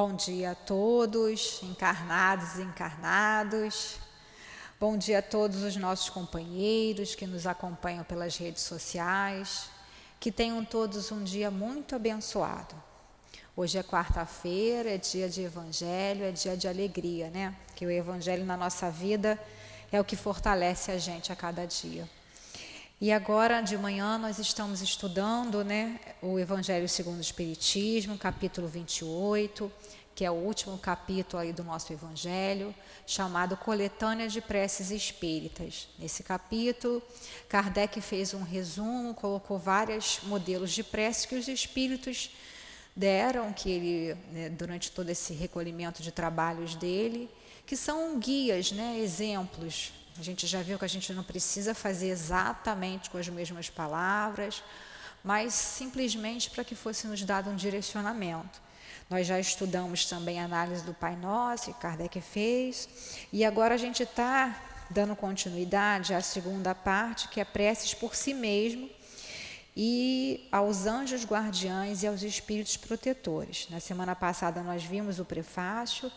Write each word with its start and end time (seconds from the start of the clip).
Bom 0.00 0.14
dia 0.14 0.52
a 0.52 0.54
todos, 0.54 1.60
encarnados 1.60 2.54
e 2.54 2.62
encarnados. 2.62 3.96
Bom 4.78 4.96
dia 4.96 5.18
a 5.18 5.22
todos 5.22 5.64
os 5.64 5.74
nossos 5.74 6.08
companheiros 6.08 7.16
que 7.16 7.26
nos 7.26 7.48
acompanham 7.48 8.04
pelas 8.04 8.36
redes 8.36 8.62
sociais. 8.62 9.68
Que 10.20 10.30
tenham 10.30 10.64
todos 10.64 11.10
um 11.10 11.24
dia 11.24 11.50
muito 11.50 11.96
abençoado. 11.96 12.76
Hoje 13.56 13.76
é 13.76 13.82
quarta-feira, 13.82 14.90
é 14.94 14.98
dia 14.98 15.28
de 15.28 15.42
evangelho, 15.42 16.26
é 16.26 16.30
dia 16.30 16.56
de 16.56 16.68
alegria, 16.68 17.28
né? 17.30 17.56
Que 17.74 17.84
o 17.84 17.90
evangelho 17.90 18.44
na 18.44 18.56
nossa 18.56 18.92
vida 18.92 19.36
é 19.90 20.00
o 20.00 20.04
que 20.04 20.14
fortalece 20.14 20.92
a 20.92 20.98
gente 20.98 21.32
a 21.32 21.34
cada 21.34 21.66
dia. 21.66 22.08
E 23.00 23.12
agora 23.12 23.60
de 23.60 23.78
manhã 23.78 24.18
nós 24.18 24.40
estamos 24.40 24.82
estudando 24.82 25.62
né, 25.62 26.00
o 26.20 26.36
Evangelho 26.36 26.88
segundo 26.88 27.18
o 27.18 27.20
Espiritismo, 27.20 28.18
capítulo 28.18 28.66
28, 28.66 29.70
que 30.16 30.24
é 30.24 30.30
o 30.32 30.34
último 30.34 30.76
capítulo 30.78 31.40
aí 31.40 31.52
do 31.52 31.62
nosso 31.62 31.92
Evangelho, 31.92 32.74
chamado 33.06 33.56
Coletânea 33.56 34.26
de 34.26 34.40
Preces 34.40 34.90
Espíritas. 34.90 35.86
Nesse 35.96 36.24
capítulo, 36.24 37.00
Kardec 37.48 38.00
fez 38.00 38.34
um 38.34 38.42
resumo, 38.42 39.14
colocou 39.14 39.60
vários 39.60 40.18
modelos 40.24 40.72
de 40.72 40.82
preces 40.82 41.24
que 41.24 41.36
os 41.36 41.46
espíritos 41.46 42.32
deram, 42.96 43.52
que 43.52 43.70
ele, 43.70 44.14
né, 44.32 44.48
durante 44.48 44.90
todo 44.90 45.08
esse 45.08 45.32
recolhimento 45.34 46.02
de 46.02 46.10
trabalhos 46.10 46.74
dele, 46.74 47.30
que 47.64 47.76
são 47.76 48.18
guias, 48.18 48.72
né, 48.72 48.98
exemplos 48.98 49.92
a 50.18 50.24
gente 50.24 50.46
já 50.46 50.62
viu 50.62 50.78
que 50.78 50.84
a 50.84 50.88
gente 50.88 51.12
não 51.12 51.22
precisa 51.22 51.74
fazer 51.74 52.08
exatamente 52.08 53.08
com 53.08 53.18
as 53.18 53.28
mesmas 53.28 53.70
palavras, 53.70 54.62
mas 55.22 55.54
simplesmente 55.54 56.50
para 56.50 56.64
que 56.64 56.74
fosse 56.74 57.06
nos 57.06 57.22
dado 57.22 57.50
um 57.50 57.56
direcionamento. 57.56 58.60
Nós 59.08 59.26
já 59.26 59.38
estudamos 59.38 60.04
também 60.06 60.40
a 60.40 60.44
análise 60.44 60.84
do 60.84 60.92
Pai 60.92 61.16
Nosso, 61.16 61.72
que 61.72 61.80
Kardec 61.80 62.20
fez, 62.20 62.88
e 63.32 63.44
agora 63.44 63.74
a 63.74 63.78
gente 63.78 64.02
está 64.02 64.60
dando 64.90 65.14
continuidade 65.14 66.12
à 66.12 66.20
segunda 66.20 66.74
parte, 66.74 67.28
que 67.28 67.40
é 67.40 67.44
preces 67.44 67.94
por 67.94 68.14
si 68.14 68.34
mesmo 68.34 68.90
e 69.76 70.48
aos 70.50 70.86
anjos 70.86 71.24
guardiães 71.24 72.02
e 72.02 72.06
aos 72.08 72.22
espíritos 72.22 72.76
protetores. 72.76 73.68
Na 73.70 73.78
semana 73.78 74.16
passada 74.16 74.62
nós 74.62 74.82
vimos 74.82 75.20
o 75.20 75.24
prefácio 75.24 76.10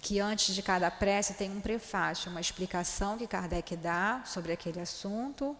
que 0.00 0.20
antes 0.20 0.54
de 0.54 0.62
cada 0.62 0.90
prece 0.90 1.34
tem 1.34 1.50
um 1.50 1.60
prefácio, 1.60 2.30
uma 2.30 2.40
explicação 2.40 3.18
que 3.18 3.26
Kardec 3.26 3.76
dá 3.76 4.22
sobre 4.24 4.52
aquele 4.52 4.80
assunto, 4.80 5.56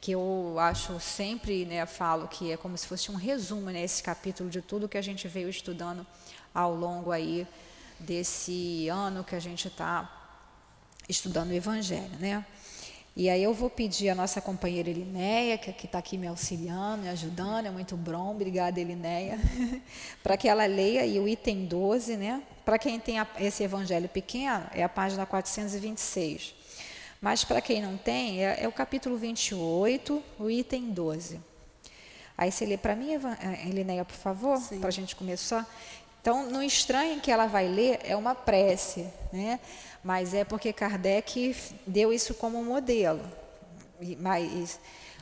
que 0.00 0.12
eu 0.12 0.56
acho 0.58 0.98
sempre, 1.00 1.64
né, 1.64 1.84
falo 1.86 2.28
que 2.28 2.52
é 2.52 2.56
como 2.56 2.76
se 2.76 2.86
fosse 2.86 3.10
um 3.10 3.16
resumo 3.16 3.70
nesse 3.70 4.02
né, 4.02 4.06
capítulo 4.06 4.48
de 4.48 4.62
tudo 4.62 4.88
que 4.88 4.98
a 4.98 5.02
gente 5.02 5.26
veio 5.26 5.48
estudando 5.48 6.06
ao 6.54 6.74
longo 6.74 7.10
aí 7.10 7.46
desse 7.98 8.88
ano 8.88 9.24
que 9.24 9.34
a 9.34 9.40
gente 9.40 9.68
está 9.68 10.14
estudando 11.08 11.50
o 11.50 11.54
Evangelho, 11.54 12.18
né? 12.18 12.44
E 13.18 13.28
aí 13.28 13.42
eu 13.42 13.52
vou 13.52 13.68
pedir 13.68 14.10
a 14.10 14.14
nossa 14.14 14.40
companheira 14.40 14.88
Elinéia, 14.88 15.58
que 15.58 15.86
está 15.86 15.98
aqui 15.98 16.16
me 16.16 16.28
auxiliando, 16.28 17.02
me 17.02 17.08
ajudando, 17.08 17.66
é 17.66 17.70
muito 17.70 17.96
bom, 17.96 18.30
obrigada 18.30 18.78
Elinéia, 18.78 19.40
para 20.22 20.36
que 20.36 20.48
ela 20.48 20.64
leia 20.66 21.02
aí 21.02 21.18
o 21.18 21.26
item 21.26 21.64
12, 21.64 22.16
né? 22.16 22.40
Para 22.64 22.78
quem 22.78 23.00
tem 23.00 23.16
esse 23.40 23.64
evangelho 23.64 24.08
pequeno, 24.08 24.64
é 24.72 24.84
a 24.84 24.88
página 24.88 25.26
426. 25.26 26.54
Mas 27.20 27.42
para 27.42 27.60
quem 27.60 27.82
não 27.82 27.96
tem, 27.96 28.46
é, 28.46 28.62
é, 28.62 28.68
o 28.68 28.72
capítulo 28.72 29.16
28, 29.16 30.22
o 30.38 30.48
item 30.48 30.92
12. 30.92 31.40
Aí 32.36 32.52
você 32.52 32.64
lê 32.64 32.76
para 32.76 32.94
mim, 32.94 33.14
eh, 33.14 33.68
Elinéia, 33.68 34.04
por 34.04 34.14
favor, 34.14 34.60
para 34.78 34.86
a 34.86 34.92
gente 34.92 35.16
começar. 35.16 35.68
Então, 36.20 36.50
não 36.50 36.62
estranhe 36.62 37.20
que 37.20 37.30
ela 37.30 37.46
vai 37.46 37.68
ler, 37.68 38.00
é 38.02 38.16
uma 38.16 38.34
prece, 38.34 39.06
né? 39.32 39.60
mas 40.02 40.34
é 40.34 40.44
porque 40.44 40.72
Kardec 40.72 41.54
deu 41.86 42.12
isso 42.12 42.34
como 42.34 42.62
modelo. 42.64 43.22
Mas 44.18 44.78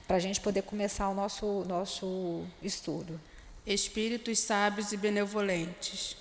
para 0.07 0.17
a 0.17 0.21
gente 0.21 0.41
poder 0.41 0.63
começar 0.63 1.09
o 1.09 1.15
nosso, 1.15 1.65
nosso 1.67 2.45
estudo. 2.63 3.21
Espíritos 3.67 4.39
sábios 4.39 4.93
e 4.93 4.97
benevolentes 4.97 6.17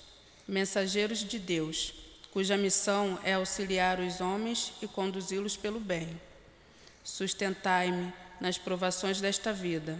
mensageiros 0.48 1.24
de 1.24 1.38
Deus, 1.38 1.94
cuja 2.32 2.56
missão 2.56 3.18
é 3.24 3.34
auxiliar 3.34 3.98
os 3.98 4.20
homens 4.20 4.72
e 4.80 4.86
conduzi-los 4.86 5.56
pelo 5.56 5.80
bem. 5.80 6.20
Sustentai-me 7.02 8.12
nas 8.40 8.58
provações 8.58 9.20
desta 9.20 9.52
vida. 9.52 9.98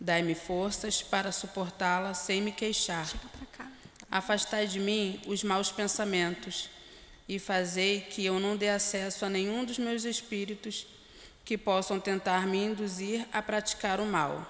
Dai-me 0.00 0.34
forças 0.34 1.02
para 1.02 1.32
suportá-la 1.32 2.14
sem 2.14 2.40
me 2.40 2.52
queixar. 2.52 3.06
Afastai 4.14 4.68
de 4.68 4.78
mim 4.78 5.20
os 5.26 5.42
maus 5.42 5.72
pensamentos 5.72 6.70
e 7.28 7.40
fazei 7.40 8.02
que 8.02 8.24
eu 8.24 8.38
não 8.38 8.56
dê 8.56 8.68
acesso 8.68 9.24
a 9.24 9.28
nenhum 9.28 9.64
dos 9.64 9.76
meus 9.76 10.04
espíritos 10.04 10.86
que 11.44 11.58
possam 11.58 11.98
tentar 11.98 12.46
me 12.46 12.58
induzir 12.58 13.26
a 13.32 13.42
praticar 13.42 13.98
o 13.98 14.06
mal. 14.06 14.48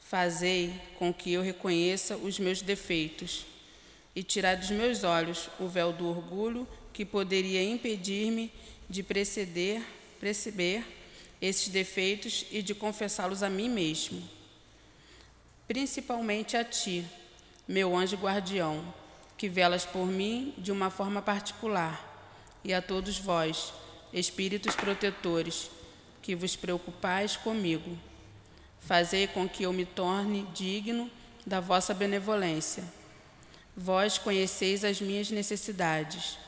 Fazei 0.00 0.72
com 0.98 1.12
que 1.12 1.30
eu 1.34 1.42
reconheça 1.42 2.16
os 2.16 2.38
meus 2.38 2.62
defeitos 2.62 3.44
e 4.16 4.22
tirar 4.22 4.56
dos 4.56 4.70
meus 4.70 5.04
olhos 5.04 5.50
o 5.60 5.68
véu 5.68 5.92
do 5.92 6.08
orgulho 6.08 6.66
que 6.94 7.04
poderia 7.04 7.62
impedir-me 7.62 8.50
de 8.88 9.02
preceder, 9.02 9.82
perceber 10.18 10.82
esses 11.42 11.68
defeitos 11.68 12.46
e 12.50 12.62
de 12.62 12.74
confessá-los 12.74 13.42
a 13.42 13.50
mim 13.50 13.68
mesmo. 13.68 14.26
Principalmente 15.68 16.56
a 16.56 16.64
ti, 16.64 17.04
meu 17.66 17.96
anjo 17.96 18.16
guardião, 18.16 18.82
que 19.36 19.48
velas 19.48 19.84
por 19.84 20.06
mim 20.06 20.54
de 20.58 20.72
uma 20.72 20.90
forma 20.90 21.20
particular, 21.22 22.08
e 22.64 22.72
a 22.72 22.80
todos 22.80 23.18
vós, 23.18 23.72
espíritos 24.12 24.74
protetores, 24.74 25.70
que 26.20 26.34
vos 26.34 26.54
preocupais 26.54 27.36
comigo. 27.36 27.98
Fazei 28.80 29.26
com 29.26 29.48
que 29.48 29.64
eu 29.64 29.72
me 29.72 29.84
torne 29.84 30.46
digno 30.54 31.10
da 31.46 31.60
vossa 31.60 31.92
benevolência 31.92 32.84
Vós 33.76 34.18
conheceis 34.18 34.84
as 34.84 35.00
minhas 35.00 35.30
necessidades, 35.30 36.38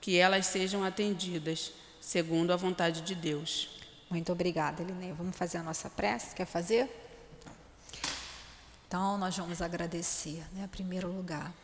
que 0.00 0.16
elas 0.16 0.46
sejam 0.46 0.84
atendidas, 0.84 1.72
segundo 2.00 2.52
a 2.52 2.56
vontade 2.56 3.00
de 3.00 3.14
Deus. 3.14 3.76
Muito 4.08 4.30
obrigada, 4.30 4.82
Elinê. 4.82 5.12
Vamos 5.12 5.36
fazer 5.36 5.58
a 5.58 5.62
nossa 5.64 5.90
prece? 5.90 6.34
Quer 6.34 6.46
fazer? 6.46 6.88
Então, 8.90 9.16
nós 9.16 9.36
vamos 9.36 9.62
agradecer, 9.62 10.44
né, 10.52 10.64
em 10.64 10.66
primeiro 10.68 11.06
lugar. 11.06 11.54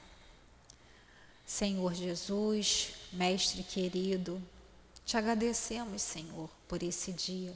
Senhor 1.44 1.92
Jesus, 1.92 2.92
Mestre 3.12 3.64
querido, 3.64 4.40
te 5.04 5.16
agradecemos, 5.16 6.02
Senhor, 6.02 6.48
por 6.68 6.84
esse 6.84 7.12
dia, 7.12 7.52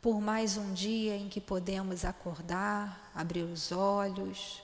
por 0.00 0.20
mais 0.20 0.56
um 0.56 0.72
dia 0.72 1.16
em 1.16 1.28
que 1.28 1.40
podemos 1.40 2.04
acordar, 2.04 3.10
abrir 3.16 3.42
os 3.42 3.72
olhos, 3.72 4.62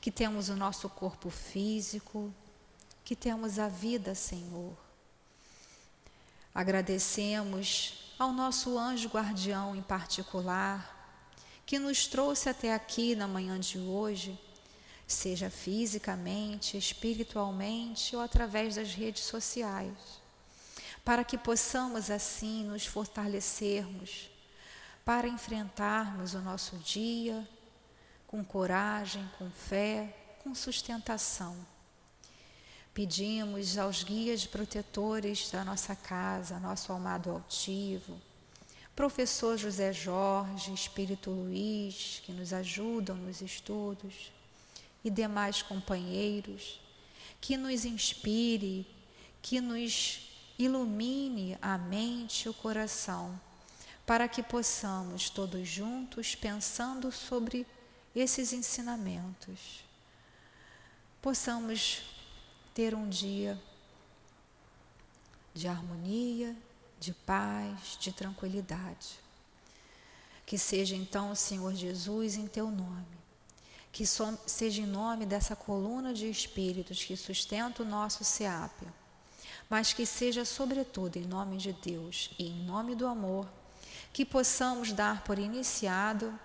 que 0.00 0.12
temos 0.12 0.48
o 0.48 0.54
nosso 0.54 0.88
corpo 0.88 1.28
físico, 1.28 2.32
que 3.04 3.16
temos 3.16 3.58
a 3.58 3.66
vida, 3.66 4.14
Senhor. 4.14 4.72
Agradecemos 6.54 8.14
ao 8.20 8.32
nosso 8.32 8.78
anjo 8.78 9.08
guardião 9.08 9.74
em 9.74 9.82
particular, 9.82 10.97
que 11.68 11.78
nos 11.78 12.06
trouxe 12.06 12.48
até 12.48 12.72
aqui 12.72 13.14
na 13.14 13.28
manhã 13.28 13.60
de 13.60 13.78
hoje, 13.78 14.40
seja 15.06 15.50
fisicamente, 15.50 16.78
espiritualmente 16.78 18.16
ou 18.16 18.22
através 18.22 18.76
das 18.76 18.94
redes 18.94 19.24
sociais, 19.24 19.92
para 21.04 21.22
que 21.22 21.36
possamos 21.36 22.10
assim 22.10 22.64
nos 22.64 22.86
fortalecermos 22.86 24.30
para 25.04 25.28
enfrentarmos 25.28 26.32
o 26.32 26.40
nosso 26.40 26.74
dia 26.78 27.46
com 28.26 28.42
coragem, 28.42 29.30
com 29.38 29.50
fé, 29.50 30.38
com 30.42 30.54
sustentação. 30.54 31.54
Pedimos 32.94 33.76
aos 33.76 34.02
guias 34.02 34.46
protetores 34.46 35.50
da 35.50 35.62
nossa 35.66 35.94
casa, 35.94 36.58
nosso 36.58 36.90
amado 36.94 37.30
altivo, 37.30 38.18
professor 38.98 39.56
José 39.56 39.92
Jorge, 39.92 40.72
Espírito 40.72 41.30
Luiz, 41.30 42.20
que 42.26 42.32
nos 42.32 42.52
ajudam 42.52 43.14
nos 43.14 43.40
estudos, 43.40 44.32
e 45.04 45.08
demais 45.08 45.62
companheiros, 45.62 46.80
que 47.40 47.56
nos 47.56 47.84
inspire, 47.84 48.84
que 49.40 49.60
nos 49.60 50.28
ilumine 50.58 51.56
a 51.62 51.78
mente 51.78 52.46
e 52.46 52.48
o 52.48 52.54
coração, 52.54 53.40
para 54.04 54.26
que 54.26 54.42
possamos 54.42 55.30
todos 55.30 55.68
juntos, 55.68 56.34
pensando 56.34 57.12
sobre 57.12 57.64
esses 58.16 58.52
ensinamentos, 58.52 59.84
possamos 61.22 62.02
ter 62.74 62.96
um 62.96 63.08
dia 63.08 63.56
de 65.54 65.68
harmonia, 65.68 66.56
de 66.98 67.12
paz, 67.12 67.96
de 67.98 68.12
tranquilidade. 68.12 69.18
Que 70.44 70.58
seja 70.58 70.96
então, 70.96 71.34
Senhor 71.34 71.74
Jesus, 71.74 72.36
em 72.36 72.46
teu 72.46 72.70
nome, 72.70 73.06
que 73.92 74.04
seja 74.06 74.80
em 74.80 74.86
nome 74.86 75.26
dessa 75.26 75.54
coluna 75.54 76.14
de 76.14 76.28
espíritos 76.28 77.04
que 77.04 77.16
sustenta 77.16 77.82
o 77.82 77.86
nosso 77.86 78.24
SEAP, 78.24 78.86
mas 79.68 79.92
que 79.92 80.06
seja, 80.06 80.44
sobretudo, 80.44 81.16
em 81.16 81.26
nome 81.26 81.58
de 81.58 81.72
Deus 81.72 82.30
e 82.38 82.48
em 82.48 82.64
nome 82.64 82.94
do 82.94 83.06
amor, 83.06 83.46
que 84.12 84.24
possamos 84.24 84.92
dar 84.92 85.22
por 85.22 85.38
iniciado 85.38 86.38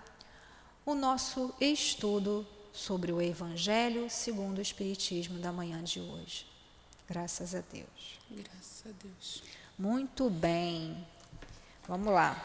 o 0.86 0.94
nosso 0.94 1.54
estudo 1.62 2.46
sobre 2.74 3.12
o 3.12 3.22
Evangelho 3.22 4.10
segundo 4.10 4.58
o 4.58 4.62
Espiritismo 4.62 5.40
da 5.40 5.52
manhã 5.52 5.82
de 5.82 6.02
hoje. 6.02 6.46
Graças 7.08 7.54
a 7.54 7.62
Deus. 7.62 8.20
Graças 8.30 8.84
a 8.88 8.92
Deus. 9.02 9.44
Muito 9.78 10.30
bem. 10.30 11.06
Vamos 11.88 12.14
lá. 12.14 12.42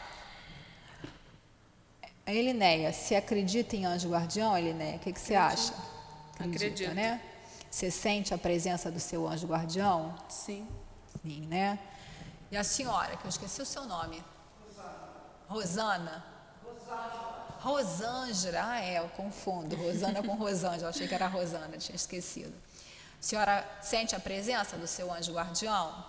Elinéia, 2.25 2.93
se 2.93 3.15
acredita 3.15 3.75
em 3.75 3.85
anjo 3.85 4.09
guardião, 4.09 4.55
Elinéia, 4.57 4.97
o 4.97 4.99
que, 4.99 5.11
que 5.11 5.19
você 5.19 5.33
acha? 5.35 5.73
Acredita, 6.35 6.65
Acredito. 6.65 6.93
né? 6.93 7.21
Você 7.69 7.89
sente 7.89 8.33
a 8.33 8.37
presença 8.37 8.91
do 8.91 8.99
seu 8.99 9.27
anjo 9.27 9.47
guardião? 9.47 10.15
Sim. 10.27 10.67
Sim, 11.23 11.41
né? 11.47 11.79
E 12.51 12.57
a 12.57 12.63
senhora, 12.63 13.15
que 13.17 13.25
eu 13.25 13.29
esqueci 13.29 13.61
o 13.61 13.65
seu 13.65 13.85
nome. 13.85 14.23
Rosana. 15.47 16.23
Rosana. 16.63 17.29
Rosângela. 17.59 18.59
Ah, 18.63 18.79
é, 18.81 18.99
eu 18.99 19.09
confundo. 19.09 19.75
Rosana 19.75 20.21
com 20.23 20.35
Rosângela. 20.35 20.89
Achei 20.89 21.07
que 21.07 21.13
era 21.15 21.27
Rosana, 21.27 21.77
tinha 21.77 21.95
esquecido. 21.95 22.53
A 23.19 23.21
senhora 23.23 23.69
sente 23.81 24.15
a 24.15 24.19
presença 24.19 24.77
do 24.77 24.87
seu 24.87 25.11
anjo 25.11 25.33
guardião? 25.33 26.05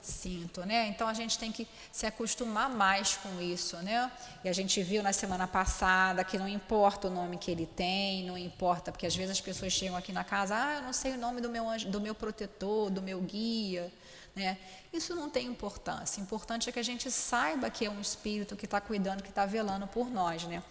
Sinto, 0.00 0.64
né? 0.64 0.86
Então 0.86 1.08
a 1.08 1.12
gente 1.12 1.38
tem 1.38 1.50
que 1.50 1.66
se 1.90 2.06
acostumar 2.06 2.70
mais 2.70 3.16
com 3.16 3.40
isso, 3.40 3.76
né? 3.78 4.10
E 4.44 4.48
a 4.48 4.52
gente 4.52 4.80
viu 4.82 5.02
na 5.02 5.12
semana 5.12 5.46
passada 5.46 6.22
que 6.22 6.38
não 6.38 6.48
importa 6.48 7.08
o 7.08 7.10
nome 7.10 7.36
que 7.36 7.50
ele 7.50 7.66
tem, 7.66 8.24
não 8.24 8.38
importa, 8.38 8.92
porque 8.92 9.06
às 9.06 9.16
vezes 9.16 9.32
as 9.32 9.40
pessoas 9.40 9.72
chegam 9.72 9.96
aqui 9.96 10.12
na 10.12 10.22
casa, 10.22 10.54
ah, 10.56 10.76
eu 10.76 10.82
não 10.82 10.92
sei 10.92 11.12
o 11.12 11.18
nome 11.18 11.40
do 11.40 11.50
meu 11.50 11.68
anjo, 11.68 11.88
do 11.88 12.00
meu 12.00 12.14
protetor, 12.14 12.90
do 12.90 13.02
meu 13.02 13.20
guia, 13.20 13.92
né? 14.36 14.56
Isso 14.92 15.14
não 15.16 15.28
tem 15.28 15.46
importância. 15.46 16.20
O 16.20 16.22
importante 16.22 16.68
é 16.68 16.72
que 16.72 16.78
a 16.78 16.84
gente 16.84 17.10
saiba 17.10 17.68
que 17.68 17.84
é 17.84 17.90
um 17.90 18.00
espírito 18.00 18.56
que 18.56 18.66
está 18.66 18.80
cuidando, 18.80 19.22
que 19.22 19.30
está 19.30 19.44
velando 19.44 19.86
por 19.88 20.08
nós, 20.08 20.44
né? 20.44 20.62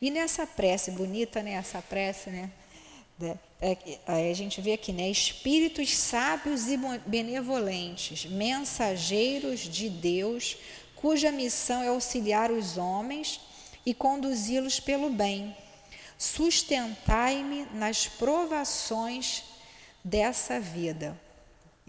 E 0.00 0.10
nessa 0.10 0.46
prece 0.46 0.90
bonita, 0.92 1.42
né? 1.42 1.52
Essa 1.52 1.80
prece, 1.80 2.30
né? 2.30 2.50
É, 3.20 3.36
é, 4.06 4.30
a 4.30 4.34
gente 4.34 4.60
vê 4.60 4.74
aqui, 4.74 4.92
né? 4.92 5.10
Espíritos 5.10 5.96
sábios 5.96 6.68
e 6.68 6.78
benevolentes, 7.04 8.24
mensageiros 8.26 9.60
de 9.60 9.88
Deus, 9.90 10.56
cuja 10.94 11.32
missão 11.32 11.82
é 11.82 11.88
auxiliar 11.88 12.50
os 12.52 12.76
homens 12.76 13.40
e 13.84 13.92
conduzi-los 13.92 14.78
pelo 14.78 15.10
bem. 15.10 15.56
Sustentai-me 16.16 17.66
nas 17.74 18.06
provações 18.06 19.42
dessa 20.04 20.60
vida. 20.60 21.18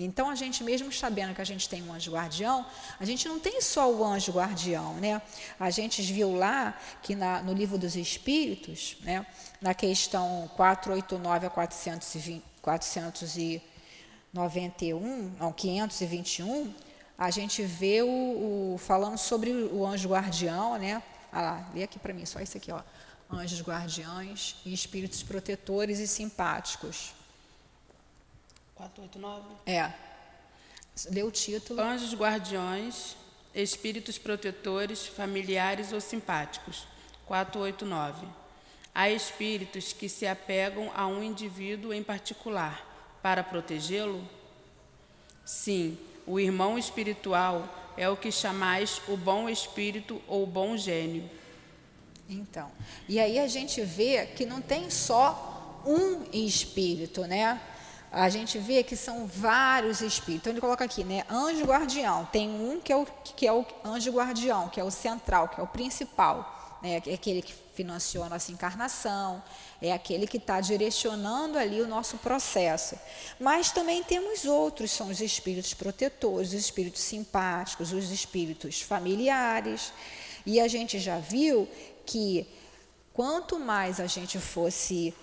Então, 0.02 0.30
a 0.30 0.36
gente, 0.36 0.64
mesmo 0.64 0.92
sabendo 0.94 1.36
que 1.36 1.42
a 1.42 1.46
gente 1.46 1.68
tem 1.68 1.84
um 1.84 1.92
anjo 1.92 2.12
guardião, 2.12 2.66
a 3.00 3.04
gente 3.04 3.28
não 3.28 3.38
tem 3.38 3.62
só 3.62 3.92
o 3.92 4.04
anjo 4.04 4.32
guardião, 4.32 4.94
né? 4.96 5.22
A 5.60 5.70
gente 5.70 6.02
viu 6.02 6.34
lá 6.34 6.80
que 7.04 7.16
na, 7.16 7.44
no 7.44 7.52
livro 7.54 7.78
dos 7.78 7.98
Espíritos, 7.98 8.96
né, 9.02 9.26
na 9.62 9.74
questão 9.74 10.50
489 10.56 11.48
a 11.48 11.50
420, 11.50 12.42
491, 12.62 15.36
não, 15.40 15.52
521, 15.52 16.74
a 17.18 17.32
gente 17.32 17.64
vê 17.64 18.02
o, 18.02 18.08
o, 18.08 18.78
falando 18.78 19.18
sobre 19.18 19.52
o 19.52 19.86
anjo 19.86 20.08
guardião, 20.08 20.78
né? 20.78 21.04
Ah 21.32 21.42
lá, 21.42 21.70
lê 21.74 21.84
aqui 21.84 22.00
para 22.00 22.14
mim, 22.14 22.26
só 22.26 22.40
isso 22.40 22.56
aqui, 22.58 22.72
ó. 22.72 22.82
Anjos 23.32 23.62
guardiães 23.62 24.56
e 24.66 24.74
espíritos 24.74 25.22
protetores 25.22 26.00
e 26.00 26.08
simpáticos. 26.08 27.14
489? 28.76 29.46
É. 29.66 29.94
Lê 31.12 31.22
o 31.22 31.30
título. 31.30 31.80
Anjos 31.82 32.16
guardiões, 32.16 33.16
espíritos 33.54 34.18
protetores, 34.18 35.06
familiares 35.06 35.92
ou 35.92 36.02
simpáticos. 36.02 36.88
489. 37.28 38.39
Há 39.00 39.10
espíritos 39.10 39.94
que 39.94 40.10
se 40.10 40.28
apegam 40.28 40.92
a 40.94 41.08
um 41.08 41.24
indivíduo 41.24 41.94
em 41.94 42.04
particular 42.04 42.86
para 43.24 43.42
protegê-lo? 43.42 44.22
Sim, 45.46 45.98
o 46.28 46.38
irmão 46.38 46.78
espiritual 46.78 47.94
é 47.96 48.10
o 48.10 48.18
que 48.18 48.30
chamais 48.30 49.02
o 49.08 49.16
bom 49.16 49.48
espírito 49.48 50.22
ou 50.28 50.46
bom 50.46 50.76
gênio. 50.76 51.32
Então, 52.28 52.70
e 53.08 53.22
aí 53.22 53.40
a 53.40 53.48
gente 53.48 53.82
vê 53.84 54.26
que 54.26 54.46
não 54.46 54.60
tem 54.60 54.90
só 54.90 55.82
um 55.86 56.26
espírito, 56.34 57.22
né? 57.22 57.58
a 58.12 58.28
gente 58.28 58.58
vê 58.58 58.84
que 58.84 58.98
são 58.98 59.26
vários 59.26 60.02
espíritos. 60.02 60.42
Então 60.42 60.52
ele 60.52 60.60
coloca 60.60 60.84
aqui, 60.84 61.06
né? 61.06 61.24
Anjo 61.30 61.64
guardião. 61.64 62.28
Tem 62.34 62.50
um 62.50 62.82
que 62.82 62.92
é 62.92 62.98
o, 62.98 63.06
que 63.06 63.48
é 63.48 63.54
o 63.54 63.66
anjo 63.86 64.12
guardião, 64.12 64.68
que 64.68 64.78
é 64.78 64.84
o 64.84 64.92
central, 64.92 65.48
que 65.48 65.58
é 65.58 65.64
o 65.64 65.68
principal. 65.68 66.59
Né? 66.82 67.02
É 67.06 67.14
aquele 67.14 67.42
que 67.42 67.54
financiou 67.74 68.24
a 68.24 68.30
nossa 68.30 68.52
encarnação, 68.52 69.42
é 69.82 69.92
aquele 69.94 70.28
que 70.28 70.38
está 70.38 70.60
direcionando 70.60 71.58
ali 71.58 71.82
o 71.82 71.88
nosso 71.88 72.18
processo. 72.18 72.98
Mas 73.40 73.72
também 73.72 74.04
temos 74.04 74.46
outros, 74.46 74.92
são 74.92 75.10
os 75.10 75.22
espíritos 75.22 75.74
protetores, 75.74 76.50
os 76.50 76.60
espíritos 76.60 77.02
simpáticos, 77.02 77.94
os 77.94 78.12
espíritos 78.12 78.82
familiares. 78.82 79.94
E 80.46 80.60
a 80.60 80.68
gente 80.68 81.00
já 81.00 81.20
viu 81.20 81.68
que 82.06 82.48
quanto 83.14 83.60
mais 83.60 84.00
a 84.00 84.08
gente 84.08 84.40
fosse 84.40 85.14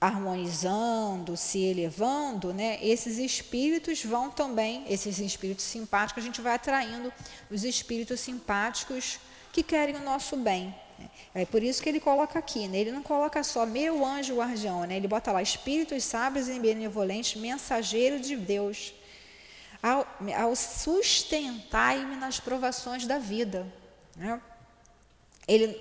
harmonizando, 0.00 1.36
se 1.36 1.58
elevando, 1.58 2.54
né, 2.54 2.78
esses 2.80 3.18
espíritos 3.18 4.02
vão 4.02 4.30
também, 4.30 4.82
esses 4.88 5.18
espíritos 5.18 5.66
simpáticos, 5.66 6.22
a 6.22 6.26
gente 6.26 6.40
vai 6.40 6.54
atraindo 6.54 7.12
os 7.50 7.64
espíritos 7.64 8.18
simpáticos 8.20 9.18
que 9.52 9.62
querem 9.62 9.96
o 9.96 10.02
nosso 10.02 10.36
bem. 10.36 10.74
É 11.34 11.44
por 11.44 11.62
isso 11.62 11.82
que 11.82 11.88
ele 11.88 12.00
coloca 12.00 12.38
aqui, 12.38 12.66
né? 12.68 12.78
ele 12.78 12.92
não 12.92 13.02
coloca 13.02 13.42
só 13.42 13.64
meu 13.64 14.04
anjo 14.04 14.36
guardião, 14.36 14.84
né? 14.84 14.96
ele 14.96 15.08
bota 15.08 15.30
lá 15.32 15.40
espíritos 15.40 16.04
sábios 16.04 16.48
e 16.48 16.58
benevolentes, 16.58 17.40
mensageiros 17.40 18.26
de 18.26 18.36
Deus, 18.36 18.92
ao, 19.82 20.06
ao 20.36 20.56
sustentar-me 20.56 22.16
nas 22.16 22.40
provações 22.40 23.06
da 23.06 23.18
vida. 23.18 23.66
Né? 24.16 24.40
Ele, 25.46 25.80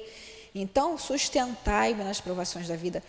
então, 0.54 0.98
sustentai-me 0.98 2.04
nas 2.04 2.21
provações 2.21 2.68
da 2.68 2.75
vida. 2.75 3.04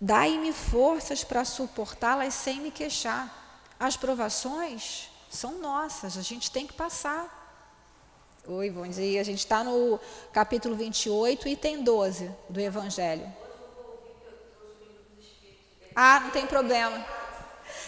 Dai-me 0.00 0.52
forças 0.52 1.24
para 1.24 1.44
suportá-las 1.44 2.34
sem 2.34 2.60
me 2.60 2.70
queixar. 2.70 3.66
As 3.80 3.96
provações 3.96 5.10
são 5.28 5.58
nossas, 5.58 6.16
a 6.16 6.22
gente 6.22 6.50
tem 6.50 6.66
que 6.66 6.72
passar. 6.72 7.37
Oi, 8.50 8.70
bom 8.70 8.88
dia. 8.88 9.20
A 9.20 9.24
gente 9.24 9.40
está 9.40 9.62
no 9.62 10.00
capítulo 10.32 10.74
28, 10.74 11.46
item 11.48 11.82
12 11.82 12.30
do 12.48 12.58
Evangelho. 12.58 13.30
Ah, 15.94 16.20
não 16.20 16.30
tem 16.30 16.46
problema. 16.46 17.04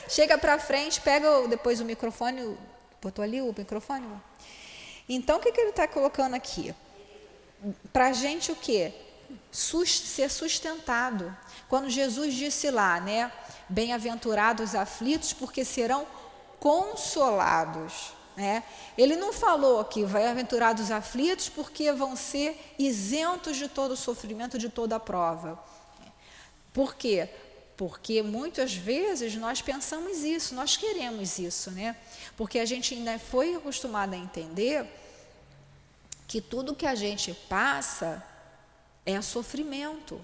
Chega 0.06 0.36
para 0.36 0.58
frente, 0.58 1.00
pega 1.00 1.48
depois 1.48 1.80
o 1.80 1.84
microfone. 1.86 2.58
Botou 3.00 3.22
ali 3.22 3.40
o 3.40 3.54
microfone? 3.56 4.06
Então, 5.08 5.38
o 5.38 5.40
que, 5.40 5.50
que 5.50 5.62
ele 5.62 5.70
está 5.70 5.88
colocando 5.88 6.34
aqui? 6.34 6.74
Para 7.90 8.08
a 8.08 8.12
gente 8.12 8.52
o 8.52 8.56
quê? 8.56 8.92
ser 9.50 10.28
sustentado. 10.28 11.34
Quando 11.70 11.88
Jesus 11.88 12.34
disse 12.34 12.70
lá, 12.70 13.00
né? 13.00 13.32
Bem-aventurados 13.66 14.74
aflitos, 14.74 15.32
porque 15.32 15.64
serão 15.64 16.06
consolados. 16.58 18.19
Né? 18.40 18.64
Ele 18.96 19.16
não 19.16 19.34
falou 19.34 19.84
que 19.84 20.02
bem-aventurados 20.02 20.90
aflitos, 20.90 21.50
porque 21.50 21.92
vão 21.92 22.16
ser 22.16 22.58
isentos 22.78 23.58
de 23.58 23.68
todo 23.68 23.90
o 23.90 23.96
sofrimento, 23.98 24.58
de 24.58 24.70
toda 24.70 24.96
a 24.96 25.00
prova. 25.00 25.62
Por 26.72 26.94
quê? 26.94 27.28
Porque 27.76 28.22
muitas 28.22 28.72
vezes 28.72 29.34
nós 29.34 29.60
pensamos 29.60 30.24
isso, 30.24 30.54
nós 30.54 30.74
queremos 30.74 31.38
isso, 31.38 31.70
né? 31.70 31.94
Porque 32.34 32.58
a 32.58 32.64
gente 32.64 32.94
ainda 32.94 33.18
foi 33.18 33.56
acostumado 33.56 34.14
a 34.14 34.16
entender 34.16 34.86
que 36.26 36.40
tudo 36.40 36.74
que 36.74 36.86
a 36.86 36.94
gente 36.94 37.34
passa 37.46 38.26
é 39.04 39.20
sofrimento. 39.20 40.18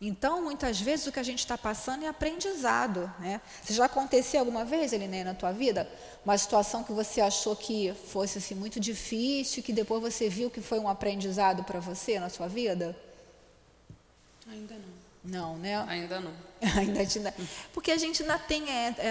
Então, 0.00 0.40
muitas 0.40 0.80
vezes 0.80 1.06
o 1.06 1.12
que 1.12 1.20
a 1.20 1.22
gente 1.22 1.40
está 1.40 1.58
passando 1.58 2.04
é 2.04 2.08
aprendizado. 2.08 3.12
Né? 3.18 3.38
Se 3.62 3.74
já 3.74 3.84
aconteceu 3.84 4.40
alguma 4.40 4.64
vez, 4.64 4.94
Eliné, 4.94 5.22
na 5.22 5.34
tua 5.34 5.52
vida, 5.52 5.86
uma 6.24 6.38
situação 6.38 6.82
que 6.82 6.90
você 6.90 7.20
achou 7.20 7.54
que 7.54 7.92
fosse 8.10 8.38
assim, 8.38 8.54
muito 8.54 8.80
difícil, 8.80 9.62
que 9.62 9.74
depois 9.74 10.00
você 10.00 10.26
viu 10.28 10.48
que 10.48 10.62
foi 10.62 10.78
um 10.78 10.88
aprendizado 10.88 11.64
para 11.64 11.80
você 11.80 12.18
na 12.18 12.30
sua 12.30 12.48
vida? 12.48 12.96
Ainda 14.50 14.74
não. 14.74 15.00
Não, 15.22 15.58
né? 15.58 15.76
Ainda 15.86 16.18
não. 16.18 16.32
ainda, 16.78 17.00
ainda, 17.00 17.34
porque 17.74 17.90
a 17.90 17.98
gente 17.98 18.22
ainda 18.22 18.38
tem 18.38 18.64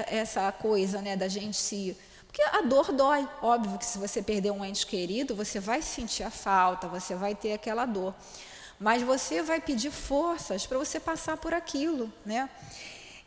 essa 0.07 0.51
coisa, 0.51 1.03
né, 1.03 1.15
da 1.15 1.27
gente 1.27 1.55
se 1.55 1.95
porque 2.25 2.43
a 2.43 2.61
dor 2.61 2.91
dói. 2.91 3.27
Óbvio 3.41 3.77
que 3.79 3.85
se 3.85 3.97
você 3.97 4.21
perder 4.21 4.51
um 4.51 4.63
ente 4.63 4.85
querido, 4.85 5.35
você 5.35 5.59
vai 5.59 5.81
sentir 5.81 6.21
a 6.21 6.29
falta, 6.29 6.87
você 6.87 7.15
vai 7.15 7.33
ter 7.33 7.53
aquela 7.53 7.85
dor. 7.85 8.13
Mas 8.79 9.03
você 9.03 9.41
vai 9.41 9.59
pedir 9.59 9.91
forças 9.91 10.65
para 10.65 10.77
você 10.77 10.99
passar 10.99 11.35
por 11.37 11.53
aquilo, 11.53 12.11
né? 12.25 12.49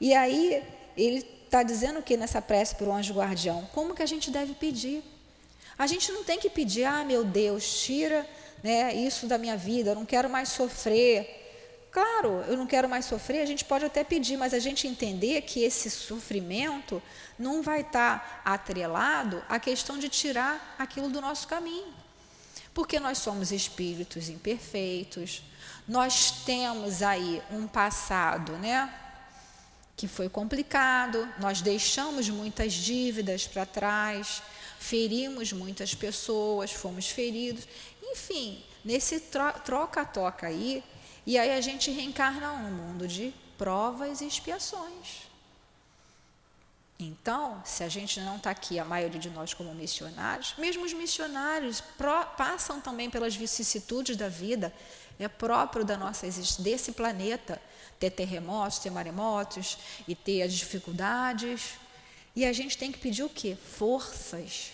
E 0.01 0.15
aí 0.15 0.63
ele 0.97 1.27
está 1.45 1.63
dizendo 1.63 2.01
que 2.01 2.17
nessa 2.17 2.41
prece 2.41 2.75
para 2.75 2.89
o 2.89 2.93
anjo 2.93 3.13
guardião, 3.13 3.69
como 3.75 3.95
que 3.95 4.03
a 4.03 4.07
gente 4.07 4.31
deve 4.31 4.55
pedir? 4.55 5.03
A 5.79 5.87
gente 5.87 6.11
não 6.11 6.25
tem 6.25 6.39
que 6.39 6.49
pedir, 6.49 6.85
ah, 6.85 7.05
meu 7.05 7.25
Deus, 7.25 7.83
tira 7.85 8.27
né, 8.63 8.95
isso 8.95 9.27
da 9.27 9.37
minha 9.37 9.57
vida, 9.57 9.91
eu 9.91 9.95
não 9.95 10.07
quero 10.07 10.31
mais 10.31 10.49
sofrer. 10.49 11.41
Claro, 11.91 12.43
eu 12.49 12.57
não 12.57 12.67
quero 12.67 12.89
mais 12.89 13.05
sofrer, 13.05 13.43
a 13.43 13.47
gente 13.47 13.67
pode 13.67 13.85
até 13.85 14.03
pedir, 14.03 14.39
mas 14.39 14.55
a 14.55 14.59
gente 14.59 14.89
entender 14.89 15.43
que 15.43 15.63
esse 15.63 15.91
sofrimento 15.91 17.03
não 17.39 17.61
vai 17.61 17.83
estar 17.83 18.41
atrelado 18.45 19.43
à 19.47 19.59
questão 19.59 19.99
de 19.99 20.09
tirar 20.09 20.75
aquilo 20.79 21.11
do 21.11 21.21
nosso 21.21 21.47
caminho. 21.47 22.02
Porque 22.75 22.99
nós 22.99 23.19
somos 23.19 23.53
espíritos 23.53 24.29
imperfeitos, 24.29 25.43
nós 25.87 26.31
temos 26.45 27.03
aí 27.03 27.43
um 27.51 27.67
passado, 27.67 28.53
né? 28.53 28.93
Que 29.97 30.09
foi 30.09 30.29
complicado, 30.29 31.29
nós 31.39 31.61
deixamos 31.61 32.29
muitas 32.29 32.73
dívidas 32.73 33.47
para 33.47 33.67
trás, 33.67 34.43
ferimos 34.79 35.53
muitas 35.53 35.95
pessoas, 35.95 36.73
fomos 36.73 37.09
feridos, 37.09 37.69
enfim, 38.03 38.65
nesse 38.85 39.21
troca-toca 39.65 40.47
aí, 40.47 40.83
e 41.27 41.39
aí 41.39 41.53
a 41.53 41.61
gente 41.61 41.91
reencarna 41.91 42.53
um 42.53 42.71
mundo 42.71 43.07
de 43.07 43.33
provas 43.57 44.21
e 44.21 44.27
expiações. 44.27 45.32
Então, 47.05 47.61
se 47.65 47.83
a 47.83 47.89
gente 47.89 48.21
não 48.21 48.37
está 48.37 48.51
aqui, 48.51 48.79
a 48.79 48.85
maioria 48.85 49.19
de 49.19 49.31
nós 49.31 49.53
como 49.53 49.75
missionários, 49.75 50.55
mesmo 50.57 50.85
os 50.85 50.93
missionários 50.93 51.83
passam 52.37 52.81
também 52.81 53.11
pelas 53.11 53.35
vicissitudes 53.35 54.17
da 54.17 54.29
vida, 54.29 54.73
é 55.19 55.29
próprio 55.29 55.85
da 55.85 55.97
nossa 55.97 56.27
existência, 56.27 56.63
desse 56.63 56.93
planeta, 56.93 57.61
ter 57.99 58.11
terremotos, 58.11 58.79
ter 58.79 58.91
maremotos 58.91 59.79
e 60.07 60.15
ter 60.15 60.43
as 60.43 60.53
dificuldades. 60.53 61.75
E 62.35 62.45
a 62.45 62.53
gente 62.53 62.79
tem 62.79 62.91
que 62.91 62.99
pedir 62.99 63.23
o 63.23 63.29
quê? 63.29 63.57
Forças. 63.57 64.73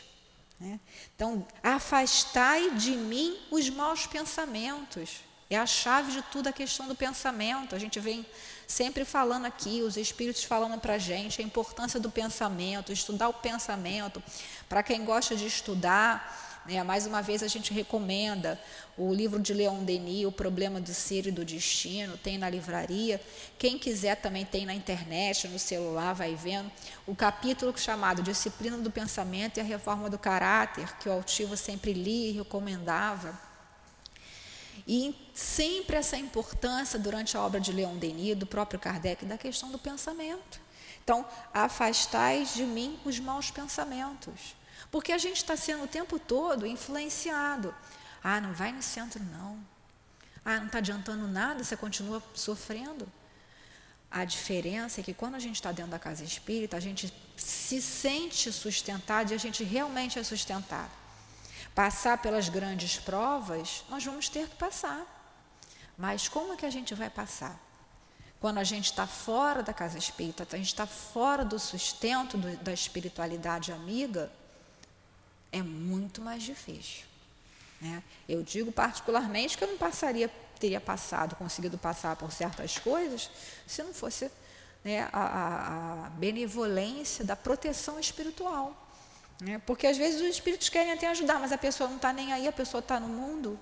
Né? 0.60 0.78
Então, 1.14 1.46
afastai 1.62 2.70
de 2.72 2.92
mim 2.92 3.38
os 3.50 3.68
maus 3.70 4.06
pensamentos. 4.06 5.20
É 5.50 5.56
a 5.56 5.66
chave 5.66 6.12
de 6.12 6.22
tudo 6.22 6.48
a 6.48 6.52
questão 6.52 6.86
do 6.86 6.94
pensamento. 6.94 7.74
A 7.74 7.78
gente 7.78 7.98
vem 7.98 8.24
sempre 8.68 9.02
falando 9.06 9.46
aqui, 9.46 9.80
os 9.80 9.96
espíritos 9.96 10.44
falando 10.44 10.78
para 10.78 10.94
a 10.94 10.98
gente 10.98 11.40
a 11.40 11.44
importância 11.44 11.98
do 11.98 12.10
pensamento, 12.10 12.92
estudar 12.92 13.30
o 13.30 13.32
pensamento. 13.32 14.22
Para 14.68 14.82
quem 14.82 15.06
gosta 15.06 15.34
de 15.34 15.46
estudar, 15.46 16.60
né, 16.66 16.82
mais 16.82 17.06
uma 17.06 17.22
vez 17.22 17.42
a 17.42 17.48
gente 17.48 17.72
recomenda 17.72 18.60
o 18.94 19.12
livro 19.14 19.40
de 19.40 19.54
Leon 19.54 19.84
Denis, 19.84 20.26
O 20.26 20.30
Problema 20.30 20.82
do 20.82 20.92
Ser 20.92 21.26
e 21.26 21.30
do 21.30 21.46
Destino, 21.46 22.18
tem 22.18 22.36
na 22.36 22.50
livraria. 22.50 23.18
Quem 23.58 23.78
quiser 23.78 24.16
também 24.16 24.44
tem 24.44 24.66
na 24.66 24.74
internet, 24.74 25.48
no 25.48 25.58
celular, 25.58 26.12
vai 26.12 26.34
vendo. 26.34 26.70
O 27.06 27.16
capítulo 27.16 27.72
chamado 27.78 28.22
Disciplina 28.22 28.76
do 28.76 28.90
Pensamento 28.90 29.56
e 29.56 29.60
a 29.62 29.64
Reforma 29.64 30.10
do 30.10 30.18
Caráter, 30.18 30.94
que 30.98 31.08
o 31.08 31.12
Altivo 31.12 31.56
sempre 31.56 31.94
lia 31.94 32.32
e 32.32 32.32
recomendava. 32.32 33.48
E 34.86 35.14
sempre 35.38 35.96
essa 35.96 36.16
importância 36.16 36.98
durante 36.98 37.36
a 37.36 37.40
obra 37.40 37.60
de 37.60 37.70
Leon 37.72 37.96
Denis, 37.96 38.36
do 38.36 38.44
próprio 38.44 38.80
Kardec, 38.80 39.24
da 39.24 39.38
questão 39.38 39.70
do 39.70 39.78
pensamento. 39.78 40.60
Então, 41.04 41.24
afastais 41.54 42.54
de 42.54 42.64
mim 42.64 42.98
os 43.04 43.20
maus 43.20 43.48
pensamentos. 43.48 44.56
Porque 44.90 45.12
a 45.12 45.18
gente 45.18 45.36
está 45.36 45.56
sendo 45.56 45.84
o 45.84 45.86
tempo 45.86 46.18
todo 46.18 46.66
influenciado. 46.66 47.72
Ah, 48.22 48.40
não 48.40 48.52
vai 48.52 48.72
no 48.72 48.82
centro, 48.82 49.22
não. 49.22 49.58
Ah, 50.44 50.58
não 50.58 50.66
está 50.66 50.78
adiantando 50.78 51.28
nada, 51.28 51.62
você 51.62 51.76
continua 51.76 52.20
sofrendo. 52.34 53.06
A 54.10 54.24
diferença 54.24 55.00
é 55.00 55.04
que 55.04 55.14
quando 55.14 55.36
a 55.36 55.38
gente 55.38 55.54
está 55.54 55.70
dentro 55.70 55.92
da 55.92 56.00
casa 56.00 56.24
espírita, 56.24 56.76
a 56.76 56.80
gente 56.80 57.14
se 57.36 57.80
sente 57.80 58.50
sustentado 58.50 59.30
e 59.30 59.34
a 59.34 59.38
gente 59.38 59.62
realmente 59.62 60.18
é 60.18 60.24
sustentado 60.24 60.90
passar 61.78 62.18
pelas 62.18 62.48
grandes 62.48 62.96
provas, 62.98 63.84
nós 63.88 64.04
vamos 64.04 64.28
ter 64.28 64.48
que 64.48 64.56
passar. 64.56 65.17
Mas 65.98 66.28
como 66.28 66.52
é 66.52 66.56
que 66.56 66.64
a 66.64 66.70
gente 66.70 66.94
vai 66.94 67.10
passar? 67.10 67.60
Quando 68.40 68.58
a 68.58 68.64
gente 68.64 68.84
está 68.84 69.04
fora 69.04 69.64
da 69.64 69.72
casa 69.72 69.98
espírita, 69.98 70.46
a 70.52 70.56
gente 70.56 70.68
está 70.68 70.86
fora 70.86 71.44
do 71.44 71.58
sustento 71.58 72.38
do, 72.38 72.56
da 72.58 72.72
espiritualidade 72.72 73.72
amiga, 73.72 74.30
é 75.50 75.60
muito 75.60 76.22
mais 76.22 76.44
difícil. 76.44 77.04
Né? 77.80 78.00
Eu 78.28 78.44
digo 78.44 78.70
particularmente 78.70 79.58
que 79.58 79.64
eu 79.64 79.68
não 79.68 79.76
passaria, 79.76 80.30
teria 80.60 80.80
passado, 80.80 81.34
conseguido 81.34 81.76
passar 81.76 82.14
por 82.14 82.30
certas 82.30 82.78
coisas, 82.78 83.28
se 83.66 83.82
não 83.82 83.92
fosse 83.92 84.30
né, 84.84 85.08
a, 85.12 86.06
a 86.06 86.10
benevolência 86.10 87.24
da 87.24 87.34
proteção 87.34 87.98
espiritual. 87.98 88.86
Né? 89.40 89.60
Porque 89.66 89.86
às 89.86 89.96
vezes 89.96 90.20
os 90.20 90.28
espíritos 90.28 90.68
querem 90.68 90.92
até 90.92 91.08
ajudar, 91.08 91.40
mas 91.40 91.50
a 91.50 91.58
pessoa 91.58 91.88
não 91.88 91.96
está 91.96 92.12
nem 92.12 92.32
aí, 92.32 92.46
a 92.46 92.52
pessoa 92.52 92.78
está 92.78 93.00
no 93.00 93.08
mundo, 93.08 93.58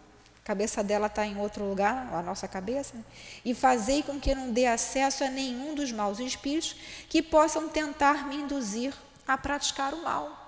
a 0.47 0.55
cabeça 0.55 0.81
dela 0.85 1.09
está 1.09 1.27
em 1.27 1.37
outro 1.41 1.65
lugar, 1.65 2.09
a 2.15 2.23
nossa 2.23 2.47
cabeça, 2.47 2.97
né? 2.97 3.03
e 3.45 3.53
fazer 3.53 4.05
com 4.05 4.21
que 4.21 4.33
não 4.33 4.53
dê 4.53 4.65
acesso 4.65 5.25
a 5.25 5.29
nenhum 5.29 5.75
dos 5.75 5.91
maus 5.91 6.21
espíritos 6.21 6.77
que 7.09 7.21
possam 7.21 7.69
tentar 7.69 8.29
me 8.29 8.37
induzir 8.37 8.95
a 9.27 9.37
praticar 9.37 9.93
o 9.93 10.05
mal. 10.05 10.47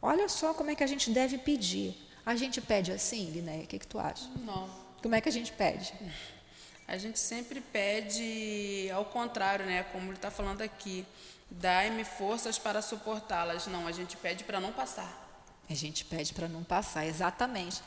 Olha 0.00 0.30
só 0.30 0.54
como 0.54 0.70
é 0.70 0.74
que 0.74 0.82
a 0.82 0.86
gente 0.86 1.10
deve 1.10 1.36
pedir. 1.36 1.94
A 2.24 2.34
gente 2.34 2.58
pede 2.62 2.90
assim, 2.90 3.30
Linéia? 3.30 3.64
O 3.64 3.66
que, 3.66 3.78
que 3.78 3.86
tu 3.86 3.98
acha? 3.98 4.26
Não. 4.46 4.70
Como 5.02 5.14
é 5.14 5.20
que 5.20 5.28
a 5.28 5.32
gente 5.32 5.52
pede? 5.52 5.92
A 6.88 6.96
gente 6.96 7.18
sempre 7.18 7.60
pede 7.60 8.90
ao 8.94 9.04
contrário, 9.04 9.66
né? 9.66 9.82
Como 9.92 10.06
ele 10.06 10.14
está 10.14 10.30
falando 10.30 10.62
aqui. 10.62 11.06
Dai-me 11.50 12.02
forças 12.02 12.58
para 12.58 12.80
suportá-las. 12.80 13.66
Não, 13.66 13.86
a 13.86 13.92
gente 13.92 14.16
pede 14.16 14.42
para 14.42 14.58
não 14.58 14.72
passar. 14.72 15.28
A 15.68 15.74
gente 15.74 16.02
pede 16.04 16.32
para 16.32 16.48
não 16.48 16.64
passar, 16.64 17.06
exatamente. 17.06 17.82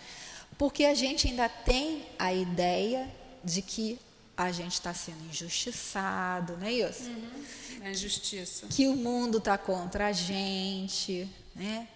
Porque 0.57 0.85
a 0.85 0.93
gente 0.93 1.27
ainda 1.27 1.49
tem 1.49 2.05
a 2.17 2.33
ideia 2.33 3.09
de 3.43 3.61
que 3.61 3.99
a 4.35 4.51
gente 4.51 4.73
está 4.73 4.93
sendo 4.93 5.23
injustiçado, 5.29 6.57
não 6.57 6.67
é 6.67 6.73
isso? 6.73 7.03
Uhum. 7.03 7.83
É 7.83 7.91
injustiça. 7.91 8.67
Que 8.67 8.87
o 8.87 8.95
mundo 8.95 9.37
está 9.37 9.57
contra 9.57 10.07
a 10.07 10.11
gente, 10.11 11.29
né? 11.55 11.87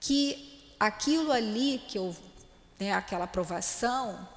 Que 0.00 0.74
aquilo 0.78 1.30
ali 1.30 1.80
que 1.86 1.96
eu, 1.98 2.14
né, 2.78 2.92
aquela 2.92 3.24
aprovação 3.24 4.28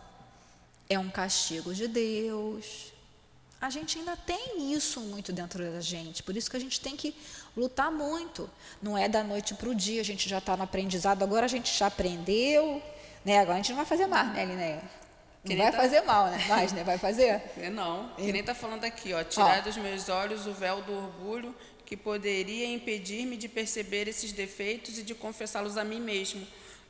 é 0.87 0.99
um 0.99 1.09
castigo 1.09 1.73
de 1.73 1.87
Deus, 1.87 2.93
a 3.59 3.69
gente 3.71 3.97
ainda 3.97 4.15
tem 4.15 4.71
isso 4.73 4.99
muito 4.99 5.33
dentro 5.33 5.63
da 5.63 5.81
gente, 5.81 6.21
por 6.21 6.37
isso 6.37 6.51
que 6.51 6.57
a 6.57 6.59
gente 6.59 6.79
tem 6.79 6.95
que 6.95 7.15
lutar 7.57 7.91
muito. 7.91 8.47
Não 8.79 8.95
é 8.95 9.09
da 9.09 9.23
noite 9.23 9.55
para 9.55 9.69
o 9.69 9.73
dia, 9.73 10.01
a 10.01 10.05
gente 10.05 10.29
já 10.29 10.37
está 10.37 10.55
no 10.55 10.63
aprendizado, 10.63 11.23
agora 11.23 11.45
a 11.45 11.49
gente 11.49 11.75
já 11.75 11.87
aprendeu, 11.87 12.83
né? 13.25 13.39
agora 13.39 13.55
a 13.55 13.57
gente 13.57 13.69
não 13.69 13.77
vai 13.77 13.85
fazer 13.85 14.07
mais, 14.07 14.33
né, 14.33 14.45
Linéia? 14.45 14.81
Não 15.43 15.57
vai 15.57 15.71
tá... 15.71 15.77
fazer 15.77 16.01
mal, 16.01 16.27
né? 16.27 16.43
Mais, 16.47 16.71
né? 16.73 16.83
Vai 16.83 16.97
fazer? 16.97 17.41
É, 17.61 17.69
não. 17.69 18.09
Que 18.15 18.31
nem 18.31 18.41
está 18.41 18.55
falando 18.55 18.83
aqui, 18.83 19.13
ó. 19.13 19.23
Tirar 19.23 19.59
ó. 19.59 19.61
dos 19.61 19.77
meus 19.77 20.09
olhos 20.09 20.47
o 20.47 20.53
véu 20.53 20.81
do 20.81 20.93
orgulho 20.93 21.55
que 21.85 21.95
poderia 21.95 22.65
impedir-me 22.65 23.37
de 23.37 23.47
perceber 23.47 24.07
esses 24.07 24.31
defeitos 24.31 24.97
e 24.97 25.03
de 25.03 25.13
confessá-los 25.13 25.77
a 25.77 25.83
mim 25.83 26.01
mesmo. 26.01 26.45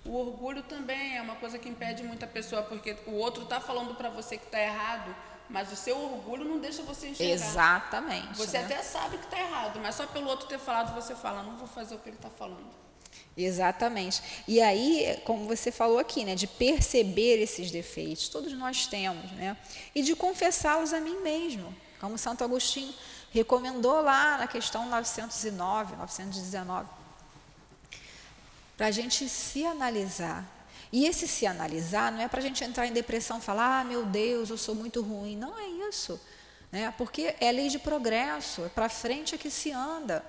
O 0.06 0.16
orgulho 0.16 0.64
também 0.64 1.18
é 1.18 1.22
uma 1.22 1.36
coisa 1.36 1.60
que 1.60 1.68
impede 1.68 2.04
muita 2.04 2.26
pessoa, 2.26 2.62
porque 2.64 2.96
o 3.06 3.14
outro 3.16 3.44
está 3.44 3.60
falando 3.60 3.96
para 3.96 4.10
você 4.10 4.38
que 4.38 4.46
está 4.46 4.62
errado, 4.62 5.14
mas 5.50 5.72
o 5.72 5.76
seu 5.76 5.98
orgulho 5.98 6.46
não 6.46 6.60
deixa 6.60 6.82
você 6.84 7.10
enxergar. 7.10 7.34
Exatamente. 7.34 8.38
Você 8.38 8.58
né? 8.60 8.66
até 8.66 8.82
sabe 8.82 9.18
que 9.18 9.26
está 9.26 9.40
errado, 9.40 9.80
mas 9.82 9.96
só 9.96 10.06
pelo 10.08 10.30
outro 10.30 10.48
ter 10.48 10.60
falado 10.60 10.96
você 10.96 11.16
fala, 11.16 11.44
não 11.44 11.58
vou 11.58 11.68
fazer 11.68 11.96
o 11.96 12.00
que 12.00 12.10
ele 12.10 12.16
está 12.16 12.30
falando. 12.30 12.85
Exatamente. 13.38 14.22
E 14.48 14.62
aí, 14.62 15.20
como 15.26 15.46
você 15.46 15.72
falou 15.72 16.00
aqui, 16.00 16.24
né, 16.24 16.36
de 16.36 16.48
perceber 16.48 17.42
esses 17.42 17.70
defeitos, 17.70 18.30
todos 18.30 18.54
nós 18.54 18.88
temos, 18.88 19.30
né, 19.32 19.58
e 19.94 20.02
de 20.02 20.16
confessá-los 20.16 20.94
a 20.94 21.02
mim 21.02 21.18
mesmo, 21.22 21.76
como 22.00 22.18
Santo 22.18 22.44
Agostinho 22.44 22.94
recomendou 23.32 24.02
lá 24.02 24.38
na 24.38 24.48
questão 24.48 24.88
909, 24.88 25.98
919, 25.98 26.88
para 28.78 28.88
a 28.88 28.92
gente 28.92 29.28
se 29.28 29.66
analisar, 29.66 30.46
e 30.96 31.06
esse 31.06 31.28
se 31.28 31.46
analisar 31.46 32.10
não 32.10 32.22
é 32.22 32.28
para 32.30 32.40
a 32.40 32.42
gente 32.42 32.64
entrar 32.64 32.88
em 32.88 32.94
depressão 32.94 33.42
falar, 33.42 33.82
ah, 33.82 33.84
meu 33.84 34.06
Deus, 34.06 34.50
eu 34.50 34.58
sou 34.58 34.74
muito 34.74 35.02
ruim. 35.02 35.36
Não 35.36 35.60
é 35.60 35.68
isso. 35.90 36.18
Né? 36.72 36.94
Porque 36.98 37.36
é 37.42 37.52
lei 37.52 37.68
de 37.68 37.78
progresso, 37.78 38.64
é 38.64 38.70
para 38.70 38.88
frente 38.88 39.36
é 39.36 39.38
que 39.38 39.50
se 39.50 39.74
anda. 39.74 40.24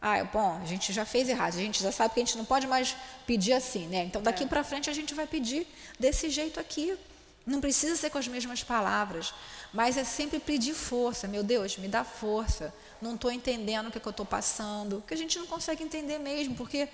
Ah, 0.00 0.22
bom, 0.24 0.60
a 0.62 0.64
gente 0.64 0.92
já 0.92 1.04
fez 1.04 1.28
errado, 1.28 1.54
a 1.54 1.58
gente 1.58 1.82
já 1.82 1.90
sabe 1.90 2.14
que 2.14 2.20
a 2.20 2.24
gente 2.24 2.38
não 2.38 2.44
pode 2.44 2.66
mais 2.66 2.96
pedir 3.26 3.52
assim, 3.52 3.86
né? 3.88 4.04
Então 4.04 4.22
daqui 4.22 4.44
é. 4.44 4.46
para 4.46 4.62
frente 4.62 4.88
a 4.88 4.92
gente 4.92 5.12
vai 5.12 5.26
pedir 5.26 5.66
desse 5.98 6.30
jeito 6.30 6.60
aqui. 6.60 6.96
Não 7.44 7.60
precisa 7.60 7.96
ser 7.96 8.10
com 8.10 8.18
as 8.18 8.28
mesmas 8.28 8.62
palavras, 8.62 9.32
mas 9.72 9.96
é 9.96 10.04
sempre 10.04 10.38
pedir 10.38 10.74
força. 10.74 11.26
Meu 11.26 11.42
Deus, 11.42 11.78
me 11.78 11.88
dá 11.88 12.04
força. 12.04 12.72
Não 13.00 13.14
estou 13.14 13.32
entendendo 13.32 13.88
o 13.88 13.90
que, 13.90 13.98
é 13.98 14.00
que 14.00 14.06
eu 14.06 14.10
estou 14.10 14.26
passando, 14.26 15.02
que 15.06 15.14
a 15.14 15.16
gente 15.16 15.38
não 15.38 15.46
consegue 15.46 15.82
entender 15.82 16.18
mesmo, 16.18 16.54
porque 16.54 16.88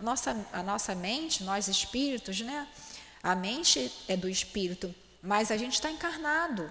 nossa, 0.00 0.36
a 0.52 0.62
nossa 0.62 0.94
mente, 0.94 1.44
nós 1.44 1.68
espíritos, 1.68 2.40
né? 2.40 2.66
A 3.22 3.34
mente 3.34 3.92
é 4.08 4.16
do 4.16 4.28
espírito, 4.28 4.94
mas 5.22 5.50
a 5.50 5.56
gente 5.56 5.74
está 5.74 5.90
encarnado. 5.90 6.70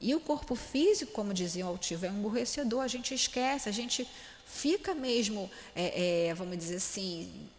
E 0.00 0.14
o 0.14 0.20
corpo 0.20 0.54
físico, 0.54 1.12
como 1.12 1.32
dizia 1.32 1.64
o 1.64 1.68
altivo, 1.68 2.06
é 2.06 2.08
emburrecedor, 2.08 2.82
a 2.82 2.88
gente 2.88 3.14
esquece, 3.14 3.68
a 3.68 3.72
gente 3.72 4.08
fica 4.46 4.94
mesmo, 4.94 5.50
é, 5.74 6.28
é, 6.28 6.34
vamos 6.34 6.56
dizer 6.56 6.76
assim, 6.76 7.50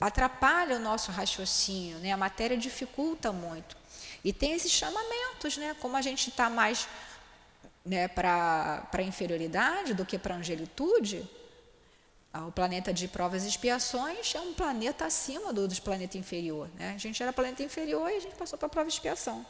atrapalha 0.00 0.76
o 0.76 0.80
nosso 0.80 1.12
raciocínio, 1.12 1.98
né? 1.98 2.12
a 2.12 2.16
matéria 2.16 2.56
dificulta 2.56 3.32
muito. 3.32 3.76
E 4.24 4.32
tem 4.32 4.52
esses 4.52 4.70
chamamentos, 4.70 5.56
né? 5.56 5.74
como 5.80 5.96
a 5.96 6.02
gente 6.02 6.28
está 6.28 6.50
mais 6.50 6.88
né, 7.84 8.08
para 8.08 8.88
a 8.92 9.02
inferioridade 9.02 9.94
do 9.94 10.04
que 10.04 10.18
para 10.18 10.34
a 10.34 10.38
angelitude, 10.38 11.28
o 12.46 12.50
planeta 12.50 12.92
de 12.92 13.06
provas 13.08 13.44
e 13.44 13.48
expiações 13.48 14.34
é 14.34 14.40
um 14.40 14.54
planeta 14.54 15.04
acima 15.04 15.52
do, 15.52 15.68
dos 15.68 15.78
planetas 15.78 16.16
inferior. 16.16 16.68
Né? 16.78 16.92
A 16.94 16.98
gente 16.98 17.22
era 17.22 17.32
planeta 17.32 17.62
inferior 17.62 18.10
e 18.10 18.16
a 18.16 18.20
gente 18.20 18.34
passou 18.34 18.58
para 18.58 18.66
a 18.66 18.70
prova 18.70 18.88
e 18.88 18.92
expiação. 18.92 19.44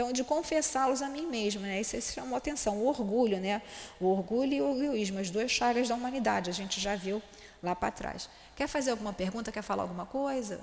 Então, 0.00 0.14
de 0.14 0.24
confessá-los 0.24 1.02
a 1.02 1.10
mim 1.10 1.26
mesmo, 1.26 1.60
né? 1.60 1.78
isso, 1.78 1.94
isso 1.94 2.14
chamou 2.14 2.34
atenção. 2.34 2.78
O 2.78 2.86
orgulho, 2.86 3.38
né? 3.38 3.60
o 4.00 4.06
orgulho 4.06 4.54
e 4.54 4.62
o 4.62 4.82
egoísmo, 4.82 5.18
as 5.18 5.28
duas 5.28 5.50
chagas 5.50 5.90
da 5.90 5.94
humanidade, 5.94 6.48
a 6.48 6.54
gente 6.54 6.80
já 6.80 6.96
viu 6.96 7.22
lá 7.62 7.76
para 7.76 7.90
trás. 7.90 8.26
Quer 8.56 8.66
fazer 8.66 8.92
alguma 8.92 9.12
pergunta? 9.12 9.52
Quer 9.52 9.60
falar 9.60 9.82
alguma 9.82 10.06
coisa? 10.06 10.58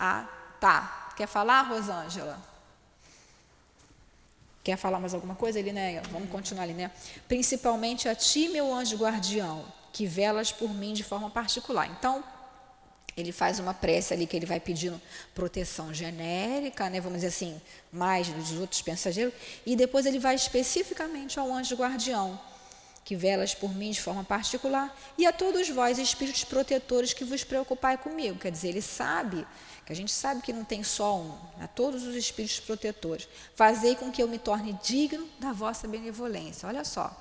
Ah, 0.00 0.26
tá. 0.58 1.12
Quer 1.18 1.26
falar, 1.26 1.60
Rosângela? 1.64 2.42
Quer 4.64 4.78
falar 4.78 4.98
mais 4.98 5.12
alguma 5.12 5.34
coisa, 5.34 5.60
Linéia? 5.60 6.00
Vamos 6.10 6.30
continuar, 6.30 6.64
Linéia. 6.64 6.90
Principalmente 7.28 8.08
a 8.08 8.14
ti, 8.14 8.48
meu 8.48 8.72
anjo 8.72 8.96
guardião, 8.96 9.66
que 9.92 10.06
velas 10.06 10.50
por 10.50 10.72
mim 10.72 10.94
de 10.94 11.04
forma 11.04 11.28
particular. 11.28 11.90
Então, 11.90 12.24
ele 13.16 13.32
faz 13.32 13.58
uma 13.58 13.72
prece 13.72 14.12
ali 14.12 14.26
que 14.26 14.36
ele 14.36 14.44
vai 14.44 14.60
pedindo 14.60 15.00
proteção 15.34 15.92
genérica, 15.94 16.90
né, 16.90 17.00
vamos 17.00 17.18
dizer 17.18 17.28
assim, 17.28 17.60
mais 17.90 18.28
dos 18.28 18.52
outros 18.52 18.82
pensageiros, 18.82 19.32
e 19.64 19.74
depois 19.74 20.04
ele 20.04 20.18
vai 20.18 20.34
especificamente 20.34 21.38
ao 21.38 21.50
anjo 21.50 21.74
guardião, 21.74 22.38
que 23.04 23.16
velas 23.16 23.54
por 23.54 23.74
mim 23.74 23.90
de 23.90 24.02
forma 24.02 24.22
particular, 24.22 24.94
e 25.16 25.24
a 25.24 25.32
todos 25.32 25.68
vós, 25.70 25.98
espíritos 25.98 26.44
protetores, 26.44 27.14
que 27.14 27.24
vos 27.24 27.42
preocupai 27.42 27.96
comigo. 27.96 28.38
Quer 28.38 28.50
dizer, 28.50 28.68
ele 28.68 28.82
sabe, 28.82 29.46
que 29.86 29.92
a 29.92 29.96
gente 29.96 30.12
sabe 30.12 30.42
que 30.42 30.52
não 30.52 30.64
tem 30.64 30.82
só 30.82 31.16
um, 31.16 31.38
a 31.60 31.68
todos 31.68 32.02
os 32.02 32.16
espíritos 32.16 32.60
protetores. 32.60 33.28
Fazei 33.54 33.94
com 33.94 34.10
que 34.10 34.22
eu 34.22 34.28
me 34.28 34.38
torne 34.38 34.78
digno 34.82 35.26
da 35.38 35.52
vossa 35.52 35.86
benevolência. 35.86 36.68
Olha 36.68 36.84
só, 36.84 37.16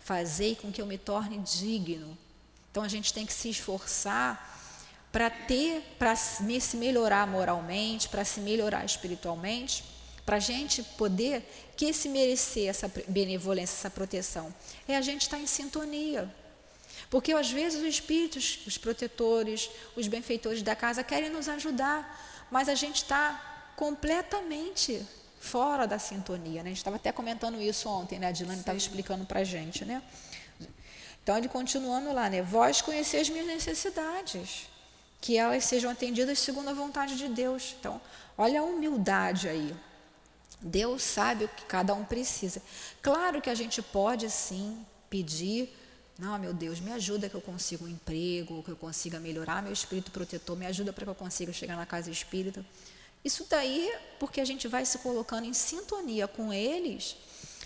fazei 0.00 0.54
com 0.54 0.70
que 0.70 0.80
eu 0.80 0.86
me 0.86 0.96
torne 0.96 1.38
digno. 1.38 2.16
Então 2.70 2.84
a 2.84 2.88
gente 2.88 3.12
tem 3.12 3.26
que 3.26 3.32
se 3.32 3.50
esforçar 3.50 4.57
para 5.10 5.30
ter, 5.30 5.82
para 5.98 6.14
se 6.14 6.76
melhorar 6.76 7.26
moralmente, 7.26 8.08
para 8.08 8.24
se 8.24 8.40
melhorar 8.40 8.84
espiritualmente, 8.84 9.84
para 10.24 10.36
a 10.36 10.40
gente 10.40 10.82
poder 10.82 11.42
que 11.76 11.92
se 11.92 12.08
merecer 12.08 12.68
essa 12.68 12.90
benevolência, 13.08 13.74
essa 13.74 13.90
proteção, 13.90 14.54
é 14.86 14.96
a 14.96 15.00
gente 15.00 15.22
estar 15.22 15.38
em 15.38 15.46
sintonia. 15.46 16.32
Porque 17.08 17.32
às 17.32 17.50
vezes 17.50 17.80
os 17.80 17.88
espíritos, 17.88 18.60
os 18.66 18.76
protetores, 18.76 19.70
os 19.96 20.06
benfeitores 20.06 20.62
da 20.62 20.76
casa 20.76 21.02
querem 21.02 21.30
nos 21.30 21.48
ajudar, 21.48 22.46
mas 22.50 22.68
a 22.68 22.74
gente 22.74 22.96
está 22.96 23.72
completamente 23.76 25.06
fora 25.40 25.86
da 25.86 25.98
sintonia. 25.98 26.62
Né? 26.62 26.70
A 26.70 26.72
gente 26.72 26.78
estava 26.78 26.96
até 26.96 27.10
comentando 27.10 27.58
isso 27.62 27.88
ontem, 27.88 28.18
né? 28.18 28.26
a 28.26 28.32
Dilane 28.32 28.60
estava 28.60 28.76
explicando 28.76 29.24
para 29.24 29.40
a 29.40 29.44
gente. 29.44 29.84
Né? 29.86 30.02
Então, 31.22 31.38
ele 31.38 31.48
continuando 31.48 32.12
lá, 32.12 32.28
né? 32.28 32.42
Vós 32.42 32.82
conheceis 32.82 33.22
as 33.22 33.30
minhas 33.30 33.46
necessidades 33.46 34.66
que 35.20 35.36
elas 35.36 35.64
sejam 35.64 35.90
atendidas 35.90 36.38
segundo 36.38 36.68
a 36.68 36.72
vontade 36.72 37.16
de 37.16 37.28
Deus. 37.28 37.74
Então, 37.78 38.00
olha 38.36 38.60
a 38.60 38.64
humildade 38.64 39.48
aí. 39.48 39.74
Deus 40.60 41.02
sabe 41.02 41.44
o 41.44 41.48
que 41.48 41.64
cada 41.64 41.94
um 41.94 42.04
precisa. 42.04 42.60
Claro 43.00 43.40
que 43.40 43.50
a 43.50 43.54
gente 43.54 43.80
pode 43.80 44.28
sim 44.30 44.84
pedir, 45.08 45.72
não, 46.18 46.38
meu 46.38 46.52
Deus, 46.52 46.80
me 46.80 46.92
ajuda 46.92 47.28
que 47.28 47.34
eu 47.34 47.40
consiga 47.40 47.84
um 47.84 47.88
emprego, 47.88 48.62
que 48.62 48.70
eu 48.70 48.76
consiga 48.76 49.20
melhorar 49.20 49.62
meu 49.62 49.72
espírito 49.72 50.10
protetor, 50.10 50.56
me 50.56 50.66
ajuda 50.66 50.92
para 50.92 51.04
que 51.04 51.10
eu 51.10 51.14
consiga 51.14 51.52
chegar 51.52 51.76
na 51.76 51.86
casa 51.86 52.10
espírita. 52.10 52.64
Isso 53.24 53.46
daí 53.48 53.92
porque 54.18 54.40
a 54.40 54.44
gente 54.44 54.66
vai 54.66 54.84
se 54.84 54.98
colocando 54.98 55.44
em 55.44 55.54
sintonia 55.54 56.26
com 56.26 56.52
eles 56.52 57.16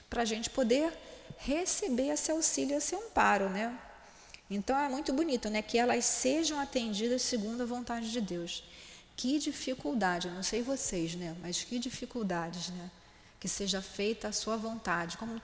para 0.08 0.22
a 0.22 0.24
gente 0.24 0.50
poder 0.50 0.92
receber 1.38 2.08
esse 2.08 2.30
auxílio, 2.30 2.76
esse 2.76 2.94
amparo, 2.94 3.48
né? 3.48 3.78
Então 4.54 4.78
é 4.78 4.88
muito 4.88 5.12
bonito, 5.12 5.48
né? 5.48 5.62
Que 5.62 5.78
elas 5.78 6.04
sejam 6.04 6.60
atendidas 6.60 7.22
segundo 7.22 7.62
a 7.62 7.66
vontade 7.66 8.10
de 8.10 8.20
Deus. 8.20 8.64
Que 9.16 9.38
dificuldade, 9.38 10.28
não 10.28 10.42
sei 10.42 10.62
vocês, 10.62 11.14
né? 11.14 11.36
Mas 11.40 11.62
que 11.62 11.78
dificuldades, 11.78 12.68
né? 12.70 12.90
Que 13.38 13.48
seja 13.48 13.80
feita 13.80 14.28
a 14.28 14.32
sua 14.32 14.56
vontade, 14.56 15.16
como 15.16 15.40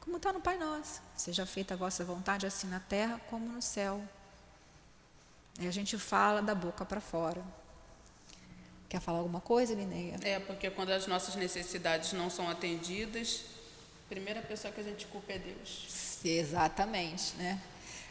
como 0.00 0.16
está 0.16 0.32
no 0.32 0.40
Pai 0.40 0.58
Nosso. 0.58 1.00
Seja 1.16 1.46
feita 1.46 1.74
a 1.74 1.76
vossa 1.76 2.04
vontade, 2.04 2.44
assim 2.44 2.66
na 2.66 2.80
terra 2.80 3.20
como 3.30 3.46
no 3.46 3.62
céu. 3.62 4.02
E 5.60 5.66
a 5.66 5.70
gente 5.70 5.96
fala 5.96 6.42
da 6.42 6.54
boca 6.54 6.84
para 6.84 7.00
fora. 7.00 7.42
Quer 8.88 9.00
falar 9.00 9.18
alguma 9.18 9.40
coisa, 9.40 9.74
Lineia? 9.74 10.18
É, 10.22 10.40
porque 10.40 10.68
quando 10.70 10.90
as 10.90 11.06
nossas 11.06 11.36
necessidades 11.36 12.12
não 12.12 12.28
são 12.28 12.50
atendidas, 12.50 13.44
a 14.06 14.08
primeira 14.08 14.42
pessoa 14.42 14.72
que 14.72 14.80
a 14.80 14.84
gente 14.84 15.06
culpa 15.06 15.32
é 15.32 15.38
Deus. 15.38 16.18
Exatamente, 16.24 17.36
né? 17.36 17.60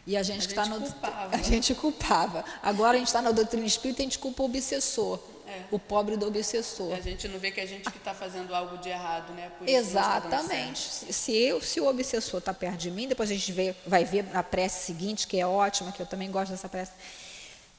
E 0.05 0.17
a 0.17 0.23
gente 0.23 0.47
está 0.47 0.65
no. 0.65 0.81
Culpava. 0.81 1.35
A 1.35 1.41
gente 1.41 1.75
culpava. 1.75 2.45
Agora 2.61 2.95
a 2.95 2.97
gente 2.97 3.07
está 3.07 3.21
na 3.21 3.31
doutrina 3.31 3.65
espírita 3.65 4.01
e 4.01 4.03
a 4.03 4.05
gente 4.05 4.19
culpa 4.19 4.43
o 4.43 4.45
obsessor. 4.45 5.19
É. 5.47 5.63
O 5.69 5.77
pobre 5.77 6.15
do 6.15 6.25
obsessor. 6.27 6.93
A 6.93 7.01
gente 7.01 7.27
não 7.27 7.37
vê 7.37 7.51
que 7.51 7.59
a 7.59 7.65
gente 7.65 7.89
que 7.89 7.97
está 7.97 8.13
fazendo 8.13 8.55
algo 8.55 8.77
de 8.77 8.89
errado, 8.89 9.33
né? 9.33 9.51
Por 9.57 9.67
Exatamente. 9.67 10.79
Se 10.79 11.35
eu, 11.35 11.61
se 11.61 11.79
o 11.81 11.87
obsessor 11.87 12.39
está 12.39 12.53
perto 12.53 12.77
de 12.77 12.89
mim, 12.89 13.07
depois 13.07 13.29
a 13.29 13.33
gente 13.33 13.51
vê, 13.51 13.75
vai 13.85 14.05
ver 14.05 14.23
na 14.31 14.41
prece 14.41 14.85
seguinte, 14.85 15.27
que 15.27 15.37
é 15.37 15.45
ótima, 15.45 15.91
que 15.91 16.01
eu 16.01 16.05
também 16.05 16.31
gosto 16.31 16.51
dessa 16.51 16.69
prece, 16.69 16.93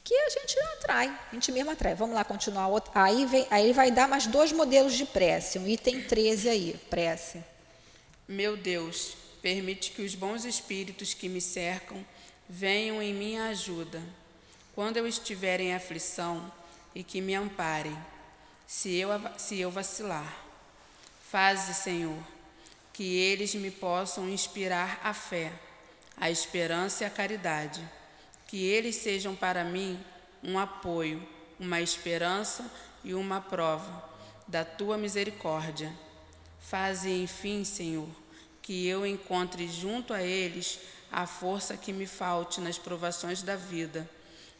que 0.05 0.15
a 0.15 0.29
gente 0.29 0.59
atrai, 0.75 1.19
a 1.31 1.35
gente 1.35 1.51
mesmo 1.51 1.71
atrai. 1.71 1.95
Vamos 1.95 2.15
lá 2.15 2.25
continuar. 2.25 2.69
Aí, 2.95 3.25
vem, 3.25 3.47
aí 3.51 3.65
ele 3.65 3.73
vai 3.73 3.91
dar 3.91 4.07
mais 4.07 4.27
dois 4.27 4.53
modelos 4.53 4.93
de 4.93 5.07
prece, 5.07 5.59
um 5.59 5.67
item 5.67 6.03
13 6.03 6.49
aí, 6.51 6.81
prece. 6.91 7.43
Meu 8.29 8.55
Deus, 8.55 9.15
permite 9.41 9.93
que 9.93 10.03
os 10.03 10.15
bons 10.15 10.45
espíritos 10.45 11.15
que 11.15 11.29
me 11.29 11.41
cercam 11.41 12.05
venham 12.55 13.01
em 13.01 13.15
minha 13.15 13.47
ajuda, 13.47 14.03
quando 14.75 14.99
eu 14.99 15.07
estiver 15.07 15.59
em 15.59 15.75
aflição, 15.75 16.53
e 16.95 17.03
que 17.03 17.19
me 17.19 17.35
amparem, 17.35 17.97
se 18.67 18.95
eu, 18.95 19.09
se 19.38 19.59
eu 19.59 19.71
vacilar. 19.71 20.37
Faze, 21.31 21.73
Senhor, 21.73 22.23
que 22.93 23.17
eles 23.17 23.55
me 23.55 23.71
possam 23.71 24.29
inspirar 24.29 25.01
a 25.03 25.15
fé, 25.15 25.51
a 26.15 26.31
esperança 26.31 27.05
e 27.05 27.07
a 27.07 27.11
caridade, 27.11 27.83
que 28.47 28.62
eles 28.62 28.97
sejam 28.97 29.35
para 29.35 29.65
mim 29.65 29.99
um 30.43 30.59
apoio, 30.59 31.27
uma 31.59 31.81
esperança 31.81 32.71
e 33.03 33.15
uma 33.15 33.41
prova 33.41 34.11
da 34.47 34.62
tua 34.62 34.99
misericórdia. 34.99 35.91
Faze, 36.61 37.11
enfim, 37.11 37.65
Senhor, 37.65 38.09
que 38.61 38.87
eu 38.87 39.07
encontre 39.07 39.67
junto 39.69 40.12
a 40.12 40.23
eles 40.23 40.79
a 41.12 41.27
força 41.27 41.77
que 41.77 41.92
me 41.92 42.07
falte 42.07 42.61
nas 42.61 42.79
provações 42.79 43.42
da 43.42 43.55
vida, 43.55 44.09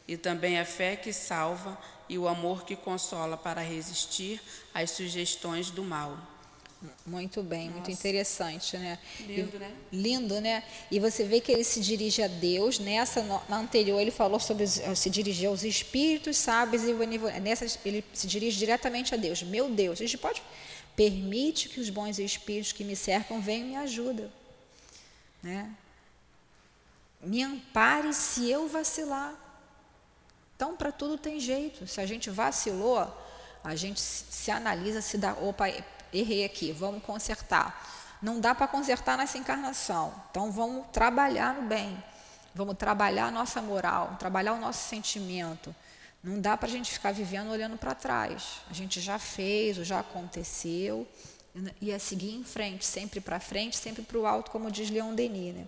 e 0.07 0.15
também 0.17 0.59
a 0.59 0.65
fé 0.65 0.95
que 0.95 1.11
salva 1.11 1.77
e 2.07 2.17
o 2.17 2.27
amor 2.27 2.63
que 2.63 2.75
consola 2.75 3.37
para 3.37 3.61
resistir 3.61 4.41
às 4.73 4.91
sugestões 4.91 5.71
do 5.71 5.83
mal. 5.83 6.17
Muito 7.05 7.41
bem, 7.41 7.67
Nossa. 7.67 7.77
muito 7.77 7.91
interessante, 7.91 8.77
né? 8.77 8.99
Lindo, 9.21 9.57
né? 9.57 9.71
Lindo, 9.89 10.41
né? 10.41 10.63
E 10.91 10.99
você 10.99 11.23
vê 11.23 11.39
que 11.39 11.49
ele 11.49 11.63
se 11.63 11.79
dirige 11.79 12.21
a 12.21 12.27
Deus. 12.27 12.77
Nessa, 12.77 13.23
na 13.47 13.57
anterior, 13.57 14.01
ele 14.01 14.11
falou 14.11 14.37
sobre 14.37 14.67
se 14.67 15.09
dirigir 15.09 15.47
aos 15.47 15.63
espíritos 15.63 16.35
sábios 16.35 16.83
e. 16.83 16.93
Nessa, 17.39 17.79
ele 17.85 18.03
se 18.13 18.27
dirige 18.27 18.57
diretamente 18.57 19.13
a 19.13 19.17
Deus. 19.17 19.41
Meu 19.41 19.69
Deus, 19.69 20.01
a 20.01 20.03
gente 20.03 20.17
pode 20.17 20.41
permite 20.95 21.69
que 21.69 21.79
os 21.79 21.89
bons 21.89 22.19
espíritos 22.19 22.71
que 22.71 22.83
me 22.83 22.95
cercam 22.95 23.41
venham 23.41 23.67
e 23.67 23.69
me 23.71 23.75
ajudem, 23.77 24.31
né? 25.41 25.73
Me 27.23 27.41
ampare 27.41 28.13
se 28.13 28.49
eu 28.49 28.67
vacilar. 28.67 29.33
Então, 30.55 30.75
para 30.75 30.91
tudo 30.91 31.17
tem 31.17 31.39
jeito. 31.39 31.87
Se 31.87 31.99
a 31.99 32.05
gente 32.05 32.29
vacilou, 32.29 33.07
a 33.63 33.75
gente 33.75 33.99
se 33.99 34.51
analisa, 34.51 35.01
se 35.01 35.17
dá, 35.17 35.33
opa, 35.33 35.65
errei 36.11 36.45
aqui, 36.45 36.71
vamos 36.71 37.03
consertar. 37.03 37.89
Não 38.21 38.39
dá 38.39 38.53
para 38.53 38.67
consertar 38.67 39.17
nessa 39.17 39.37
encarnação. 39.37 40.13
Então, 40.29 40.51
vamos 40.51 40.87
trabalhar 40.91 41.55
no 41.55 41.63
bem. 41.63 42.01
Vamos 42.55 42.77
trabalhar 42.77 43.27
a 43.27 43.31
nossa 43.31 43.61
moral, 43.61 44.15
trabalhar 44.19 44.53
o 44.53 44.59
nosso 44.59 44.87
sentimento. 44.87 45.75
Não 46.23 46.39
dá 46.39 46.55
para 46.55 46.67
a 46.67 46.71
gente 46.71 46.91
ficar 46.91 47.11
vivendo 47.11 47.49
olhando 47.49 47.77
para 47.77 47.95
trás. 47.95 48.61
A 48.69 48.73
gente 48.73 49.01
já 49.01 49.17
fez, 49.17 49.75
já 49.77 49.99
aconteceu, 49.99 51.07
e 51.81 51.91
é 51.91 51.99
seguir 51.99 52.33
em 52.33 52.43
frente, 52.43 52.85
sempre 52.85 53.19
para 53.19 53.39
frente, 53.39 53.75
sempre 53.75 54.01
para 54.03 54.17
o 54.17 54.25
alto, 54.25 54.49
como 54.49 54.71
diz 54.71 54.89
Leon 54.89 55.13
Denis. 55.13 55.53
Né? 55.53 55.67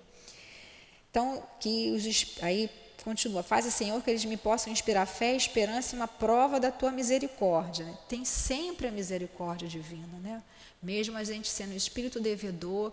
Então, 1.16 1.42
que 1.62 1.92
os, 1.92 2.36
aí 2.42 2.70
continua, 3.02 3.42
faz, 3.42 3.64
Senhor, 3.74 4.04
que 4.04 4.10
eles 4.10 4.26
me 4.26 4.36
possam 4.36 4.74
inspirar 4.74 5.06
fé, 5.06 5.34
esperança 5.34 5.96
e 5.96 5.98
uma 5.98 6.10
prova 6.10 6.60
da 6.60 6.70
tua 6.70 6.92
misericórdia. 6.92 7.86
Né? 7.86 7.98
Tem 8.10 8.26
sempre 8.26 8.90
a 8.90 8.92
misericórdia 8.92 9.66
divina, 9.66 10.20
né? 10.22 10.44
Mesmo 10.84 11.18
a 11.18 11.24
gente 11.24 11.48
sendo 11.48 11.74
espírito 11.74 12.20
devedor, 12.20 12.92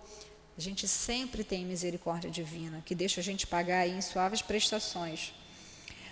a 0.57 0.61
gente 0.61 0.87
sempre 0.87 1.43
tem 1.43 1.65
misericórdia 1.65 2.31
divina, 2.31 2.81
que 2.87 2.95
deixa 2.95 3.21
a 3.21 3.25
gente 3.25 3.45
pagar 3.45 3.89
em 3.89 4.01
suaves 4.01 4.41
prestações. 4.41 5.35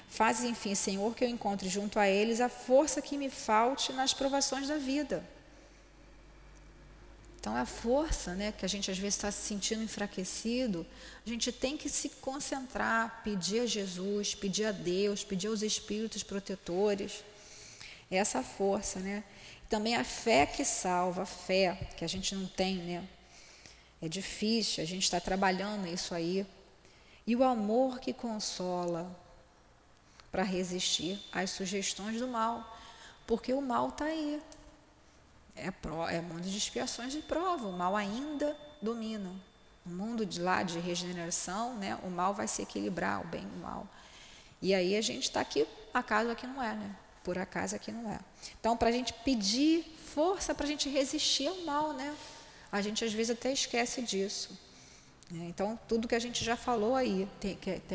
Faz, 0.09 0.43
enfim, 0.43 0.75
Senhor, 0.75 1.15
que 1.15 1.23
eu 1.23 1.29
encontre 1.29 1.69
junto 1.69 1.97
a 2.01 2.09
eles 2.09 2.41
a 2.41 2.49
força 2.49 3.01
que 3.01 3.17
me 3.17 3.31
falte 3.31 3.93
nas 3.93 4.13
provações 4.13 4.67
da 4.67 4.79
vida. 4.79 5.25
Então, 7.41 7.57
a 7.57 7.65
força 7.65 8.35
né, 8.35 8.53
que 8.53 8.67
a 8.67 8.69
gente 8.69 8.91
às 8.91 8.99
vezes 8.99 9.15
está 9.15 9.33
se 9.33 9.49
sentindo 9.49 9.83
enfraquecido, 9.83 10.87
a 11.27 11.29
gente 11.29 11.51
tem 11.51 11.75
que 11.75 11.89
se 11.89 12.11
concentrar, 12.11 13.23
pedir 13.25 13.61
a 13.61 13.67
Jesus, 13.67 14.35
pedir 14.35 14.67
a 14.67 14.73
Deus, 14.73 15.25
pedir 15.25 15.47
aos 15.47 15.63
espíritos 15.63 16.23
protetores. 16.23 17.25
Essa 18.11 18.43
força, 18.43 19.01
né? 19.01 19.25
Também 19.71 19.97
a 19.97 20.05
fé 20.05 20.45
que 20.45 20.65
salva, 20.67 21.23
a 21.23 21.27
fé 21.27 21.89
que 21.97 22.05
a 22.05 22.09
gente 22.09 22.35
não 22.35 22.47
tem, 22.47 22.77
né? 22.77 23.09
É 24.03 24.09
difícil, 24.09 24.83
a 24.83 24.87
gente 24.87 25.05
está 25.05 25.19
trabalhando 25.19 25.87
isso 25.87 26.15
aí. 26.15 26.47
E 27.27 27.35
o 27.35 27.43
amor 27.43 28.01
que 28.01 28.13
consola 28.13 29.19
para 30.31 30.43
resistir 30.43 31.19
às 31.33 31.51
sugestões 31.51 32.19
do 32.19 32.29
mal, 32.29 32.79
porque 33.27 33.55
o 33.55 33.63
mal 33.63 33.89
está 33.89 34.05
aí. 34.05 34.43
É, 35.61 35.71
pro, 35.71 36.07
é 36.09 36.21
mundo 36.21 36.43
de 36.43 36.57
expiações 36.57 37.13
de 37.13 37.21
prova, 37.21 37.67
o 37.67 37.73
mal 37.73 37.97
ainda 37.97 38.57
domina. 38.81 39.31
No 39.85 39.97
mundo 39.97 40.27
de 40.27 40.41
lá 40.41 40.63
de 40.63 40.79
regeneração, 40.79 41.77
né, 41.77 41.99
o 42.03 42.11
mal 42.11 42.35
vai 42.35 42.49
se 42.49 42.63
equilibrar, 42.63 43.21
o 43.21 43.27
bem 43.27 43.43
e 43.43 43.59
o 43.59 43.63
mal. 43.63 43.87
E 44.63 44.75
aí 44.75 44.97
a 44.97 45.01
gente 45.01 45.25
está 45.25 45.41
aqui, 45.41 45.67
acaso 45.93 46.31
aqui 46.31 46.47
não 46.47 46.63
é, 46.63 46.75
né? 46.75 46.97
Por 47.25 47.39
acaso 47.39 47.77
aqui 47.77 47.93
não 47.93 48.11
é. 48.11 48.19
Então, 48.59 48.77
para 48.77 48.89
a 48.89 48.93
gente 48.93 49.13
pedir 49.13 49.85
força 50.15 50.55
para 50.55 50.65
a 50.65 50.69
gente 50.69 50.89
resistir 50.89 51.49
ao 51.49 51.57
mal, 51.63 51.93
né? 51.93 52.15
A 52.71 52.81
gente 52.81 53.05
às 53.05 53.13
vezes 53.13 53.31
até 53.31 53.53
esquece 53.53 54.03
disso. 54.03 54.59
Né? 55.31 55.47
Então, 55.49 55.79
tudo 55.89 56.09
que 56.09 56.15
a 56.15 56.19
gente 56.19 56.45
já 56.45 56.57
falou 56.57 56.95
aí, 56.95 57.29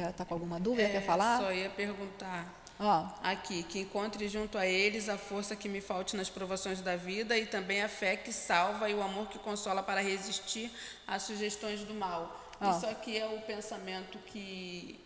está 0.08 0.26
com 0.26 0.34
alguma 0.34 0.60
dúvida? 0.60 0.88
É, 0.88 0.92
quer 0.92 1.06
falar? 1.06 1.40
Só 1.40 1.52
ia 1.52 1.70
perguntar 1.70 2.65
Ó. 2.80 3.08
Aqui, 3.24 3.64
que 3.64 3.80
encontre 3.80 4.28
junto 4.28 4.58
a 4.58 4.68
eles 4.68 5.08
a 5.08 5.18
força 5.18 5.56
que 5.56 5.70
me 5.70 5.80
falte 5.80 6.16
nas 6.16 6.30
provações 6.30 6.82
da 6.82 6.96
vida 6.96 7.38
e 7.38 7.46
também 7.46 7.82
a 7.82 7.88
fé 7.88 8.18
que 8.18 8.34
salva 8.34 8.90
e 8.90 8.94
o 8.94 9.02
amor 9.02 9.28
que 9.28 9.40
consola 9.40 9.82
para 9.82 10.02
resistir 10.02 10.72
às 11.08 11.24
sugestões 11.24 11.82
do 11.82 11.94
mal. 11.94 12.54
Ó. 12.60 12.78
Isso 12.78 12.86
aqui 12.86 13.18
é 13.18 13.26
o 13.26 13.42
pensamento 13.42 14.18
que 14.28 15.00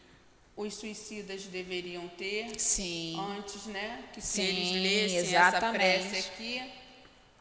os 0.57 0.73
suicidas 0.73 1.43
deveriam 1.43 2.07
ter 2.09 2.59
Sim. 2.59 3.17
antes, 3.37 3.65
né? 3.65 4.03
Que 4.13 4.21
se 4.21 4.27
Sim, 4.27 4.43
eles 4.43 4.71
lessem 4.71 5.29
exatamente. 5.29 5.85
essa 5.85 6.09
prece 6.09 6.27
aqui, 6.27 6.71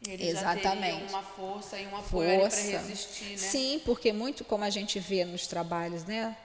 eles 0.07 0.29
exatamente. 0.29 1.11
uma 1.11 1.23
força 1.23 1.79
e 1.79 1.87
um 1.87 1.97
apoio 1.97 2.49
para 2.49 2.61
resistir, 2.61 3.31
né? 3.31 3.37
Sim, 3.37 3.83
porque 3.85 4.12
muito 4.12 4.45
como 4.45 4.62
a 4.62 4.71
gente 4.71 5.01
vê 5.01 5.25
nos 5.25 5.47
trabalhos, 5.47 6.05
né? 6.05 6.37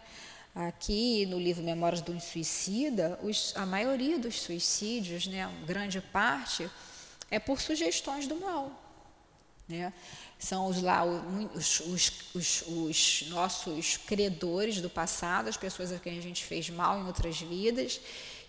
Aqui 0.56 1.26
no 1.26 1.40
livro 1.40 1.64
Memórias 1.64 2.02
do 2.02 2.20
Suicida, 2.20 3.20
os, 3.24 3.54
a 3.56 3.66
maioria 3.66 4.20
dos 4.20 4.40
suicídios, 4.40 5.26
né, 5.26 5.52
grande 5.66 6.00
parte, 6.00 6.70
é 7.32 7.40
por 7.40 7.60
sugestões 7.60 8.28
do 8.28 8.36
mal. 8.36 8.72
Né? 9.68 9.92
São 10.38 10.68
os, 10.68 10.82
lá, 10.82 11.04
os, 11.04 11.80
os, 12.36 12.64
os, 12.68 13.26
nossos 13.30 13.98
credores 13.98 14.80
do 14.80 14.90
passado, 14.90 15.48
as 15.48 15.58
pessoas 15.58 15.92
a 15.92 15.98
quem 15.98 16.20
a 16.20 16.22
gente 16.22 16.44
fez 16.44 16.70
mal 16.70 17.00
em 17.00 17.08
outras 17.08 17.40
vidas 17.40 18.00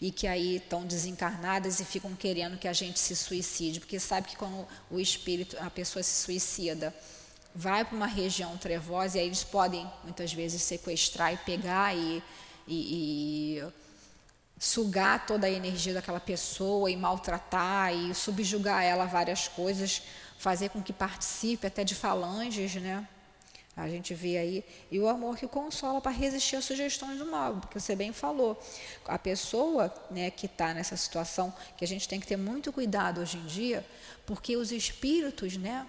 e 0.00 0.10
que 0.10 0.26
aí 0.26 0.56
estão 0.56 0.84
desencarnadas 0.84 1.80
e 1.80 1.84
ficam 1.84 2.14
querendo 2.14 2.58
que 2.58 2.68
a 2.68 2.72
gente 2.72 2.98
se 2.98 3.16
suicide, 3.16 3.80
porque 3.80 3.98
sabe 3.98 4.28
que 4.28 4.36
quando 4.36 4.66
o 4.90 5.00
espírito, 5.00 5.56
a 5.60 5.70
pessoa 5.70 6.02
se 6.02 6.24
suicida, 6.24 6.94
vai 7.54 7.84
para 7.84 7.96
uma 7.96 8.06
região 8.06 8.56
trevosa 8.56 9.16
e 9.16 9.20
aí 9.20 9.26
eles 9.26 9.44
podem 9.44 9.88
muitas 10.02 10.32
vezes 10.32 10.60
sequestrar 10.62 11.32
e 11.32 11.36
pegar 11.38 11.94
e, 11.94 12.22
e, 12.66 13.58
e, 13.58 13.64
sugar 14.58 15.26
toda 15.26 15.46
a 15.46 15.50
energia 15.50 15.94
daquela 15.94 16.20
pessoa 16.20 16.90
e 16.90 16.96
maltratar 16.96 17.94
e 17.94 18.14
subjugar 18.14 18.82
ela 18.82 19.04
a 19.04 19.06
várias 19.06 19.46
coisas, 19.46 20.02
fazer 20.38 20.70
com 20.70 20.82
que 20.82 20.92
participe 20.92 21.66
até 21.66 21.84
de 21.84 21.94
falanges, 21.94 22.74
né? 22.74 23.06
A 23.76 23.88
gente 23.88 24.14
vê 24.14 24.38
aí. 24.38 24.64
E 24.90 25.00
o 25.00 25.08
amor 25.08 25.36
que 25.36 25.48
consola 25.48 26.00
para 26.00 26.12
resistir 26.12 26.54
às 26.56 26.64
sugestões 26.64 27.18
do 27.18 27.26
mal, 27.26 27.56
porque 27.56 27.80
você 27.80 27.96
bem 27.96 28.12
falou. 28.12 28.60
A 29.04 29.18
pessoa 29.18 29.92
né, 30.10 30.30
que 30.30 30.46
está 30.46 30.72
nessa 30.72 30.96
situação, 30.96 31.52
que 31.76 31.84
a 31.84 31.88
gente 31.88 32.08
tem 32.08 32.20
que 32.20 32.26
ter 32.26 32.36
muito 32.36 32.72
cuidado 32.72 33.20
hoje 33.20 33.36
em 33.36 33.46
dia, 33.46 33.84
porque 34.24 34.56
os 34.56 34.70
espíritos, 34.70 35.56
né, 35.56 35.84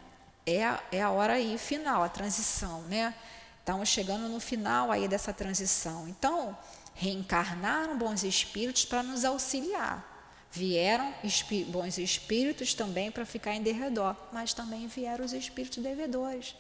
é 0.46 0.64
a, 0.64 0.84
é 0.92 1.02
a 1.02 1.10
hora 1.10 1.34
aí 1.34 1.58
final, 1.58 2.04
a 2.04 2.10
transição, 2.10 2.82
né? 2.84 3.14
Estamos 3.60 3.90
chegando 3.90 4.30
no 4.30 4.40
final 4.40 4.92
aí 4.92 5.08
dessa 5.08 5.34
transição. 5.34 6.08
Então, 6.08 6.56
reencarnaram 6.94 7.98
bons 7.98 8.24
espíritos 8.24 8.86
para 8.86 9.02
nos 9.02 9.26
auxiliar. 9.26 10.14
Vieram 10.52 11.14
bons 11.68 11.98
espíritos 11.98 12.74
também 12.74 13.12
para 13.12 13.26
ficar 13.26 13.54
em 13.56 13.62
derredor, 13.62 14.16
mas 14.32 14.54
também 14.54 14.88
vieram 14.88 15.26
os 15.26 15.34
espíritos 15.34 15.84
devedores. 15.84 16.56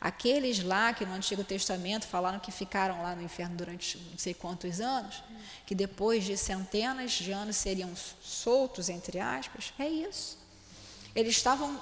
Aqueles 0.00 0.62
lá 0.62 0.94
que 0.94 1.04
no 1.04 1.12
Antigo 1.12 1.42
Testamento 1.42 2.06
falaram 2.06 2.38
que 2.38 2.52
ficaram 2.52 3.02
lá 3.02 3.14
no 3.14 3.22
inferno 3.22 3.56
durante 3.56 3.98
não 4.10 4.16
sei 4.16 4.32
quantos 4.32 4.80
anos, 4.80 5.22
que 5.66 5.74
depois 5.74 6.24
de 6.24 6.36
centenas 6.36 7.12
de 7.12 7.32
anos 7.32 7.56
seriam 7.56 7.90
soltos, 8.22 8.88
entre 8.88 9.18
aspas, 9.18 9.74
é 9.78 9.88
isso. 9.88 10.38
Eles 11.14 11.36
estavam 11.36 11.78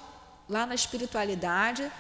lá 0.49 0.65
na 0.65 0.75
espiritualidade, 0.75 1.91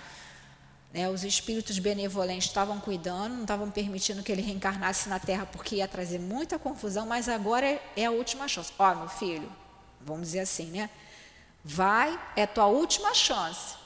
né, 0.92 1.08
os 1.08 1.22
espíritos 1.22 1.78
benevolentes 1.78 2.46
estavam 2.46 2.80
cuidando, 2.80 3.34
não 3.34 3.42
estavam 3.42 3.70
permitindo 3.70 4.22
que 4.22 4.32
ele 4.32 4.40
reencarnasse 4.40 5.08
na 5.08 5.18
Terra 5.18 5.44
porque 5.44 5.76
ia 5.76 5.88
trazer 5.88 6.18
muita 6.18 6.58
confusão, 6.58 7.06
mas 7.06 7.28
agora 7.28 7.66
é, 7.66 7.82
é 7.96 8.06
a 8.06 8.10
última 8.10 8.48
chance. 8.48 8.72
Ó, 8.78 8.94
meu 8.94 9.08
filho, 9.08 9.52
vamos 10.00 10.28
dizer 10.28 10.40
assim, 10.40 10.70
né? 10.70 10.88
Vai, 11.62 12.18
é 12.34 12.46
tua 12.46 12.66
última 12.66 13.12
chance. 13.12 13.76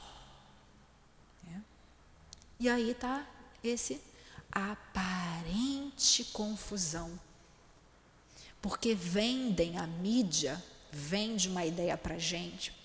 É. 1.49 1.57
E 2.61 2.69
aí 2.69 2.91
está 2.93 3.27
esse 3.65 4.01
aparente 4.53 6.25
confusão. 6.27 7.19
Porque 8.61 8.95
vendem 8.95 9.77
a 9.77 9.89
mídia, 9.89 10.63
vende 10.93 11.49
uma 11.49 11.65
ideia 11.65 11.97
para 11.99 12.17
gente 12.17 12.82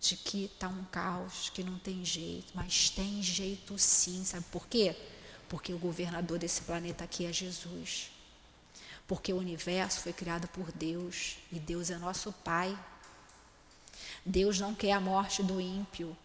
de 0.00 0.16
que 0.16 0.46
está 0.46 0.68
um 0.68 0.84
caos, 0.84 1.50
que 1.50 1.62
não 1.62 1.78
tem 1.78 2.04
jeito, 2.04 2.52
mas 2.54 2.88
tem 2.88 3.22
jeito 3.22 3.78
sim. 3.78 4.24
Sabe 4.24 4.44
por 4.50 4.66
quê? 4.66 4.96
Porque 5.48 5.72
o 5.72 5.78
governador 5.78 6.38
desse 6.38 6.62
planeta 6.62 7.04
aqui 7.04 7.26
é 7.26 7.32
Jesus. 7.32 8.10
Porque 9.06 9.32
o 9.32 9.36
universo 9.36 10.00
foi 10.00 10.12
criado 10.12 10.48
por 10.48 10.72
Deus 10.72 11.36
e 11.52 11.58
Deus 11.58 11.90
é 11.90 11.98
nosso 11.98 12.32
Pai. 12.32 12.76
Deus 14.24 14.58
não 14.58 14.74
quer 14.74 14.92
a 14.92 15.00
morte 15.00 15.42
do 15.42 15.60
ímpio, 15.60 16.16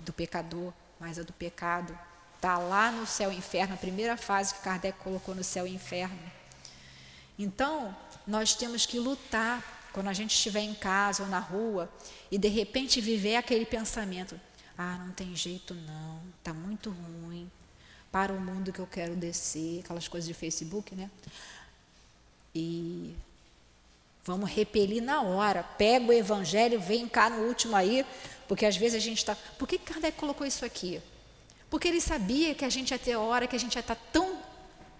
do 0.00 0.12
pecador, 0.12 0.72
mas 0.98 1.18
a 1.18 1.22
do 1.22 1.32
pecado. 1.32 1.96
Está 2.34 2.58
lá 2.58 2.90
no 2.90 3.06
céu 3.06 3.30
e 3.30 3.36
inferno, 3.36 3.74
a 3.74 3.78
primeira 3.78 4.16
fase 4.16 4.54
que 4.54 4.60
Kardec 4.60 4.98
colocou 4.98 5.34
no 5.34 5.44
céu 5.44 5.66
e 5.66 5.74
inferno. 5.74 6.32
Então, 7.38 7.94
nós 8.26 8.54
temos 8.54 8.84
que 8.86 8.98
lutar 8.98 9.62
quando 9.94 10.08
a 10.08 10.12
gente 10.12 10.34
estiver 10.34 10.60
em 10.60 10.74
casa 10.74 11.22
ou 11.22 11.28
na 11.28 11.38
rua 11.38 11.88
e 12.28 12.36
de 12.36 12.48
repente 12.48 13.00
viver 13.00 13.36
aquele 13.36 13.64
pensamento: 13.64 14.38
ah, 14.76 14.98
não 14.98 15.12
tem 15.12 15.34
jeito 15.36 15.72
não, 15.72 16.20
está 16.36 16.52
muito 16.52 16.90
ruim, 16.90 17.48
para 18.10 18.32
o 18.32 18.40
mundo 18.40 18.72
que 18.72 18.80
eu 18.80 18.88
quero 18.88 19.14
descer, 19.14 19.80
aquelas 19.84 20.08
coisas 20.08 20.26
de 20.26 20.34
Facebook, 20.34 20.94
né? 20.96 21.08
E 22.52 23.14
vamos 24.24 24.50
repelir 24.50 25.02
na 25.02 25.22
hora. 25.22 25.62
Pega 25.62 26.06
o 26.06 26.12
evangelho, 26.12 26.80
vem 26.80 27.08
cá 27.08 27.30
no 27.30 27.46
último 27.46 27.76
aí, 27.76 28.04
porque 28.48 28.66
às 28.66 28.76
vezes 28.76 28.96
a 28.96 29.00
gente 29.00 29.18
está. 29.18 29.36
Por 29.58 29.68
que 29.68 29.78
Kardec 29.78 30.18
colocou 30.18 30.44
isso 30.44 30.64
aqui? 30.64 31.00
Porque 31.70 31.86
ele 31.86 32.00
sabia 32.00 32.52
que 32.54 32.64
a 32.64 32.68
gente 32.68 32.90
ia 32.90 32.98
ter 32.98 33.14
hora 33.14 33.46
que 33.46 33.54
a 33.54 33.58
gente 33.60 33.76
ia 33.76 33.80
estar 33.80 33.94
tá 33.94 34.02
tão 34.12 34.40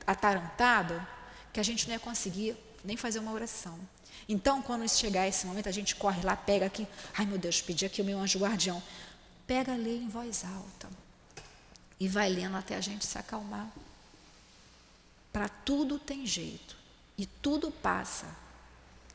atarantado 0.07 1.05
que 1.53 1.59
a 1.59 1.65
gente 1.65 1.87
não 1.89 1.95
ia 1.95 2.01
conseguir 2.01 2.57
nem 2.85 2.97
fazer 2.97 3.19
uma 3.19 3.33
oração. 3.33 3.79
Então, 4.29 4.63
quando 4.63 4.89
chegar 4.89 5.29
esse 5.29 5.47
momento, 5.47 5.69
a 5.69 5.73
gente 5.73 5.97
corre 5.97 6.23
lá, 6.23 6.37
pega 6.37 6.67
aqui, 6.67 6.87
ai 7.17 7.27
meu 7.27 7.39
Deus, 7.39 7.61
pedi 7.61 7.85
aqui 7.85 8.01
o 8.01 8.05
meu 8.05 8.19
anjo 8.19 8.39
guardião. 8.39 8.83
Pega, 9.47 9.75
lê 9.75 9.97
em 9.97 10.09
voz 10.09 10.45
alta. 10.45 10.89
E 12.01 12.09
vai 12.09 12.29
lendo 12.29 12.57
até 12.57 12.75
a 12.77 12.81
gente 12.81 13.05
se 13.05 13.19
acalmar. 13.19 13.69
Para 15.33 15.49
tudo 15.49 15.99
tem 15.99 16.27
jeito. 16.27 16.77
E 17.17 17.27
tudo 17.27 17.71
passa. 17.71 18.27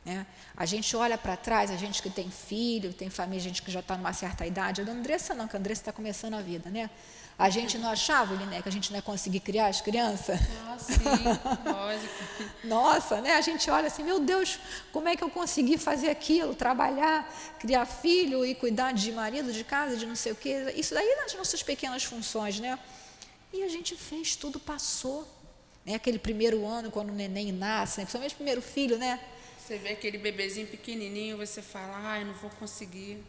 Né? 0.06 0.26
A 0.56 0.66
gente 0.66 0.96
olha 0.96 1.18
para 1.18 1.36
trás, 1.36 1.72
a 1.72 1.76
gente 1.76 2.02
que 2.02 2.10
tem 2.10 2.30
filho, 2.30 2.94
tem 2.94 3.10
família, 3.10 3.40
a 3.40 3.44
gente 3.44 3.62
que 3.62 3.72
já 3.72 3.80
está 3.80 3.98
numa 3.98 4.14
certa 4.14 4.46
idade. 4.46 4.82
A 4.82 4.84
Andressa 4.86 5.34
não, 5.34 5.48
que 5.48 5.56
a 5.56 5.60
Andressa 5.60 5.82
está 5.82 5.92
começando 5.92 6.36
a 6.36 6.42
vida, 6.42 6.70
né? 6.70 6.90
A 7.40 7.50
gente 7.50 7.78
não 7.78 7.90
achava, 7.90 8.36
né, 8.36 8.62
que 8.62 8.68
a 8.68 8.72
gente 8.72 8.92
não 8.92 8.98
ia 8.98 9.02
conseguir 9.02 9.40
criar 9.40 9.68
as 9.68 9.80
crianças? 9.80 10.38
Ah, 10.68 10.78
sim, 10.78 11.00
lógico. 11.66 12.14
Nossa, 12.68 13.22
né? 13.22 13.36
A 13.36 13.42
gente 13.42 13.72
olha 13.72 13.88
assim, 13.88 14.04
meu 14.04 14.20
Deus, 14.20 14.60
como 14.92 15.08
é 15.08 15.16
que 15.16 15.24
eu 15.24 15.30
consegui 15.30 15.78
fazer 15.78 16.10
aquilo, 16.10 16.54
trabalhar, 16.54 17.34
criar 17.58 17.86
filho 17.86 18.46
e 18.46 18.54
cuidar 18.54 18.92
de 18.92 19.10
marido, 19.14 19.54
de 19.54 19.64
casa, 19.64 19.96
de 19.96 20.06
não 20.06 20.18
sei 20.18 20.34
o 20.34 20.36
quê. 20.36 20.74
Isso 20.76 20.94
daí 20.94 21.16
nas 21.16 21.34
nossas 21.34 21.64
pequenas 21.64 22.04
funções, 22.04 22.60
né? 22.60 22.78
E 23.54 23.64
a 23.64 23.70
gente 23.70 23.96
fez, 23.96 24.36
tudo 24.36 24.60
passou. 24.60 25.26
Né? 25.86 25.96
Aquele 25.96 26.20
primeiro 26.20 26.68
ano, 26.68 26.92
quando 26.92 27.10
o 27.10 27.14
neném 27.14 27.54
nasce, 27.54 28.00
né? 28.00 28.04
principalmente 28.04 28.34
o 28.34 28.36
primeiro 28.36 28.62
filho, 28.62 28.98
né? 28.98 29.18
Você 29.58 29.78
vê 29.78 29.90
aquele 29.90 30.18
bebezinho 30.18 30.68
pequenininho, 30.68 31.38
você 31.38 31.62
fala, 31.62 32.02
ai, 32.04 32.26
não 32.26 32.34
vou 32.34 32.50
conseguir. 32.60 33.24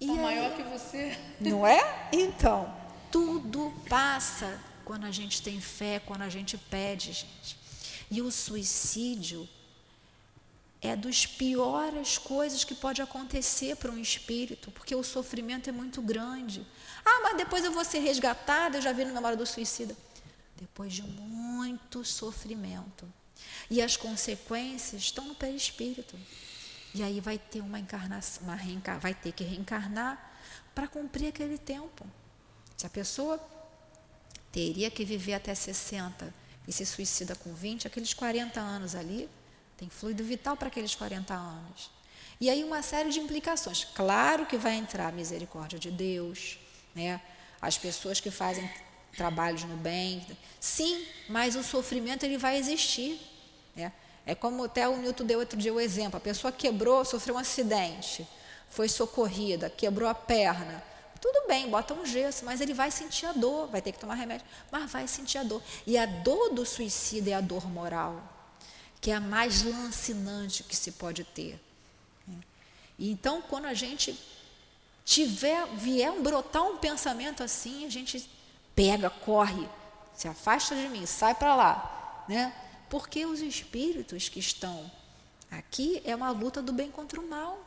E 0.00 0.08
tá 0.08 0.14
maior 0.14 0.56
que 0.56 0.64
você. 0.64 1.16
Não 1.38 1.64
é? 1.64 2.08
Então, 2.12 2.81
tudo 3.12 3.72
passa 3.88 4.58
quando 4.84 5.04
a 5.04 5.10
gente 5.10 5.42
tem 5.42 5.60
fé, 5.60 6.00
quando 6.00 6.22
a 6.22 6.28
gente 6.28 6.56
pede, 6.56 7.12
gente. 7.12 7.58
E 8.10 8.20
o 8.20 8.30
suicídio 8.30 9.48
é 10.80 10.96
dos 10.96 11.24
piores 11.26 12.18
coisas 12.18 12.64
que 12.64 12.74
pode 12.74 13.00
acontecer 13.00 13.76
para 13.76 13.92
um 13.92 13.98
espírito, 13.98 14.70
porque 14.72 14.94
o 14.96 15.04
sofrimento 15.04 15.68
é 15.68 15.72
muito 15.72 16.02
grande. 16.02 16.66
Ah, 17.04 17.20
mas 17.22 17.36
depois 17.36 17.64
eu 17.64 17.70
vou 17.70 17.84
ser 17.84 18.00
resgatada, 18.00 18.78
eu 18.78 18.82
já 18.82 18.92
vi 18.92 19.04
no 19.04 19.14
memória 19.14 19.36
do 19.36 19.46
suicida. 19.46 19.96
Depois 20.56 20.92
de 20.92 21.02
muito 21.02 22.04
sofrimento. 22.04 23.06
E 23.70 23.80
as 23.80 23.96
consequências 23.96 25.02
estão 25.02 25.26
no 25.26 25.34
perispírito. 25.34 26.18
E 26.94 27.02
aí 27.02 27.20
vai 27.20 27.38
ter 27.38 27.60
uma 27.60 27.78
encarnação, 27.78 28.42
uma 28.44 28.58
vai 28.98 29.14
ter 29.14 29.32
que 29.32 29.44
reencarnar 29.44 30.32
para 30.74 30.88
cumprir 30.88 31.28
aquele 31.28 31.58
tempo. 31.58 32.04
Se 32.82 32.86
a 32.86 32.90
pessoa 32.90 33.40
teria 34.50 34.90
que 34.90 35.04
viver 35.04 35.34
até 35.34 35.54
60 35.54 36.34
e 36.66 36.72
se 36.72 36.84
suicida 36.84 37.36
com 37.36 37.54
20, 37.54 37.86
aqueles 37.86 38.12
40 38.12 38.58
anos 38.58 38.96
ali, 38.96 39.30
tem 39.76 39.88
fluido 39.88 40.24
vital 40.24 40.56
para 40.56 40.66
aqueles 40.66 40.92
40 40.92 41.32
anos. 41.32 41.92
E 42.40 42.50
aí 42.50 42.64
uma 42.64 42.82
série 42.82 43.10
de 43.10 43.20
implicações. 43.20 43.84
Claro 43.94 44.46
que 44.46 44.56
vai 44.56 44.74
entrar 44.74 45.06
a 45.06 45.12
misericórdia 45.12 45.78
de 45.78 45.92
Deus, 45.92 46.58
né? 46.92 47.20
as 47.60 47.78
pessoas 47.78 48.18
que 48.18 48.32
fazem 48.32 48.68
trabalhos 49.16 49.62
no 49.62 49.76
bem. 49.76 50.26
Sim, 50.58 51.06
mas 51.28 51.54
o 51.54 51.62
sofrimento 51.62 52.24
ele 52.24 52.36
vai 52.36 52.58
existir. 52.58 53.16
Né? 53.76 53.92
É 54.26 54.34
como 54.34 54.64
até 54.64 54.88
o 54.88 54.96
Newton 54.96 55.24
deu 55.24 55.38
outro 55.38 55.56
dia 55.56 55.72
o 55.72 55.78
exemplo. 55.78 56.16
A 56.16 56.20
pessoa 56.20 56.50
quebrou, 56.50 57.04
sofreu 57.04 57.36
um 57.36 57.38
acidente, 57.38 58.26
foi 58.68 58.88
socorrida, 58.88 59.70
quebrou 59.70 60.08
a 60.08 60.14
perna. 60.16 60.90
Tudo 61.22 61.46
bem, 61.46 61.70
bota 61.70 61.94
um 61.94 62.04
gesso, 62.04 62.44
mas 62.44 62.60
ele 62.60 62.74
vai 62.74 62.90
sentir 62.90 63.26
a 63.26 63.32
dor, 63.32 63.68
vai 63.68 63.80
ter 63.80 63.92
que 63.92 63.98
tomar 64.00 64.14
remédio, 64.14 64.44
mas 64.72 64.90
vai 64.90 65.06
sentir 65.06 65.38
a 65.38 65.44
dor. 65.44 65.62
E 65.86 65.96
a 65.96 66.04
dor 66.04 66.52
do 66.52 66.66
suicídio 66.66 67.30
é 67.30 67.34
a 67.34 67.40
dor 67.40 67.64
moral, 67.68 68.20
que 69.00 69.08
é 69.08 69.14
a 69.14 69.20
mais 69.20 69.62
lancinante 69.62 70.64
que 70.64 70.74
se 70.74 70.90
pode 70.90 71.22
ter. 71.22 71.60
E 72.98 73.08
então, 73.08 73.40
quando 73.40 73.66
a 73.66 73.74
gente 73.74 74.18
tiver, 75.04 75.64
vier 75.76 76.12
brotar 76.20 76.64
um 76.64 76.78
pensamento 76.78 77.44
assim, 77.44 77.86
a 77.86 77.88
gente 77.88 78.28
pega, 78.74 79.08
corre, 79.08 79.68
se 80.16 80.26
afasta 80.26 80.74
de 80.74 80.88
mim, 80.88 81.06
sai 81.06 81.36
para 81.36 81.54
lá, 81.54 82.24
né? 82.28 82.52
Porque 82.90 83.24
os 83.24 83.40
espíritos 83.40 84.28
que 84.28 84.40
estão 84.40 84.90
aqui 85.48 86.02
é 86.04 86.16
uma 86.16 86.30
luta 86.30 86.60
do 86.60 86.72
bem 86.72 86.90
contra 86.90 87.20
o 87.20 87.28
mal. 87.28 87.64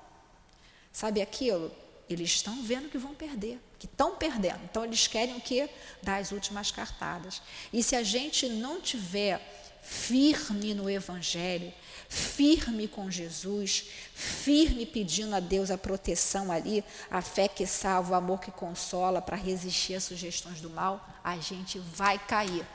Sabe 0.91 1.21
aquilo? 1.21 1.71
Eles 2.07 2.29
estão 2.29 2.61
vendo 2.61 2.89
que 2.89 2.97
vão 2.97 3.15
perder, 3.15 3.59
que 3.79 3.87
estão 3.87 4.15
perdendo. 4.15 4.59
Então 4.63 4.85
eles 4.85 5.07
querem 5.07 5.35
o 5.35 5.41
quê? 5.41 5.67
Dar 6.03 6.17
as 6.17 6.31
últimas 6.31 6.69
cartadas. 6.69 7.41
E 7.73 7.81
se 7.81 7.95
a 7.95 8.03
gente 8.03 8.47
não 8.47 8.79
tiver 8.79 9.41
firme 9.81 10.73
no 10.75 10.89
evangelho, 10.89 11.73
firme 12.07 12.87
com 12.87 13.09
Jesus, 13.09 13.87
firme 14.13 14.85
pedindo 14.85 15.35
a 15.35 15.39
Deus 15.39 15.71
a 15.71 15.77
proteção 15.77 16.51
ali, 16.51 16.83
a 17.09 17.21
fé 17.21 17.47
que 17.47 17.65
salva, 17.65 18.11
o 18.11 18.15
amor 18.15 18.39
que 18.39 18.51
consola 18.51 19.19
para 19.19 19.35
resistir 19.35 19.95
às 19.95 20.03
sugestões 20.03 20.61
do 20.61 20.69
mal, 20.69 21.07
a 21.23 21.37
gente 21.37 21.79
vai 21.79 22.19
cair. 22.19 22.65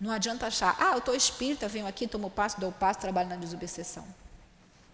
Não 0.00 0.12
adianta 0.12 0.46
achar, 0.46 0.76
ah, 0.78 0.92
eu 0.92 0.98
estou 0.98 1.14
espírita, 1.14 1.66
venho 1.66 1.86
aqui, 1.86 2.06
tomo 2.06 2.30
passo, 2.30 2.60
dou 2.60 2.70
passo, 2.70 3.00
trabalho 3.00 3.28
na 3.28 3.36
desobsessão. 3.36 4.06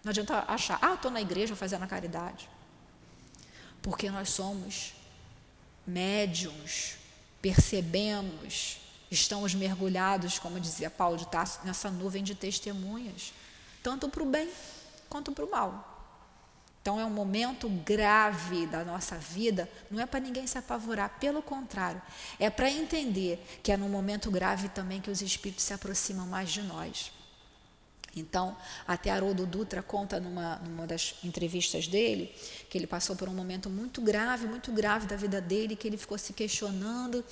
Não 0.03 0.09
adianta 0.09 0.45
achar, 0.47 0.79
ah, 0.81 0.95
estou 0.95 1.11
na 1.11 1.21
igreja 1.21 1.55
fazendo 1.55 1.83
a 1.83 1.87
caridade 1.87 2.49
porque 3.81 4.09
nós 4.09 4.29
somos 4.29 4.93
médiums, 5.85 6.95
percebemos, 7.41 8.79
estamos 9.09 9.53
mergulhados, 9.53 10.39
como 10.39 10.59
dizia 10.59 10.89
Paulo 10.89 11.17
de 11.17 11.27
Tarso, 11.27 11.59
nessa 11.63 11.89
nuvem 11.89 12.23
de 12.23 12.35
testemunhas, 12.35 13.33
tanto 13.81 14.07
para 14.09 14.23
o 14.23 14.25
bem 14.25 14.49
quanto 15.09 15.31
para 15.31 15.45
o 15.45 15.49
mal. 15.49 15.87
Então 16.81 16.99
é 16.99 17.05
um 17.05 17.11
momento 17.11 17.69
grave 17.69 18.65
da 18.65 18.83
nossa 18.83 19.15
vida, 19.15 19.69
não 19.89 19.99
é 19.99 20.05
para 20.05 20.19
ninguém 20.19 20.47
se 20.47 20.57
apavorar, 20.57 21.19
pelo 21.19 21.41
contrário, 21.41 22.01
é 22.39 22.49
para 22.49 22.71
entender 22.71 23.43
que 23.61 23.71
é 23.71 23.77
num 23.77 23.89
momento 23.89 24.31
grave 24.31 24.69
também 24.69 24.99
que 24.99 25.11
os 25.11 25.21
espíritos 25.21 25.63
se 25.63 25.73
aproximam 25.73 26.25
mais 26.25 26.49
de 26.49 26.63
nós. 26.63 27.11
Então, 28.15 28.57
até 28.87 29.09
Haroldo 29.09 29.45
Dutra 29.45 29.81
conta 29.81 30.19
numa, 30.19 30.57
numa 30.57 30.85
das 30.85 31.15
entrevistas 31.23 31.87
dele 31.87 32.33
que 32.69 32.77
ele 32.77 32.87
passou 32.87 33.15
por 33.15 33.29
um 33.29 33.33
momento 33.33 33.69
muito 33.69 34.01
grave, 34.01 34.47
muito 34.47 34.71
grave 34.71 35.07
da 35.07 35.15
vida 35.15 35.39
dele, 35.39 35.75
que 35.75 35.87
ele 35.87 35.97
ficou 35.97 36.17
se 36.17 36.33
questionando 36.33 37.23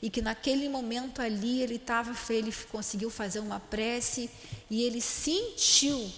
e 0.00 0.10
que 0.10 0.22
naquele 0.22 0.68
momento 0.68 1.20
ali 1.20 1.62
ele 1.62 1.76
estava, 1.76 2.14
ele 2.32 2.52
conseguiu 2.70 3.10
fazer 3.10 3.40
uma 3.40 3.58
prece 3.58 4.30
e 4.70 4.82
ele 4.82 5.00
sentiu 5.00 6.10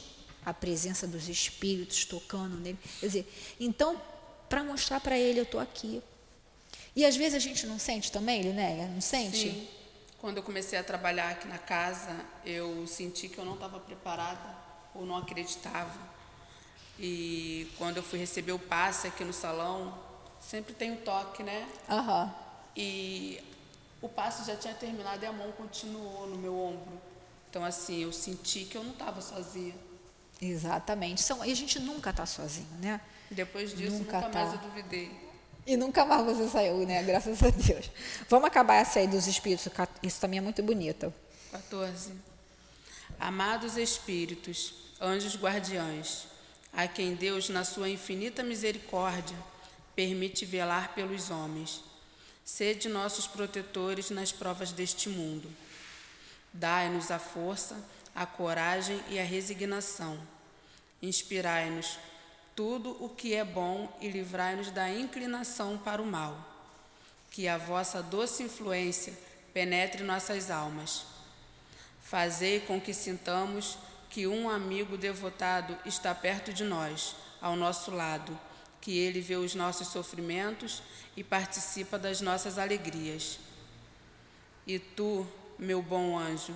a 0.45 0.53
presença 0.53 1.07
dos 1.07 1.29
espíritos 1.29 2.05
tocando 2.05 2.57
nele. 2.57 2.79
Quer 2.99 3.07
dizer, 3.07 3.33
então, 3.59 4.01
para 4.49 4.65
mostrar 4.65 5.01
para 5.01 5.19
ele, 5.19 5.39
eu 5.41 5.45
estou 5.45 5.61
aqui. 5.61 6.03
E 6.95 7.05
às 7.05 7.17
vezes 7.17 7.35
a 7.35 7.39
gente 7.39 7.67
não 7.67 7.79
sente 7.79 8.11
também, 8.11 8.43
Linéia? 8.43 8.89
Não 8.89 9.01
sente? 9.01 9.51
Sim. 9.51 9.69
Quando 10.21 10.37
eu 10.37 10.43
comecei 10.43 10.79
a 10.79 10.85
trabalhar 10.85 11.31
aqui 11.31 11.49
na 11.49 11.57
casa, 11.57 12.15
eu 12.45 12.87
senti 12.87 13.29
que 13.29 13.39
eu 13.39 13.45
não 13.45 13.55
estava 13.55 13.81
preparada 13.81 14.55
ou 14.95 15.07
não 15.07 15.17
acreditava. 15.17 15.99
E 16.99 17.71
quando 17.79 17.97
eu 17.97 18.03
fui 18.03 18.19
receber 18.19 18.53
o 18.53 18.59
passe 18.59 19.07
aqui 19.07 19.25
no 19.25 19.33
salão, 19.33 19.99
sempre 20.39 20.75
tem 20.75 20.93
o 20.93 20.99
toque, 20.99 21.43
né? 21.43 21.67
Uhum. 21.89 22.31
E 22.77 23.43
o 24.03 24.09
passe 24.11 24.47
já 24.47 24.55
tinha 24.57 24.75
terminado 24.75 25.25
e 25.25 25.27
a 25.27 25.33
mão 25.33 25.51
continuou 25.53 26.27
no 26.27 26.37
meu 26.37 26.55
ombro. 26.55 27.01
Então, 27.49 27.65
assim, 27.65 28.03
eu 28.03 28.13
senti 28.13 28.67
que 28.67 28.77
eu 28.77 28.85
não 28.85 28.93
estava 28.93 29.23
sozinha. 29.23 29.75
Exatamente. 30.41 31.23
São, 31.23 31.43
e 31.45 31.51
a 31.51 31.57
gente 31.57 31.79
nunca 31.79 32.11
está 32.11 32.27
sozinho, 32.27 32.69
né? 32.79 33.01
Depois 33.31 33.75
disso, 33.75 33.97
nunca, 33.97 34.19
nunca 34.19 34.29
tá. 34.29 34.39
mais 34.39 34.53
eu 34.53 34.59
duvidei. 34.69 35.30
E 35.71 35.77
nunca 35.77 36.05
mais 36.05 36.27
você 36.27 36.49
saiu, 36.49 36.85
né? 36.85 37.01
Graças 37.05 37.41
a 37.45 37.49
Deus. 37.49 37.89
Vamos 38.29 38.49
acabar 38.49 38.75
essa 38.75 38.99
aí 38.99 39.07
dos 39.07 39.29
espíritos, 39.29 39.73
isso 40.03 40.21
também 40.21 40.41
é 40.41 40.43
muito 40.43 40.61
bonito. 40.65 41.15
14. 41.53 42.11
Amados 43.21 43.77
espíritos, 43.77 44.75
anjos 45.01 45.37
guardiães, 45.37 46.27
a 46.73 46.89
quem 46.89 47.15
Deus, 47.15 47.49
na 47.49 47.63
sua 47.63 47.89
infinita 47.89 48.43
misericórdia, 48.43 49.37
permite 49.95 50.45
velar 50.45 50.93
pelos 50.93 51.31
homens. 51.31 51.85
Sede 52.45 52.89
nossos 52.89 53.29
protetores 53.29 54.11
nas 54.11 54.33
provas 54.33 54.73
deste 54.73 55.09
mundo. 55.09 55.49
Dai-nos 56.53 57.13
a 57.13 57.21
força, 57.21 57.77
a 58.13 58.27
coragem 58.27 59.01
e 59.09 59.21
a 59.21 59.25
resignação. 59.25 60.19
Inspirai-nos 61.01 61.97
tudo 62.55 62.97
o 63.03 63.09
que 63.09 63.35
é 63.35 63.45
bom 63.45 63.97
e 64.01 64.09
livrai-nos 64.09 64.71
da 64.71 64.91
inclinação 64.91 65.79
para 65.79 66.03
o 66.03 66.07
mal. 66.07 66.47
Que 67.31 67.49
a 67.49 67.57
vossa 67.57 68.03
doce 68.03 68.43
influência 68.43 69.17
penetre 69.53 70.03
nossas 70.03 70.51
almas. 70.51 71.07
Fazei 72.03 72.61
com 72.61 72.81
que 72.81 72.93
sintamos 72.93 73.79
que 74.09 74.27
um 74.27 74.51
amigo 74.51 74.97
devotado 74.97 75.79
está 75.87 76.15
perto 76.15 76.53
de 76.53 76.65
nós, 76.65 77.15
ao 77.41 77.55
nosso 77.55 77.93
lado, 77.93 78.39
que 78.81 78.99
ele 78.99 79.21
vê 79.21 79.37
os 79.37 79.55
nossos 79.55 79.89
sofrimentos 79.89 80.83
e 81.17 81.23
participa 81.23 81.99
das 81.99 82.21
nossas 82.21 82.59
alegrias. 82.59 83.39
E 84.67 84.79
tu, 84.79 85.27
meu 85.59 85.81
bom 85.81 86.19
anjo, 86.19 86.55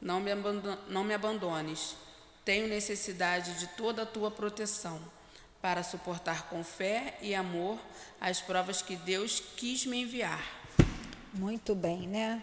não 0.00 0.20
me, 0.20 1.14
abandones. 1.14 1.96
Tenho 2.44 2.68
necessidade 2.68 3.58
de 3.58 3.66
toda 3.68 4.02
a 4.02 4.06
tua 4.06 4.30
proteção 4.30 5.00
para 5.64 5.82
suportar 5.82 6.50
com 6.50 6.62
fé 6.62 7.14
e 7.22 7.34
amor 7.34 7.78
as 8.20 8.38
provas 8.38 8.82
que 8.82 8.96
Deus 8.96 9.40
quis 9.56 9.86
me 9.86 10.02
enviar. 10.02 10.44
Muito 11.32 11.74
bem, 11.74 12.06
né? 12.06 12.42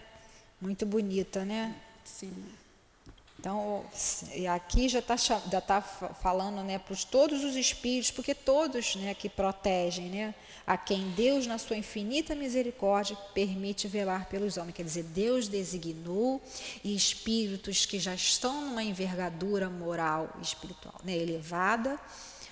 Muito 0.60 0.88
bonita, 0.88 1.46
né? 1.46 1.76
Sim. 2.04 2.34
Então, 3.40 3.86
aqui 4.52 4.90
já 4.90 4.98
está 4.98 5.16
já 5.16 5.62
tá 5.62 5.82
falando 5.84 6.64
né, 6.64 6.80
para 6.80 6.96
todos 7.12 7.44
os 7.44 7.56
espíritos, 7.56 8.10
porque 8.10 8.34
todos 8.34 8.96
né, 8.96 9.14
que 9.14 9.30
protegem, 9.30 10.10
né, 10.10 10.34
a 10.66 10.76
quem 10.76 11.12
Deus, 11.12 11.46
na 11.46 11.60
sua 11.60 11.78
infinita 11.78 12.34
misericórdia, 12.34 13.16
permite 13.36 13.88
velar 13.88 14.26
pelos 14.30 14.58
homens. 14.58 14.74
Quer 14.74 14.84
dizer, 14.84 15.04
Deus 15.04 15.48
designou 15.48 16.42
espíritos 16.84 17.86
que 17.86 18.00
já 18.00 18.16
estão 18.16 18.62
numa 18.62 18.82
envergadura 18.82 19.70
moral 19.70 20.28
e 20.40 20.42
espiritual 20.42 20.96
né, 21.04 21.16
elevada 21.16 22.00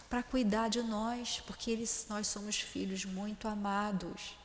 para 0.09 0.23
cuidar 0.23 0.69
de 0.69 0.81
nós, 0.81 1.41
porque 1.45 1.69
eles, 1.69 2.07
nós 2.09 2.27
somos 2.27 2.59
filhos 2.59 3.05
muito 3.05 3.47
amados. 3.47 4.35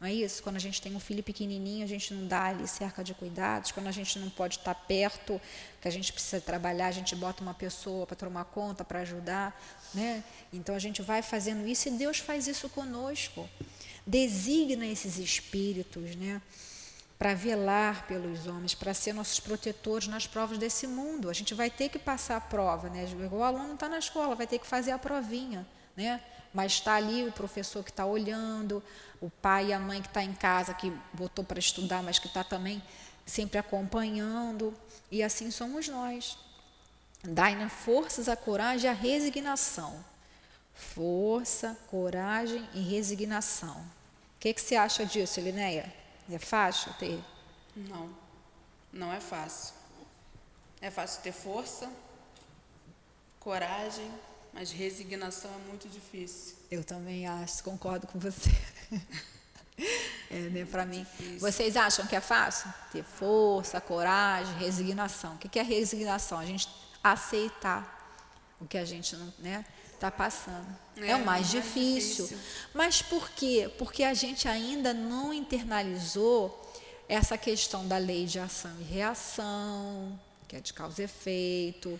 Não 0.00 0.08
é 0.08 0.12
isso? 0.12 0.42
Quando 0.42 0.56
a 0.56 0.60
gente 0.60 0.82
tem 0.82 0.94
um 0.94 1.00
filho 1.00 1.22
pequenininho, 1.22 1.84
a 1.84 1.88
gente 1.88 2.12
não 2.12 2.26
dá 2.26 2.46
ali 2.46 2.66
cerca 2.66 3.02
de 3.02 3.14
cuidados. 3.14 3.70
Quando 3.70 3.86
a 3.86 3.92
gente 3.92 4.18
não 4.18 4.28
pode 4.28 4.58
estar 4.58 4.74
perto, 4.74 5.40
que 5.80 5.86
a 5.86 5.90
gente 5.90 6.12
precisa 6.12 6.40
trabalhar, 6.42 6.88
a 6.88 6.92
gente 6.92 7.14
bota 7.14 7.42
uma 7.42 7.54
pessoa 7.54 8.06
para 8.06 8.16
tomar 8.16 8.44
conta, 8.46 8.84
para 8.84 9.00
ajudar. 9.00 9.58
Né? 9.94 10.24
Então 10.52 10.74
a 10.74 10.78
gente 10.78 11.00
vai 11.00 11.22
fazendo 11.22 11.66
isso 11.66 11.88
e 11.88 11.92
Deus 11.92 12.18
faz 12.18 12.48
isso 12.48 12.68
conosco. 12.68 13.48
Designa 14.06 14.84
esses 14.84 15.16
espíritos 15.16 16.16
né? 16.16 16.42
Para 17.18 17.34
velar 17.34 18.06
pelos 18.06 18.46
homens, 18.46 18.74
para 18.74 18.92
ser 18.92 19.12
nossos 19.12 19.40
protetores 19.40 20.08
nas 20.08 20.26
provas 20.26 20.58
desse 20.58 20.86
mundo. 20.86 21.30
A 21.30 21.32
gente 21.32 21.54
vai 21.54 21.70
ter 21.70 21.88
que 21.88 21.98
passar 21.98 22.36
a 22.36 22.40
prova. 22.40 22.88
Né? 22.88 23.06
O 23.30 23.42
aluno 23.42 23.74
está 23.74 23.88
na 23.88 23.98
escola, 23.98 24.34
vai 24.34 24.46
ter 24.46 24.58
que 24.58 24.66
fazer 24.66 24.90
a 24.90 24.98
provinha. 24.98 25.66
Né? 25.96 26.20
Mas 26.52 26.72
está 26.72 26.94
ali 26.94 27.26
o 27.26 27.32
professor 27.32 27.82
que 27.84 27.90
está 27.90 28.04
olhando, 28.04 28.82
o 29.20 29.30
pai 29.30 29.66
e 29.66 29.72
a 29.72 29.78
mãe 29.78 30.02
que 30.02 30.08
está 30.08 30.22
em 30.22 30.34
casa, 30.34 30.74
que 30.74 30.92
botou 31.12 31.44
para 31.44 31.58
estudar, 31.58 32.02
mas 32.02 32.18
que 32.18 32.26
está 32.26 32.42
também 32.42 32.82
sempre 33.24 33.58
acompanhando. 33.58 34.74
E 35.10 35.22
assim 35.22 35.50
somos 35.50 35.88
nós. 35.88 36.36
Dai-na 37.22 37.68
forças, 37.68 38.28
a 38.28 38.36
coragem 38.36 38.86
e 38.86 38.88
a 38.88 38.92
resignação. 38.92 40.04
Força, 40.74 41.78
coragem 41.88 42.68
e 42.74 42.80
resignação. 42.80 43.76
O 43.76 44.40
que, 44.40 44.52
que 44.52 44.60
você 44.60 44.74
acha 44.74 45.06
disso, 45.06 45.40
Linéia? 45.40 46.03
É 46.30 46.38
fácil 46.38 46.92
ter? 46.94 47.22
Não, 47.76 48.10
não 48.92 49.12
é 49.12 49.20
fácil. 49.20 49.74
É 50.80 50.90
fácil 50.90 51.22
ter 51.22 51.32
força, 51.32 51.90
coragem, 53.40 54.10
mas 54.52 54.70
resignação 54.70 55.50
é 55.50 55.68
muito 55.68 55.88
difícil. 55.88 56.56
Eu 56.70 56.84
também 56.84 57.26
acho, 57.26 57.62
concordo 57.62 58.06
com 58.06 58.18
você. 58.18 58.50
É, 60.30 60.38
né, 60.50 60.64
para 60.64 60.86
mim. 60.86 61.00
Difícil. 61.00 61.40
Vocês 61.40 61.76
acham 61.76 62.06
que 62.06 62.14
é 62.14 62.20
fácil? 62.20 62.72
Ter 62.92 63.02
força, 63.02 63.80
coragem, 63.80 64.52
resignação. 64.56 65.34
O 65.34 65.38
que 65.38 65.58
é 65.58 65.62
resignação? 65.62 66.38
A 66.38 66.46
gente 66.46 66.68
aceitar 67.02 67.94
o 68.60 68.66
que 68.66 68.78
a 68.78 68.84
gente 68.84 69.16
não 69.16 69.32
né, 69.38 69.64
está 69.94 70.10
passando. 70.10 70.66
É, 70.96 71.10
é, 71.10 71.16
o 71.16 71.18
mais, 71.18 71.26
mais 71.26 71.50
difícil. 71.50 72.26
difícil. 72.26 72.38
Mas 72.72 73.02
por 73.02 73.30
quê? 73.30 73.70
Porque 73.78 74.02
a 74.02 74.14
gente 74.14 74.46
ainda 74.46 74.92
não 74.94 75.32
internalizou 75.32 76.60
essa 77.08 77.36
questão 77.36 77.86
da 77.86 77.98
lei 77.98 78.26
de 78.26 78.38
ação 78.38 78.72
e 78.80 78.84
reação, 78.84 80.18
que 80.48 80.56
é 80.56 80.60
de 80.60 80.72
causa 80.72 81.02
e 81.02 81.04
efeito. 81.04 81.98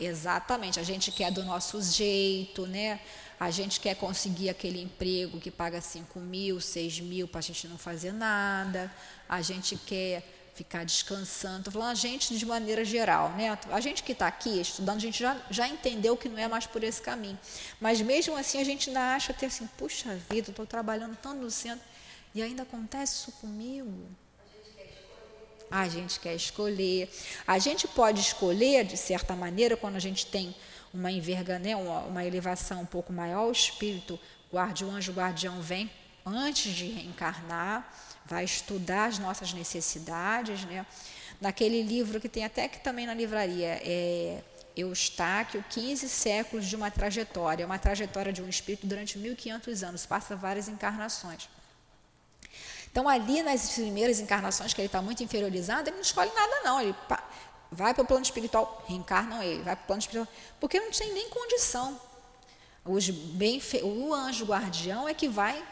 exatamente, 0.00 0.78
a 0.78 0.82
gente 0.82 1.10
quer 1.10 1.30
do 1.30 1.44
nosso 1.44 1.80
jeito, 1.82 2.66
né? 2.66 3.00
A 3.38 3.50
gente 3.50 3.80
quer 3.80 3.96
conseguir 3.96 4.48
aquele 4.48 4.80
emprego 4.80 5.40
que 5.40 5.50
paga 5.50 5.80
5 5.80 6.20
mil, 6.20 6.60
6 6.60 7.00
mil 7.00 7.26
para 7.26 7.40
a 7.40 7.42
gente 7.42 7.66
não 7.66 7.76
fazer 7.76 8.12
nada. 8.12 8.92
A 9.28 9.42
gente 9.42 9.76
quer 9.76 10.41
ficar 10.54 10.84
descansando. 10.84 11.58
Estou 11.58 11.72
falando 11.72 11.90
a 11.90 11.94
gente 11.94 12.36
de 12.36 12.44
maneira 12.44 12.84
geral. 12.84 13.30
Né? 13.30 13.56
A 13.70 13.80
gente 13.80 14.02
que 14.02 14.12
está 14.12 14.26
aqui 14.26 14.60
estudando, 14.60 14.96
a 14.96 15.00
gente 15.00 15.18
já, 15.18 15.36
já 15.50 15.66
entendeu 15.66 16.16
que 16.16 16.28
não 16.28 16.38
é 16.38 16.46
mais 16.46 16.66
por 16.66 16.84
esse 16.84 17.00
caminho. 17.00 17.38
Mas 17.80 18.00
mesmo 18.00 18.36
assim 18.36 18.60
a 18.60 18.64
gente 18.64 18.90
ainda 18.90 19.14
acha 19.14 19.32
até 19.32 19.46
assim, 19.46 19.66
puxa 19.78 20.14
vida, 20.30 20.50
estou 20.50 20.66
trabalhando 20.66 21.16
tanto 21.16 21.40
no 21.40 21.50
centro 21.50 21.84
e 22.34 22.42
ainda 22.42 22.62
acontece 22.62 23.14
isso 23.14 23.32
comigo. 23.32 24.06
A 25.70 25.88
gente 25.88 26.20
quer 26.20 26.34
escolher. 26.34 27.10
A 27.46 27.58
gente 27.58 27.88
pode 27.88 28.20
escolher, 28.20 28.84
de 28.84 28.96
certa 28.96 29.34
maneira, 29.34 29.74
quando 29.74 29.96
a 29.96 30.00
gente 30.00 30.26
tem 30.26 30.54
uma 30.92 31.10
enverga, 31.10 31.58
né, 31.58 31.74
uma, 31.74 32.00
uma 32.00 32.24
elevação 32.26 32.82
um 32.82 32.86
pouco 32.86 33.10
maior, 33.10 33.46
o 33.48 33.52
espírito 33.52 34.20
guardião, 34.52 34.90
anjo 34.90 35.12
guardião 35.12 35.62
vem 35.62 35.90
antes 36.26 36.74
de 36.74 36.86
reencarnar, 36.86 37.90
vai 38.26 38.44
estudar 38.44 39.06
as 39.06 39.18
nossas 39.18 39.52
necessidades, 39.52 40.64
né? 40.64 40.86
Naquele 41.40 41.82
livro 41.82 42.20
que 42.20 42.28
tem 42.28 42.44
até 42.44 42.68
que 42.68 42.78
também 42.78 43.06
na 43.06 43.14
livraria, 43.14 43.80
é 43.82 44.42
Eustáquio, 44.76 45.64
15 45.68 46.08
séculos 46.08 46.66
de 46.66 46.76
uma 46.76 46.90
trajetória, 46.90 47.66
uma 47.66 47.78
trajetória 47.78 48.32
de 48.32 48.40
um 48.40 48.48
espírito 48.48 48.86
durante 48.86 49.18
1500 49.18 49.82
anos, 49.82 50.06
passa 50.06 50.34
várias 50.34 50.68
encarnações. 50.68 51.48
Então, 52.90 53.08
ali 53.08 53.42
nas 53.42 53.70
primeiras 53.70 54.20
encarnações, 54.20 54.74
que 54.74 54.80
ele 54.80 54.86
está 54.86 55.00
muito 55.00 55.22
interiorizado, 55.22 55.88
ele 55.88 55.96
não 55.96 56.02
escolhe 56.02 56.30
nada, 56.34 56.60
não. 56.62 56.80
Ele 56.80 56.94
vai 57.70 57.94
para 57.94 58.02
o 58.02 58.06
plano 58.06 58.22
espiritual, 58.22 58.84
reencarnam 58.86 59.42
ele, 59.42 59.62
vai 59.62 59.74
para 59.74 59.84
o 59.84 59.86
plano 59.86 60.00
espiritual, 60.00 60.28
porque 60.60 60.78
não 60.78 60.90
tem 60.90 61.12
nem 61.12 61.28
condição. 61.30 61.98
Os 62.84 63.08
bem 63.08 63.62
o 63.82 64.12
anjo 64.12 64.44
guardião 64.44 65.08
é 65.08 65.14
que 65.14 65.28
vai 65.28 65.62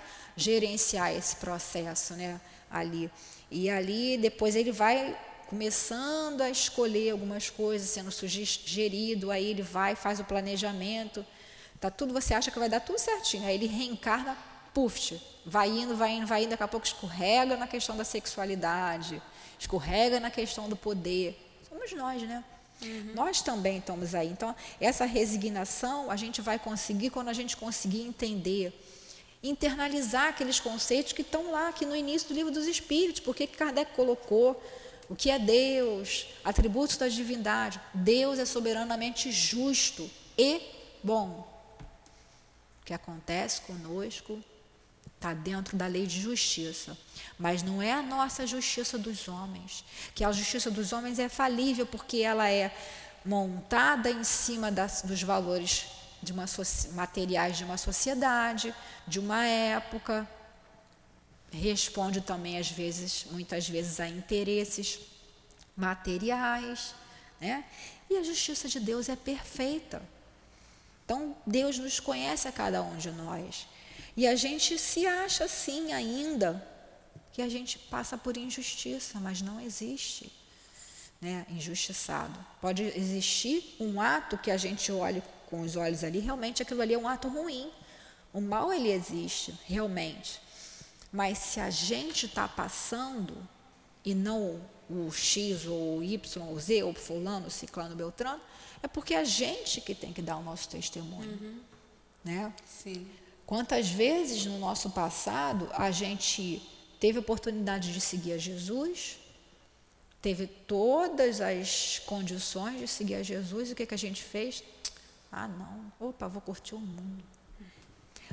gerenciar 0.41 1.13
esse 1.13 1.37
processo 1.37 2.15
né, 2.15 2.41
ali. 2.71 3.11
E 3.51 3.69
ali 3.69 4.17
depois 4.17 4.57
ele 4.57 4.73
vai 4.73 5.17
começando 5.49 6.43
a 6.43 6.49
escolher 6.49 7.11
algumas 7.11 7.51
coisas, 7.51 7.91
sendo 7.91 8.11
sugerido, 8.13 9.33
aí 9.33 9.47
ele 9.47 9.63
vai, 9.63 9.97
faz 9.97 10.21
o 10.21 10.25
planejamento, 10.25 11.27
tá 11.81 11.91
tudo, 11.91 12.13
você 12.13 12.35
acha 12.35 12.53
que 12.53 12.59
vai 12.59 12.69
dar 12.69 12.79
tudo 12.79 13.01
certinho, 13.01 13.45
aí 13.45 13.57
ele 13.57 13.67
reencarna, 13.67 14.39
puf, 14.73 15.21
vai 15.45 15.69
indo, 15.69 15.97
vai 15.97 16.13
indo, 16.13 16.27
vai 16.27 16.43
indo, 16.45 16.51
daqui 16.51 16.63
a 16.63 16.69
pouco 16.69 16.87
escorrega 16.87 17.57
na 17.57 17.67
questão 17.67 17.97
da 17.97 18.05
sexualidade, 18.05 19.21
escorrega 19.59 20.21
na 20.21 20.31
questão 20.31 20.69
do 20.69 20.77
poder, 20.77 21.37
somos 21.69 21.93
nós, 21.93 22.23
né? 22.23 22.45
Uhum. 22.83 23.13
Nós 23.15 23.43
também 23.43 23.79
estamos 23.79 24.15
aí. 24.15 24.29
Então, 24.29 24.55
essa 24.81 25.05
resignação 25.05 26.11
a 26.11 26.17
gente 26.17 26.41
vai 26.41 26.59
conseguir 26.59 27.11
quando 27.11 27.29
a 27.29 27.33
gente 27.33 27.57
conseguir 27.57 28.03
entender, 28.03 28.73
internalizar 29.43 30.29
aqueles 30.29 30.61
conceitos 30.61 31.13
que 31.13 31.23
estão 31.23 31.51
lá, 31.51 31.69
aqui 31.69 31.87
no 31.87 31.97
início 31.97 32.29
do 32.29 32.35
livro 32.35 32.53
dos 32.53 32.67
Espíritos, 32.67 33.21
porque 33.21 33.47
Kardec 33.47 33.93
colocou 33.95 34.61
o 35.09 35.17
que 35.17 35.31
é 35.31 35.39
Deus, 35.39 36.27
atributos 36.45 36.97
da 36.97 37.09
divindade. 37.09 37.81
Deus 37.93 38.39
é 38.39 38.45
soberanamente 38.45 39.33
justo 39.33 40.09
e 40.39 40.61
bom. 41.03 41.49
O 42.81 42.85
que 42.85 42.95
acontece 42.95 43.63
conosco 43.63 44.43
está 45.17 45.35
dentro 45.35 45.77
da 45.77 45.87
lei 45.87 46.07
de 46.07 46.21
justiça. 46.21 46.97
Mas 47.39 47.63
não 47.63 47.83
é 47.83 47.93
a 47.93 48.03
nossa 48.03 48.47
justiça 48.47 48.97
dos 48.97 49.27
homens. 49.27 49.85
Que 50.15 50.25
a 50.25 50.33
justiça 50.33 50.71
dos 50.71 50.93
homens 50.93 51.19
é 51.19 51.29
falível 51.29 51.87
porque 51.87 52.19
ela 52.19 52.49
é 52.49 52.75
montada 53.25 54.11
em 54.11 54.25
cima 54.25 54.71
das, 54.71 55.03
dos 55.03 55.23
valores 55.23 55.87
de 56.23 56.33
uma, 56.33 56.45
materiais 56.93 57.57
de 57.57 57.65
uma 57.65 57.77
sociedade, 57.77 58.75
de 59.07 59.19
uma 59.19 59.45
época. 59.45 60.29
Responde 61.53 62.21
também, 62.21 62.59
às 62.59 62.71
vezes, 62.71 63.27
muitas 63.31 63.69
vezes, 63.69 63.99
a 64.01 64.09
interesses 64.09 65.01
materiais. 65.77 66.95
Né? 67.41 67.65
E 68.09 68.17
a 68.17 68.23
justiça 68.23 68.69
de 68.69 68.79
Deus 68.79 69.09
é 69.09 69.17
perfeita. 69.17 70.03
Então, 71.05 71.37
Deus 71.47 71.79
nos 71.79 71.99
conhece 71.99 72.47
a 72.47 72.53
cada 72.53 72.83
um 72.83 72.97
de 72.97 73.11
nós. 73.11 73.67
E 74.17 74.27
a 74.27 74.37
gente 74.37 74.79
se 74.79 75.07
acha 75.07 75.45
assim 75.45 75.93
ainda, 75.93 76.65
que 77.33 77.43
a 77.43 77.49
gente 77.49 77.79
passa 77.79 78.19
por 78.19 78.37
injustiça, 78.37 79.19
mas 79.19 79.41
não 79.41 79.61
existe 79.61 80.31
né, 81.21 81.47
injustiçado. 81.51 82.39
Pode 82.61 82.83
existir 82.83 83.77
um 83.79 84.01
ato 84.01 84.39
que 84.39 84.51
a 84.51 84.57
gente 84.57 84.91
olhe 84.91 85.23
com 85.51 85.61
os 85.63 85.77
olhos 85.77 86.05
ali, 86.05 86.21
realmente 86.21 86.63
aquilo 86.63 86.81
ali 86.81 86.95
é 86.95 86.99
um 86.99 87.09
ato 87.09 87.29
ruim. 87.29 87.71
O 88.33 88.41
mal 88.41 88.73
ele 88.73 88.91
existe, 88.91 89.59
realmente. 89.67 90.41
Mas 91.13 91.39
se 91.39 91.59
a 91.59 91.69
gente 91.69 92.27
está 92.27 92.47
passando 92.47 93.37
e 94.05 94.15
não 94.15 94.61
o 94.89 95.11
X 95.11 95.67
ou 95.67 95.99
o 95.99 96.03
Y 96.05 96.43
ou 96.43 96.55
o 96.55 96.61
Z 96.61 96.83
ou 96.85 96.95
fulano, 96.95 97.51
ciclano, 97.51 97.97
beltrano, 97.97 98.41
é 98.83 98.89
porque 98.89 99.15
a 99.15 99.25
gente 99.25 99.81
que 99.81 99.95
tem 99.95 100.13
que 100.13 100.23
dar 100.23 100.37
o 100.37 100.43
nosso 100.43 100.69
testemunho. 100.69 101.31
Uhum. 101.31 101.61
Né? 102.25 102.53
Sim. 102.65 103.07
Quantas 103.45 103.89
vezes 103.89 104.47
no 104.47 104.59
nosso 104.59 104.91
passado 104.91 105.69
a 105.73 105.91
gente 105.91 106.63
teve 107.01 107.19
oportunidade 107.19 107.93
de 107.93 108.01
seguir 108.01 108.33
a 108.35 108.39
Jesus, 108.39 109.19
teve 110.23 110.47
todas 110.47 111.41
as 111.41 111.99
condições 112.07 112.79
de 112.79 112.87
seguir 112.87 113.17
a 113.17 113.23
Jesus, 113.23 113.71
e 113.71 113.73
o 113.73 113.77
que, 113.77 113.87
que 113.87 113.95
a 113.95 113.99
gente 113.99 114.23
fez? 114.23 114.63
Ah, 115.33 115.47
não, 115.47 115.93
opa, 116.09 116.27
vou 116.27 116.43
curtir 116.43 116.75
o 116.75 116.79
mundo. 116.79 117.23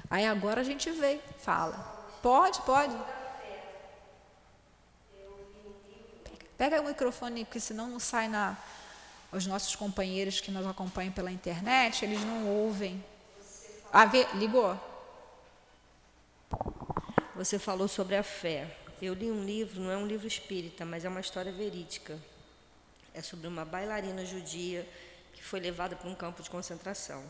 Aí 0.10 0.26
agora 0.26 0.62
a 0.62 0.64
gente 0.64 0.90
vê, 0.92 1.20
fala, 1.38 1.78
pode, 2.22 2.62
pode. 2.62 2.96
Pega 6.58 6.82
o 6.82 6.86
microfone, 6.86 7.46
porque 7.46 7.60
senão 7.60 7.88
não 7.88 8.00
sai 8.00 8.28
na. 8.28 8.58
Os 9.32 9.46
nossos 9.46 9.76
companheiros 9.76 10.40
que 10.40 10.50
nos 10.50 10.66
acompanham 10.66 11.12
pela 11.12 11.30
internet, 11.30 12.04
eles 12.06 12.24
não 12.24 12.48
ouvem. 12.48 13.04
Ah, 13.92 14.06
vê, 14.06 14.26
ligou? 14.36 14.80
Você 17.36 17.60
falou 17.60 17.88
sobre 17.88 18.16
a 18.16 18.24
fé. 18.24 18.76
Eu 19.02 19.14
li 19.14 19.30
um 19.30 19.44
livro, 19.44 19.82
não 19.82 19.92
é 19.92 19.98
um 19.98 20.08
livro 20.08 20.26
espírita, 20.26 20.86
mas 20.86 21.06
é 21.06 21.10
uma 21.10 21.20
história 21.20 21.52
verídica. 21.52 22.18
É 23.14 23.22
sobre 23.22 23.48
uma 23.48 23.66
bailarina 23.66 24.26
judia 24.26 24.88
foi 25.48 25.60
levada 25.60 25.96
para 25.96 26.10
um 26.10 26.16
campo 26.16 26.44
de 26.44 26.50
concentração. 26.50 27.24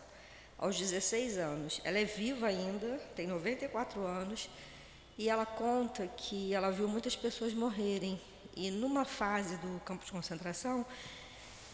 Aos 0.58 0.78
16 0.78 1.38
anos. 1.38 1.80
Ela 1.84 2.00
é 2.00 2.06
viva 2.06 2.48
ainda, 2.48 2.98
tem 3.16 3.28
94 3.28 4.04
anos, 4.06 4.50
e 5.18 5.30
ela 5.30 5.46
conta 5.46 6.08
que 6.08 6.54
ela 6.54 6.72
viu 6.72 6.88
muitas 6.88 7.16
pessoas 7.16 7.54
morrerem. 7.54 8.20
E 8.56 8.72
numa 8.72 9.06
fase 9.06 9.56
do 9.58 9.80
campo 9.82 10.04
de 10.04 10.12
concentração, 10.12 10.84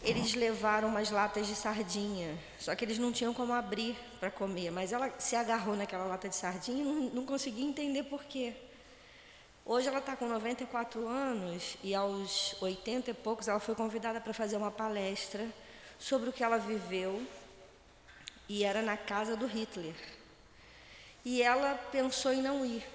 eles 0.02 0.34
levaram 0.34 0.88
umas 0.88 1.10
latas 1.10 1.46
de 1.46 1.54
sardinha, 1.54 2.36
só 2.58 2.74
que 2.74 2.84
eles 2.84 2.98
não 2.98 3.10
tinham 3.10 3.32
como 3.32 3.54
abrir 3.54 3.96
para 4.20 4.30
comer, 4.30 4.70
mas 4.70 4.92
ela 4.92 5.10
se 5.18 5.34
agarrou 5.34 5.74
naquela 5.74 6.04
lata 6.04 6.28
de 6.28 6.36
sardinha 6.36 6.82
e 6.82 6.84
não, 6.84 6.94
não 7.10 7.26
conseguia 7.26 7.64
entender 7.64 8.02
por 8.02 8.22
quê. 8.24 8.52
Hoje 9.64 9.88
ela 9.88 10.00
está 10.00 10.14
com 10.14 10.28
94 10.28 11.08
anos 11.08 11.78
e 11.82 11.94
aos 11.94 12.54
80 12.60 13.12
e 13.12 13.14
poucos 13.14 13.48
ela 13.48 13.58
foi 13.58 13.74
convidada 13.74 14.20
para 14.20 14.34
fazer 14.34 14.58
uma 14.58 14.70
palestra 14.70 15.48
sobre 16.04 16.28
o 16.28 16.32
que 16.34 16.44
ela 16.44 16.58
viveu 16.58 17.26
e 18.46 18.62
era 18.62 18.82
na 18.82 18.94
casa 18.94 19.34
do 19.34 19.46
Hitler. 19.46 19.94
E 21.24 21.42
ela 21.42 21.74
pensou 21.90 22.30
em 22.30 22.42
não 22.42 22.62
ir, 22.62 22.86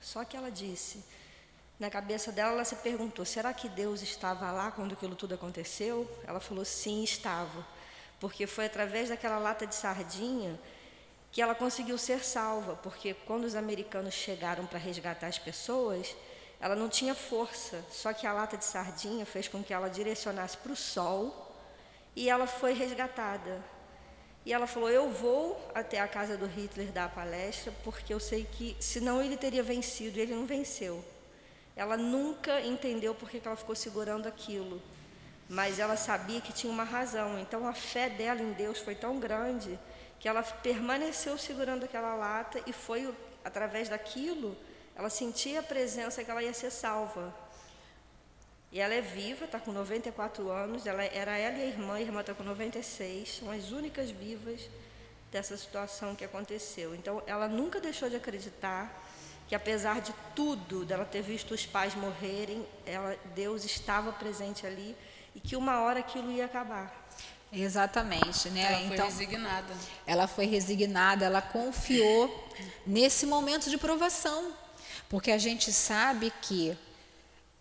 só 0.00 0.24
que 0.24 0.36
ela 0.36 0.52
disse: 0.52 1.02
na 1.80 1.90
cabeça 1.90 2.30
dela, 2.30 2.52
ela 2.52 2.64
se 2.64 2.76
perguntou: 2.76 3.24
será 3.24 3.52
que 3.52 3.68
Deus 3.68 4.02
estava 4.02 4.52
lá 4.52 4.70
quando 4.70 4.92
aquilo 4.92 5.16
tudo 5.16 5.34
aconteceu? 5.34 6.08
Ela 6.24 6.38
falou: 6.38 6.64
sim, 6.64 7.02
estava. 7.02 7.66
Porque 8.20 8.46
foi 8.46 8.66
através 8.66 9.08
daquela 9.08 9.38
lata 9.38 9.66
de 9.66 9.74
sardinha 9.74 10.56
que 11.32 11.42
ela 11.42 11.56
conseguiu 11.56 11.98
ser 11.98 12.24
salva. 12.24 12.76
Porque 12.76 13.14
quando 13.26 13.42
os 13.42 13.56
americanos 13.56 14.14
chegaram 14.14 14.64
para 14.64 14.78
resgatar 14.78 15.26
as 15.26 15.40
pessoas, 15.40 16.14
ela 16.60 16.76
não 16.76 16.88
tinha 16.88 17.16
força. 17.16 17.84
Só 17.90 18.12
que 18.12 18.28
a 18.28 18.32
lata 18.32 18.56
de 18.56 18.64
sardinha 18.64 19.26
fez 19.26 19.48
com 19.48 19.60
que 19.60 19.74
ela 19.74 19.90
direcionasse 19.90 20.56
para 20.56 20.70
o 20.70 20.76
sol 20.76 21.43
e 22.14 22.28
ela 22.28 22.46
foi 22.46 22.72
resgatada. 22.72 23.62
E 24.44 24.52
ela 24.52 24.66
falou: 24.66 24.90
Eu 24.90 25.10
vou 25.10 25.70
até 25.74 26.00
a 26.00 26.08
casa 26.08 26.36
do 26.36 26.46
Hitler 26.46 26.92
dar 26.92 27.06
a 27.06 27.08
palestra, 27.08 27.72
porque 27.82 28.12
eu 28.12 28.20
sei 28.20 28.44
que 28.44 28.76
senão 28.80 29.22
ele 29.22 29.36
teria 29.36 29.62
vencido, 29.62 30.18
e 30.18 30.22
ele 30.22 30.34
não 30.34 30.46
venceu. 30.46 31.04
Ela 31.76 31.96
nunca 31.96 32.60
entendeu 32.60 33.14
por 33.14 33.28
que 33.28 33.40
ela 33.44 33.56
ficou 33.56 33.74
segurando 33.74 34.28
aquilo, 34.28 34.80
mas 35.48 35.78
ela 35.78 35.96
sabia 35.96 36.40
que 36.40 36.52
tinha 36.52 36.72
uma 36.72 36.84
razão. 36.84 37.38
Então 37.38 37.66
a 37.66 37.72
fé 37.72 38.08
dela 38.08 38.40
em 38.40 38.52
Deus 38.52 38.78
foi 38.78 38.94
tão 38.94 39.18
grande 39.18 39.78
que 40.20 40.28
ela 40.28 40.42
permaneceu 40.42 41.36
segurando 41.36 41.84
aquela 41.84 42.14
lata 42.14 42.60
e 42.66 42.72
foi 42.72 43.12
através 43.44 43.88
daquilo 43.88 44.56
ela 44.96 45.10
sentia 45.10 45.60
a 45.60 45.62
presença 45.62 46.22
que 46.22 46.30
ela 46.30 46.42
ia 46.42 46.54
ser 46.54 46.70
salva. 46.70 47.34
E 48.74 48.80
ela 48.80 48.92
é 48.92 49.00
viva, 49.00 49.44
está 49.44 49.60
com 49.60 49.70
94 49.70 50.50
anos. 50.50 50.84
Ela 50.84 51.04
era 51.04 51.38
ela 51.38 51.56
e 51.58 51.62
a 51.62 51.66
irmã, 51.66 51.94
a 51.94 52.00
irmã 52.00 52.20
está 52.22 52.34
com 52.34 52.42
96. 52.42 53.36
São 53.38 53.48
as 53.52 53.70
únicas 53.70 54.10
vivas 54.10 54.68
dessa 55.30 55.56
situação 55.56 56.16
que 56.16 56.24
aconteceu. 56.24 56.92
Então, 56.92 57.22
ela 57.24 57.46
nunca 57.46 57.80
deixou 57.80 58.10
de 58.10 58.16
acreditar 58.16 59.00
que 59.46 59.54
apesar 59.54 60.00
de 60.00 60.12
tudo, 60.34 60.84
dela 60.84 61.04
ter 61.04 61.22
visto 61.22 61.54
os 61.54 61.64
pais 61.64 61.94
morrerem, 61.94 62.66
ela, 62.84 63.16
Deus 63.36 63.64
estava 63.64 64.12
presente 64.12 64.66
ali 64.66 64.96
e 65.36 65.40
que 65.40 65.54
uma 65.54 65.80
hora 65.82 66.00
aquilo 66.00 66.32
ia 66.32 66.46
acabar. 66.46 66.92
Exatamente, 67.52 68.50
né? 68.50 68.62
Ela 68.62 68.78
foi 68.78 68.94
então, 68.94 69.06
resignada. 69.06 69.74
Ela 70.04 70.26
foi 70.26 70.46
resignada, 70.46 71.24
ela 71.26 71.40
confiou 71.40 72.48
nesse 72.84 73.24
momento 73.24 73.70
de 73.70 73.78
provação, 73.78 74.52
porque 75.08 75.30
a 75.30 75.38
gente 75.38 75.72
sabe 75.72 76.32
que 76.42 76.76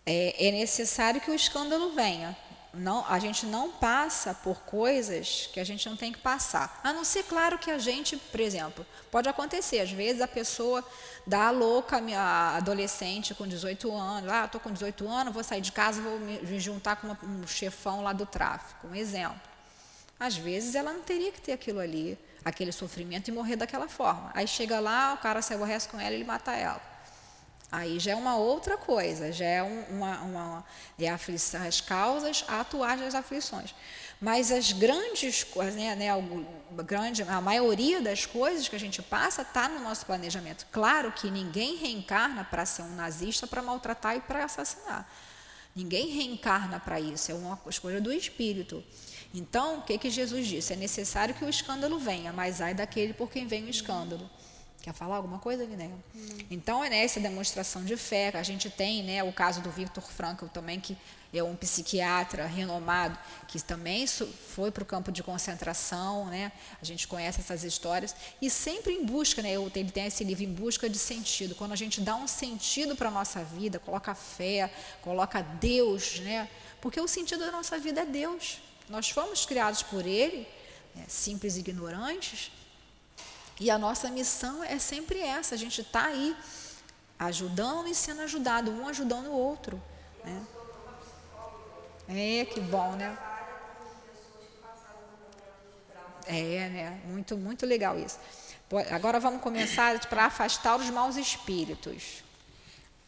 é, 0.05 0.47
é 0.47 0.51
necessário 0.51 1.21
que 1.21 1.31
o 1.31 1.33
escândalo 1.33 1.93
venha 1.93 2.35
não, 2.73 3.05
a 3.07 3.19
gente 3.19 3.45
não 3.45 3.69
passa 3.71 4.33
por 4.33 4.61
coisas 4.61 5.47
que 5.53 5.59
a 5.59 5.63
gente 5.63 5.87
não 5.87 5.95
tem 5.95 6.11
que 6.11 6.17
passar. 6.17 6.81
A 6.83 6.91
não 6.91 7.03
ser, 7.03 7.23
claro, 7.23 7.59
que 7.59 7.69
a 7.69 7.77
gente, 7.77 8.17
por 8.17 8.39
exemplo, 8.39 8.83
pode 9.11 9.29
acontecer, 9.29 9.79
às 9.79 9.91
vezes 9.91 10.21
a 10.21 10.27
pessoa 10.27 10.83
dá 11.27 11.47
a 11.47 11.51
louca, 11.51 12.01
a 12.17 12.57
adolescente 12.57 13.35
com 13.35 13.47
18 13.47 13.95
anos, 13.95 14.31
ah, 14.31 14.45
estou 14.45 14.59
com 14.59 14.71
18 14.71 15.07
anos, 15.07 15.33
vou 15.33 15.43
sair 15.43 15.61
de 15.61 15.71
casa, 15.71 16.01
vou 16.01 16.17
me 16.19 16.59
juntar 16.59 16.95
com 16.95 17.15
um 17.27 17.45
chefão 17.45 18.01
lá 18.01 18.11
do 18.11 18.25
tráfico, 18.25 18.87
um 18.87 18.95
exemplo. 18.95 19.39
Às 20.19 20.35
vezes 20.35 20.73
ela 20.73 20.91
não 20.91 21.01
teria 21.01 21.31
que 21.31 21.41
ter 21.41 21.51
aquilo 21.51 21.79
ali, 21.79 22.17
aquele 22.43 22.71
sofrimento 22.71 23.27
e 23.27 23.31
morrer 23.31 23.55
daquela 23.55 23.87
forma. 23.87 24.31
Aí 24.33 24.47
chega 24.47 24.79
lá, 24.79 25.13
o 25.13 25.17
cara 25.17 25.43
se 25.43 25.53
aborrece 25.53 25.87
com 25.89 25.99
ela 25.99 26.11
e 26.11 26.15
ele 26.15 26.23
mata 26.23 26.53
ela. 26.53 26.92
Aí 27.73 27.99
já 27.99 28.11
é 28.11 28.15
uma 28.15 28.35
outra 28.37 28.77
coisa, 28.77 29.31
já 29.31 29.45
é 29.45 29.63
uma, 29.63 30.21
uma 30.21 30.65
é 30.99 31.09
aflição, 31.09 31.65
as 31.67 31.81
causas 31.81 32.45
atuais 32.47 33.01
das 33.01 33.15
aflições. 33.15 33.73
Mas 34.21 34.51
as 34.51 34.71
grandes 34.71 35.43
coisas, 35.43 35.73
né, 35.73 35.95
né, 35.95 36.09
a, 36.11 37.41
maioria 37.41 37.99
das 37.99 38.27
coisas 38.27 38.67
que 38.67 38.75
a 38.75 38.79
gente 38.79 39.01
passa 39.01 39.41
está 39.41 39.67
no 39.67 39.79
nosso 39.79 40.05
planejamento. 40.05 40.67
Claro 40.71 41.11
que 41.13 41.31
ninguém 41.31 41.75
reencarna 41.75 42.43
para 42.43 42.63
ser 42.63 42.83
um 42.83 42.93
nazista, 42.93 43.47
para 43.47 43.63
maltratar 43.63 44.17
e 44.17 44.21
para 44.21 44.45
assassinar. 44.45 45.11
Ninguém 45.75 46.09
reencarna 46.09 46.79
para 46.79 46.99
isso, 46.99 47.31
é 47.31 47.33
uma 47.33 47.59
escolha 47.67 47.99
do 47.99 48.13
espírito. 48.13 48.83
Então, 49.33 49.79
o 49.79 49.81
que, 49.81 49.97
que 49.97 50.11
Jesus 50.11 50.45
disse? 50.45 50.73
É 50.73 50.75
necessário 50.75 51.33
que 51.33 51.43
o 51.43 51.49
escândalo 51.49 51.97
venha, 51.97 52.31
mas 52.31 52.61
ai 52.61 52.75
daquele 52.75 53.13
por 53.13 53.31
quem 53.31 53.47
vem 53.47 53.63
o 53.63 53.69
escândalo. 53.69 54.29
Quer 54.83 54.93
falar 54.93 55.15
alguma 55.15 55.39
coisa, 55.39 55.65
Guilherme? 55.65 55.95
Hum. 56.13 56.37
Então, 56.51 56.83
é 56.83 56.89
nessa 56.89 57.17
demonstração 57.17 57.85
de 57.85 57.95
fé 57.95 58.33
a 58.33 58.43
gente 58.43 58.69
tem 58.69 59.01
né, 59.01 59.23
o 59.23 59.31
caso 59.31 59.61
do 59.61 59.71
Victor 59.71 60.03
Frankl 60.03 60.47
também, 60.47 60.77
que 60.77 60.97
é 61.33 61.41
um 61.41 61.55
psiquiatra 61.55 62.45
renomado, 62.45 63.17
que 63.47 63.63
também 63.63 64.05
foi 64.05 64.71
para 64.71 64.83
o 64.83 64.85
campo 64.85 65.09
de 65.09 65.23
concentração, 65.23 66.25
né? 66.25 66.51
a 66.81 66.83
gente 66.83 67.07
conhece 67.07 67.39
essas 67.39 67.63
histórias, 67.63 68.13
e 68.41 68.49
sempre 68.49 68.91
em 68.91 69.05
busca, 69.05 69.41
né, 69.41 69.53
ele 69.53 69.89
tem 69.89 70.05
esse 70.05 70.21
livro, 70.25 70.43
Em 70.43 70.53
Busca 70.53 70.89
de 70.89 70.99
Sentido, 70.99 71.55
quando 71.55 71.71
a 71.71 71.77
gente 71.77 72.01
dá 72.01 72.17
um 72.17 72.27
sentido 72.27 72.93
para 72.93 73.07
a 73.07 73.11
nossa 73.11 73.41
vida, 73.41 73.79
coloca 73.79 74.13
fé, 74.13 74.69
coloca 75.01 75.41
Deus, 75.41 76.19
né? 76.19 76.49
porque 76.81 76.99
o 76.99 77.07
sentido 77.07 77.39
da 77.45 77.53
nossa 77.53 77.79
vida 77.79 78.01
é 78.01 78.05
Deus. 78.05 78.61
Nós 78.89 79.09
fomos 79.09 79.45
criados 79.45 79.81
por 79.81 80.05
Ele, 80.05 80.45
né, 80.93 81.05
simples 81.07 81.55
e 81.55 81.61
ignorantes, 81.61 82.51
e 83.59 83.69
a 83.69 83.77
nossa 83.77 84.09
missão 84.09 84.63
é 84.63 84.79
sempre 84.79 85.19
essa, 85.19 85.55
a 85.55 85.57
gente 85.57 85.81
está 85.81 86.05
aí 86.05 86.35
ajudando 87.19 87.87
e 87.87 87.95
sendo 87.95 88.21
ajudado, 88.21 88.71
um 88.71 88.87
ajudando 88.87 89.27
o 89.27 89.33
outro. 89.33 89.81
Né? 90.23 90.41
É, 92.09 92.45
que 92.45 92.59
bom, 92.59 92.93
né? 92.93 93.17
É, 96.25 96.69
né? 96.69 97.01
Muito, 97.05 97.37
muito 97.37 97.65
legal 97.65 97.97
isso. 97.99 98.17
Agora 98.91 99.19
vamos 99.19 99.41
começar 99.41 99.99
para 100.07 100.25
afastar 100.25 100.75
os 100.77 100.89
maus 100.89 101.15
espíritos. 101.15 102.23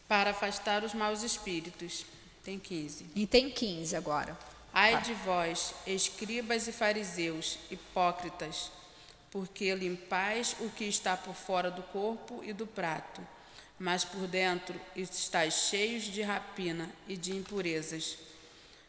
Para 0.06 0.30
afastar 0.30 0.84
os 0.84 0.94
maus 0.94 1.22
espíritos. 1.22 2.06
Tem 2.44 2.58
15. 2.58 3.06
E 3.14 3.26
tem 3.26 3.50
15 3.50 3.96
agora. 3.96 4.38
Ai 4.72 5.00
de 5.00 5.14
vós, 5.14 5.74
escribas 5.86 6.68
e 6.68 6.72
fariseus, 6.72 7.58
hipócritas, 7.70 8.70
porque 9.36 9.74
limpais 9.74 10.56
o 10.60 10.70
que 10.70 10.84
está 10.84 11.14
por 11.14 11.34
fora 11.34 11.70
do 11.70 11.82
corpo 11.82 12.42
e 12.42 12.54
do 12.54 12.66
prato, 12.66 13.20
mas 13.78 14.02
por 14.02 14.26
dentro 14.26 14.80
estáis 14.96 15.52
cheios 15.52 16.04
de 16.04 16.22
rapina 16.22 16.88
e 17.06 17.18
de 17.18 17.36
impurezas. 17.36 18.16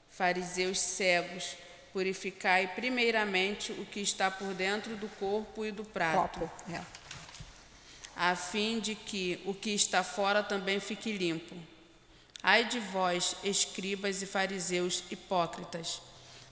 Fariseus 0.09 0.79
cegos, 0.79 1.57
purificai 1.91 2.65
primeiramente 2.65 3.73
o 3.73 3.85
que 3.87 3.99
está 3.99 4.31
por 4.31 4.53
dentro 4.53 4.95
do 4.95 5.09
corpo 5.19 5.65
e 5.65 5.71
do 5.73 5.83
prato, 5.83 6.39
Copo, 6.39 6.71
é. 6.71 6.81
a 8.15 8.33
fim 8.33 8.79
de 8.79 8.95
que 8.95 9.41
o 9.43 9.53
que 9.53 9.71
está 9.71 10.01
fora 10.01 10.41
também 10.41 10.79
fique 10.79 11.11
limpo. 11.11 11.57
Ai 12.41 12.63
de 12.63 12.79
vós, 12.79 13.35
escribas 13.43 14.21
e 14.21 14.25
fariseus 14.25 15.03
hipócritas, 15.11 16.01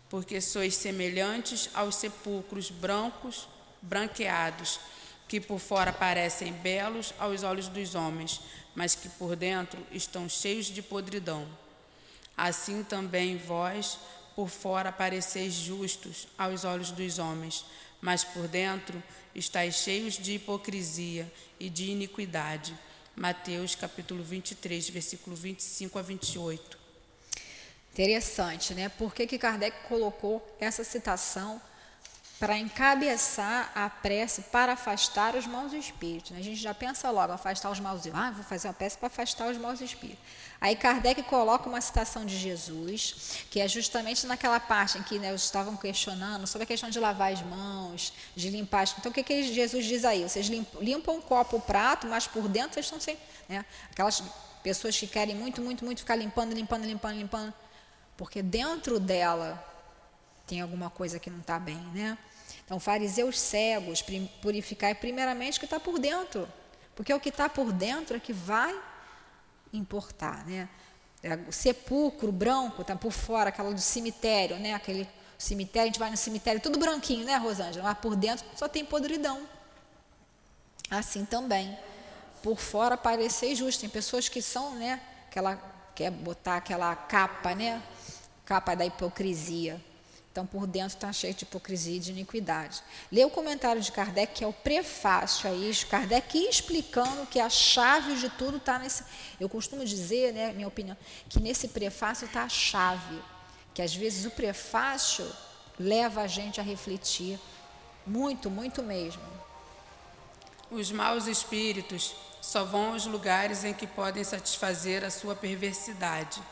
porque 0.09 0.41
sois 0.41 0.75
semelhantes 0.75 1.69
aos 1.73 1.95
sepulcros 1.95 2.69
brancos 2.69 3.54
branqueados, 3.85 4.79
que 5.27 5.39
por 5.39 5.59
fora 5.59 5.91
parecem 5.91 6.53
belos 6.53 7.13
aos 7.17 7.43
olhos 7.43 7.67
dos 7.67 7.95
homens, 7.95 8.41
mas 8.75 8.93
que 8.93 9.09
por 9.09 9.35
dentro 9.35 9.85
estão 9.91 10.29
cheios 10.29 10.67
de 10.67 10.81
podridão. 10.81 11.47
Assim 12.37 12.83
também 12.83 13.37
vós, 13.37 13.97
por 14.35 14.49
fora 14.49 14.91
pareceis 14.91 15.53
justos 15.53 16.27
aos 16.37 16.65
olhos 16.65 16.91
dos 16.91 17.17
homens, 17.17 17.65
mas 18.01 18.23
por 18.23 18.47
dentro 18.47 19.01
estáis 19.33 19.75
cheios 19.75 20.15
de 20.15 20.33
hipocrisia 20.33 21.31
e 21.59 21.69
de 21.69 21.89
iniquidade. 21.89 22.77
Mateus 23.15 23.75
capítulo 23.75 24.21
23, 24.21 24.89
versículo 24.89 25.35
25 25.35 25.97
a 25.97 26.01
28. 26.01 26.77
Interessante, 27.93 28.73
né? 28.73 28.89
Por 28.89 29.15
que, 29.15 29.25
que 29.25 29.37
Kardec 29.37 29.87
colocou 29.87 30.45
essa 30.59 30.83
citação 30.83 31.61
para 32.45 32.59
encabeçar 32.59 33.71
a 33.73 33.89
prece 33.89 34.43
para 34.43 34.73
afastar 34.73 35.35
os 35.35 35.47
maus 35.47 35.73
espíritos. 35.73 36.29
Né? 36.29 36.37
A 36.37 36.43
gente 36.43 36.61
já 36.61 36.75
pensa 36.75 37.09
logo, 37.09 37.33
afastar 37.33 37.71
os 37.71 37.79
maus 37.79 37.95
espíritos. 38.01 38.23
Ah, 38.23 38.29
vou 38.29 38.43
fazer 38.43 38.67
uma 38.67 38.73
prece 38.75 38.99
para 38.99 39.07
afastar 39.07 39.49
os 39.49 39.57
maus 39.57 39.81
espíritos. 39.81 40.23
Aí 40.61 40.75
Kardec 40.75 41.23
coloca 41.23 41.67
uma 41.67 41.81
citação 41.81 42.23
de 42.23 42.37
Jesus, 42.37 43.39
que 43.49 43.59
é 43.59 43.67
justamente 43.67 44.27
naquela 44.27 44.59
parte 44.59 44.99
em 44.99 45.01
que 45.01 45.17
né, 45.17 45.33
estavam 45.33 45.75
questionando 45.75 46.45
sobre 46.45 46.65
a 46.65 46.67
questão 46.67 46.87
de 46.87 46.99
lavar 46.99 47.33
as 47.33 47.41
mãos, 47.41 48.13
de 48.35 48.51
limpar 48.51 48.83
as... 48.83 48.95
Então, 48.95 49.11
o 49.11 49.15
que, 49.15 49.23
que 49.23 49.51
Jesus 49.51 49.83
diz 49.83 50.05
aí? 50.05 50.21
Vocês 50.21 50.45
limpam, 50.45 51.15
um 51.15 51.21
copo, 51.21 51.57
o 51.57 51.61
prato, 51.61 52.05
mas 52.05 52.27
por 52.27 52.47
dentro 52.47 52.75
vocês 52.75 52.85
estão 52.85 52.99
sem... 52.99 53.17
Né? 53.49 53.65
Aquelas 53.89 54.21
pessoas 54.61 54.95
que 54.95 55.07
querem 55.07 55.33
muito, 55.33 55.63
muito, 55.63 55.83
muito 55.83 55.97
ficar 55.97 56.15
limpando, 56.15 56.53
limpando, 56.53 56.85
limpando, 56.85 57.15
limpando, 57.17 57.53
porque 58.15 58.43
dentro 58.43 58.99
dela 58.99 59.73
tem 60.45 60.61
alguma 60.61 60.91
coisa 60.91 61.17
que 61.17 61.31
não 61.31 61.39
está 61.39 61.57
bem, 61.57 61.79
né? 61.91 62.15
Então, 62.65 62.79
fariseus 62.79 63.39
cegos, 63.39 64.03
purificar 64.41 64.95
primeiramente 64.95 65.57
o 65.57 65.59
que 65.59 65.65
está 65.65 65.79
por 65.79 65.99
dentro, 65.99 66.47
porque 66.95 67.13
o 67.13 67.19
que 67.19 67.29
está 67.29 67.47
por 67.47 67.71
dentro 67.71 68.17
é 68.17 68.19
que 68.19 68.33
vai 68.33 68.75
importar, 69.71 70.45
né? 70.45 70.67
É, 71.21 71.35
o 71.47 71.51
sepulcro 71.51 72.31
branco 72.31 72.81
está 72.81 72.95
por 72.95 73.11
fora, 73.11 73.49
aquela 73.49 73.73
do 73.73 73.81
cemitério, 73.81 74.57
né? 74.57 74.73
Aquele 74.73 75.07
cemitério, 75.37 75.83
a 75.83 75.87
gente 75.87 75.99
vai 75.99 76.09
no 76.09 76.17
cemitério 76.17 76.61
tudo 76.61 76.79
branquinho, 76.79 77.25
né, 77.25 77.37
Rosângela? 77.37 77.83
Mas 77.83 77.97
por 77.99 78.15
dentro 78.15 78.45
só 78.55 78.67
tem 78.67 78.85
podridão. 78.85 79.47
Assim 80.89 81.25
também. 81.25 81.77
Por 82.43 82.59
fora 82.59 82.95
parecer 82.95 83.55
justo. 83.55 83.81
Tem 83.81 83.89
pessoas 83.89 84.29
que 84.29 84.41
são, 84.41 84.75
né? 84.75 85.01
Aquela, 85.27 85.55
quer 85.95 86.11
botar 86.11 86.57
aquela 86.57 86.95
capa, 86.95 87.55
né? 87.55 87.81
Capa 88.45 88.75
da 88.75 88.85
hipocrisia. 88.85 89.83
Então, 90.35 90.45
por 90.45 90.67
dentro 90.67 90.97
está 90.97 91.13
cheio 91.13 91.33
de 91.33 91.45
hipocrisia 91.45 91.95
e 91.95 91.99
de 91.99 92.11
iniquidade. 92.11 92.83
Lê 93.09 93.23
o 93.23 93.29
comentário 93.29 93.81
de 93.81 93.89
Kardec, 93.89 94.33
que 94.33 94.43
é 94.43 94.47
o 94.47 94.51
prefácio 94.51 95.49
a 95.49 95.53
isso. 95.53 95.87
Kardec 95.87 96.37
explicando 96.37 97.25
que 97.27 97.39
a 97.39 97.49
chave 97.49 98.17
de 98.17 98.29
tudo 98.31 98.57
está 98.57 98.77
nesse. 98.77 99.05
Eu 99.39 99.47
costumo 99.47 99.85
dizer, 99.85 100.33
né, 100.33 100.51
minha 100.51 100.67
opinião, 100.67 100.97
que 101.29 101.39
nesse 101.39 101.69
prefácio 101.69 102.25
está 102.25 102.43
a 102.43 102.49
chave. 102.49 103.17
Que 103.73 103.81
às 103.81 103.95
vezes 103.95 104.25
o 104.25 104.31
prefácio 104.31 105.25
leva 105.79 106.23
a 106.23 106.27
gente 106.27 106.59
a 106.59 106.63
refletir. 106.63 107.39
Muito, 108.05 108.49
muito 108.49 108.83
mesmo. 108.83 109.23
Os 110.69 110.91
maus 110.91 111.27
espíritos 111.27 112.13
só 112.41 112.65
vão 112.65 112.91
aos 112.91 113.05
lugares 113.05 113.63
em 113.63 113.73
que 113.73 113.87
podem 113.87 114.25
satisfazer 114.25 115.01
a 115.05 115.09
sua 115.09 115.33
perversidade. 115.33 116.43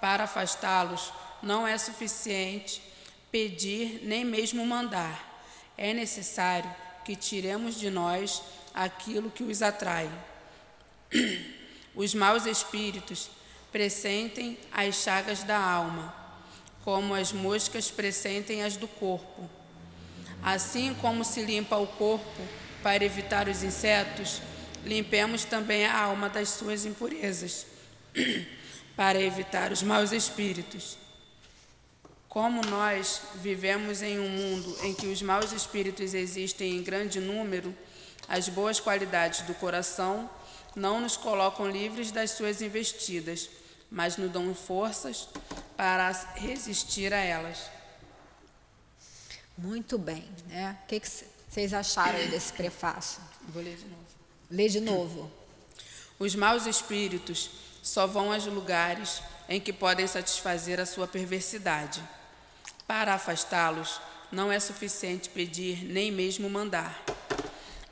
Para 0.00 0.22
afastá-los, 0.22 1.12
não 1.42 1.66
é 1.66 1.76
suficiente 1.76 2.94
pedir 3.36 4.00
nem 4.02 4.24
mesmo 4.24 4.64
mandar. 4.64 5.44
É 5.76 5.92
necessário 5.92 6.74
que 7.04 7.14
tiremos 7.14 7.78
de 7.78 7.90
nós 7.90 8.42
aquilo 8.72 9.30
que 9.30 9.42
os 9.42 9.60
atrai. 9.60 10.10
Os 11.94 12.14
maus 12.14 12.46
espíritos 12.46 13.30
pressentem 13.70 14.58
as 14.72 14.96
chagas 14.96 15.42
da 15.42 15.58
alma, 15.58 16.14
como 16.82 17.14
as 17.14 17.32
moscas 17.32 17.90
pressentem 17.90 18.62
as 18.62 18.76
do 18.76 18.88
corpo. 18.88 19.48
Assim 20.42 20.94
como 20.94 21.24
se 21.24 21.42
limpa 21.42 21.76
o 21.76 21.86
corpo 21.86 22.42
para 22.82 23.04
evitar 23.04 23.48
os 23.48 23.62
insetos, 23.62 24.40
limpemos 24.84 25.44
também 25.44 25.86
a 25.86 25.98
alma 25.98 26.28
das 26.30 26.50
suas 26.50 26.84
impurezas, 26.86 27.66
para 28.96 29.20
evitar 29.20 29.72
os 29.72 29.82
maus 29.82 30.12
espíritos. 30.12 31.05
Como 32.36 32.60
nós 32.66 33.22
vivemos 33.36 34.02
em 34.02 34.18
um 34.18 34.28
mundo 34.28 34.76
em 34.82 34.92
que 34.92 35.06
os 35.06 35.22
maus 35.22 35.52
espíritos 35.52 36.12
existem 36.12 36.76
em 36.76 36.82
grande 36.82 37.18
número, 37.18 37.74
as 38.28 38.46
boas 38.46 38.78
qualidades 38.78 39.40
do 39.46 39.54
coração 39.54 40.28
não 40.74 41.00
nos 41.00 41.16
colocam 41.16 41.66
livres 41.66 42.10
das 42.10 42.32
suas 42.32 42.60
investidas, 42.60 43.48
mas 43.90 44.18
nos 44.18 44.30
dão 44.30 44.54
forças 44.54 45.30
para 45.78 46.12
resistir 46.34 47.10
a 47.14 47.16
elas. 47.16 47.70
Muito 49.56 49.96
bem, 49.96 50.28
né? 50.46 50.76
O 50.84 50.88
que, 50.88 51.00
que 51.00 51.08
vocês 51.48 51.72
acharam 51.72 52.18
desse 52.28 52.52
prefácio? 52.52 53.18
Vou 53.48 53.62
ler 53.62 53.76
de 53.76 53.86
novo. 53.86 54.06
Lê 54.50 54.68
de 54.68 54.80
novo. 54.80 55.32
Os 56.18 56.34
maus 56.34 56.66
espíritos 56.66 57.50
só 57.82 58.06
vão 58.06 58.30
aos 58.30 58.44
lugares 58.44 59.22
em 59.48 59.58
que 59.58 59.72
podem 59.72 60.06
satisfazer 60.06 60.78
a 60.78 60.84
sua 60.84 61.08
perversidade 61.08 62.06
para 62.86 63.14
afastá-los, 63.14 64.00
não 64.30 64.50
é 64.50 64.60
suficiente 64.60 65.28
pedir 65.28 65.84
nem 65.84 66.10
mesmo 66.10 66.48
mandar. 66.48 67.02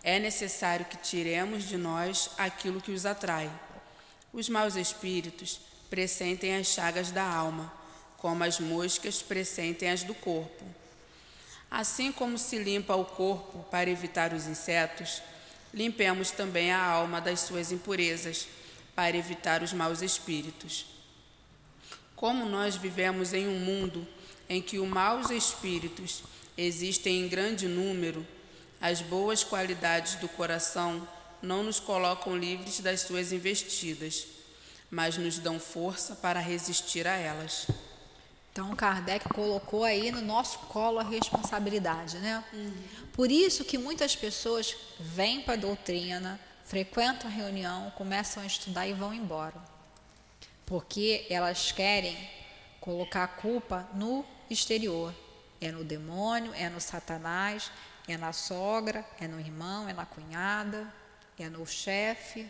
É 0.03 0.18
necessário 0.18 0.84
que 0.84 0.97
tiremos 0.97 1.64
de 1.64 1.76
nós 1.76 2.30
aquilo 2.36 2.80
que 2.80 2.92
os 2.92 3.07
atrai. 3.07 3.51
Os 4.32 4.49
maus 4.49 4.76
espíritos 4.76 5.61
pressentem 5.88 6.57
as 6.57 6.66
chagas 6.66 7.11
da 7.11 7.24
alma, 7.24 7.72
como 8.18 8.45
as 8.45 8.59
moscas 8.61 9.22
pressentem 9.22 9.90
as 9.90 10.03
do 10.03 10.14
corpo. 10.14 10.64
Assim 11.70 12.12
como 12.12 12.38
se 12.38 12.59
limpa 12.59 12.95
o 12.95 13.05
corpo 13.05 13.64
para 13.70 13.90
evitar 13.90 14.32
os 14.32 14.47
insetos, 14.47 15.22
limpemos 15.72 16.30
também 16.30 16.70
a 16.70 16.82
alma 16.82 17.20
das 17.20 17.40
suas 17.40 17.72
impurezas, 17.72 18.47
para 18.95 19.16
evitar 19.16 19.62
os 19.62 19.72
maus 19.72 20.03
espíritos. 20.03 20.86
Como 22.14 22.45
nós 22.45 22.76
vivemos 22.76 23.32
em 23.32 23.49
um 23.49 23.59
mundo 23.59 24.07
em 24.49 24.61
que 24.61 24.78
os 24.78 24.88
maus 24.88 25.30
espíritos 25.30 26.22
existem 26.57 27.20
em 27.20 27.28
grande 27.28 27.66
número, 27.66 28.26
as 28.80 29.01
boas 29.01 29.42
qualidades 29.42 30.16
do 30.16 30.28
coração 30.28 31.07
não 31.42 31.62
nos 31.62 31.80
colocam 31.80 32.36
livres 32.36 32.80
das 32.80 33.01
suas 33.01 33.32
investidas, 33.32 34.26
mas 34.90 35.16
nos 35.16 35.38
dão 35.38 35.59
força 35.59 36.14
para 36.14 36.40
resistir 36.40 37.07
a 37.07 37.16
elas. 37.16 37.66
Então 38.53 38.74
Kardec 38.76 39.28
colocou 39.30 39.82
aí 39.82 40.12
no 40.12 40.20
nosso 40.20 40.59
colo 40.61 41.01
a 41.01 41.03
responsabilidade, 41.03 42.18
né? 42.18 42.45
Uhum. 42.53 42.72
Por 43.12 43.30
isso 43.30 43.64
que 43.64 43.76
muitas 43.76 44.14
pessoas 44.14 44.76
vêm 45.01 45.40
para 45.40 45.55
a 45.55 45.57
doutrina, 45.57 46.38
frequentam 46.64 47.28
a 47.28 47.32
reunião, 47.32 47.90
começam 47.97 48.42
a 48.42 48.47
estudar 48.47 48.86
e 48.86 48.92
vão 48.92 49.12
embora. 49.12 49.57
Porque 50.64 51.26
elas 51.28 51.72
querem 51.72 52.16
colocar 52.80 53.24
a 53.24 53.28
culpa 53.28 53.88
no 53.95 54.24
exterior. 54.55 55.15
É 55.61 55.71
no 55.71 55.85
demônio, 55.85 56.53
é 56.55 56.69
no 56.69 56.81
Satanás, 56.81 57.71
é 58.07 58.17
na 58.17 58.33
sogra, 58.33 59.05
é 59.21 59.27
no 59.27 59.41
irmão, 59.41 59.89
é 59.89 59.93
na 59.93 60.07
cunhada, 60.07 60.93
é 61.39 61.49
no 61.49 61.67
chefe, 61.67 62.49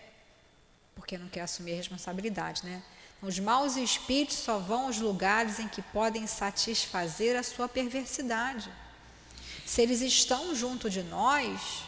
porque 0.95 1.19
não 1.19 1.29
quer 1.29 1.43
assumir 1.43 1.73
a 1.73 1.77
responsabilidade, 1.77 2.65
né? 2.65 2.83
Os 3.23 3.39
maus 3.39 3.77
espíritos 3.77 4.37
só 4.37 4.59
vão 4.59 4.87
aos 4.87 4.99
lugares 4.99 5.59
em 5.59 5.67
que 5.67 5.81
podem 5.81 6.27
satisfazer 6.27 7.37
a 7.37 7.43
sua 7.43 7.69
perversidade. 7.69 8.71
Se 9.65 9.81
eles 9.81 10.03
estão 10.03 10.55
junto 10.55 10.91
de 10.91 11.03
nós, 11.03 11.85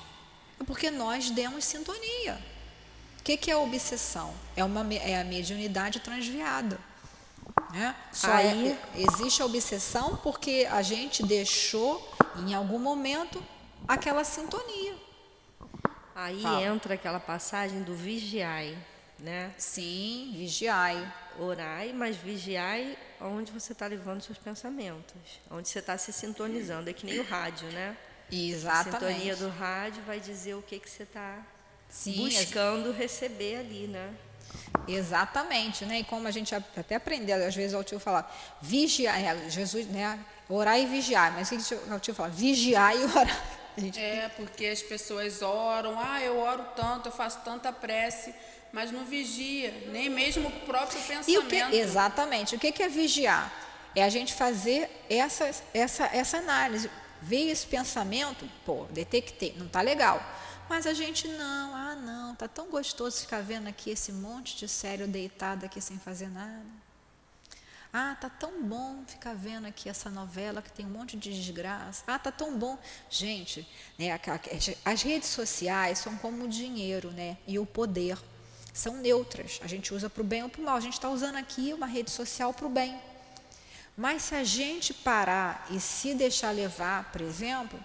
é 0.58 0.64
porque 0.64 0.90
nós 0.90 1.30
demos 1.30 1.64
sintonia. 1.64 2.42
O 3.20 3.22
que, 3.22 3.50
é 3.50 3.54
a 3.54 3.58
obsessão? 3.58 4.32
É, 4.56 4.64
uma, 4.64 4.94
é 4.94 5.20
a 5.20 5.24
mediunidade 5.24 6.00
transviada. 6.00 6.80
Né? 7.72 7.94
Só 8.12 8.32
Aí, 8.32 8.70
é, 8.70 8.78
existe 8.96 9.42
a 9.42 9.44
obsessão 9.44 10.16
porque 10.16 10.66
a 10.70 10.82
gente 10.82 11.22
deixou, 11.22 12.12
em 12.38 12.54
algum 12.54 12.78
momento, 12.78 13.42
aquela 13.86 14.24
sintonia. 14.24 14.94
Aí 16.14 16.40
Fala. 16.40 16.62
entra 16.62 16.94
aquela 16.94 17.20
passagem 17.20 17.82
do 17.82 17.94
vigiai, 17.94 18.76
né? 19.18 19.52
Sim, 19.58 20.32
vigiai. 20.34 21.12
Orai, 21.38 21.92
mas 21.92 22.16
vigiai 22.16 22.96
onde 23.20 23.52
você 23.52 23.72
está 23.72 23.86
levando 23.86 24.22
seus 24.22 24.38
pensamentos, 24.38 25.14
onde 25.50 25.68
você 25.68 25.80
está 25.80 25.98
se 25.98 26.12
sintonizando. 26.12 26.88
É 26.88 26.92
que 26.94 27.04
nem 27.04 27.18
o 27.18 27.24
rádio, 27.24 27.68
né? 27.68 27.94
Exatamente. 28.32 28.96
A 28.96 29.08
sintonia 29.12 29.36
do 29.36 29.48
rádio 29.50 30.02
vai 30.04 30.18
dizer 30.18 30.54
o 30.54 30.62
que, 30.62 30.78
que 30.78 30.88
você 30.88 31.02
está 31.02 31.44
buscando 32.16 32.90
receber 32.92 33.56
ali, 33.56 33.86
né? 33.86 34.14
Exatamente, 34.88 35.84
né? 35.84 36.00
E 36.00 36.04
como 36.04 36.28
a 36.28 36.30
gente 36.30 36.54
até 36.54 36.94
aprendeu, 36.94 37.46
às 37.46 37.54
vezes 37.54 37.74
o 37.74 37.82
tio 37.82 37.98
falar, 37.98 38.34
vigiar, 38.60 39.20
é, 39.20 39.50
Jesus, 39.50 39.86
né? 39.86 40.18
Orar 40.48 40.78
e 40.78 40.86
vigiar, 40.86 41.32
mas 41.32 41.50
o 41.50 41.98
tio 41.98 42.14
fala? 42.14 42.28
Vigiar 42.28 42.96
e 42.96 43.04
orar. 43.04 43.44
Gente... 43.76 44.00
É, 44.00 44.30
porque 44.36 44.66
as 44.66 44.82
pessoas 44.82 45.42
oram, 45.42 45.98
ah, 46.00 46.22
eu 46.22 46.38
oro 46.38 46.64
tanto, 46.74 47.08
eu 47.08 47.12
faço 47.12 47.40
tanta 47.44 47.72
prece, 47.72 48.34
mas 48.72 48.90
não 48.90 49.04
vigia, 49.04 49.72
nem 49.88 50.08
mesmo 50.08 50.48
o 50.48 50.52
próprio 50.60 50.98
pensamento. 51.00 51.44
O 51.44 51.46
que, 51.46 51.76
exatamente. 51.76 52.56
O 52.56 52.58
que 52.58 52.82
é 52.82 52.88
vigiar? 52.88 53.52
É 53.94 54.02
a 54.02 54.08
gente 54.08 54.34
fazer 54.34 54.90
essa, 55.08 55.50
essa, 55.74 56.04
essa 56.12 56.38
análise. 56.38 56.90
Veio 57.20 57.50
esse 57.50 57.66
pensamento, 57.66 58.48
pô, 58.64 58.86
detectei, 58.90 59.54
não 59.56 59.66
está 59.66 59.80
legal. 59.80 60.22
Mas 60.68 60.86
a 60.86 60.92
gente 60.92 61.28
não, 61.28 61.74
ah 61.74 61.94
não, 61.94 62.34
tá 62.34 62.48
tão 62.48 62.68
gostoso 62.68 63.20
ficar 63.20 63.40
vendo 63.40 63.68
aqui 63.68 63.90
esse 63.90 64.12
monte 64.12 64.56
de 64.56 64.68
sério 64.68 65.06
deitado 65.06 65.64
aqui 65.64 65.80
sem 65.80 65.98
fazer 65.98 66.28
nada. 66.28 66.64
Ah, 67.92 68.16
tá 68.20 68.28
tão 68.28 68.62
bom 68.62 69.04
ficar 69.06 69.34
vendo 69.34 69.66
aqui 69.66 69.88
essa 69.88 70.10
novela 70.10 70.60
que 70.60 70.70
tem 70.70 70.84
um 70.84 70.90
monte 70.90 71.16
de 71.16 71.32
desgraça. 71.32 72.02
Ah, 72.06 72.18
tá 72.18 72.30
tão 72.30 72.58
bom. 72.58 72.78
Gente, 73.08 73.66
né, 73.98 74.08
as 74.84 75.02
redes 75.02 75.28
sociais 75.28 76.00
são 76.00 76.16
como 76.18 76.44
o 76.44 76.48
dinheiro, 76.48 77.10
né? 77.12 77.38
E 77.46 77.58
o 77.58 77.64
poder 77.64 78.18
são 78.74 78.96
neutras. 78.96 79.60
A 79.62 79.66
gente 79.66 79.94
usa 79.94 80.10
para 80.10 80.20
o 80.20 80.26
bem 80.26 80.42
ou 80.42 80.50
para 80.50 80.60
o 80.60 80.64
mal. 80.64 80.76
A 80.76 80.80
gente 80.80 80.92
está 80.92 81.08
usando 81.08 81.36
aqui 81.36 81.72
uma 81.72 81.86
rede 81.86 82.10
social 82.10 82.52
para 82.52 82.66
o 82.66 82.68
bem. 82.68 83.00
Mas 83.96 84.24
se 84.24 84.34
a 84.34 84.44
gente 84.44 84.92
parar 84.92 85.66
e 85.70 85.80
se 85.80 86.12
deixar 86.12 86.50
levar, 86.50 87.10
por 87.10 87.22
exemplo, 87.22 87.82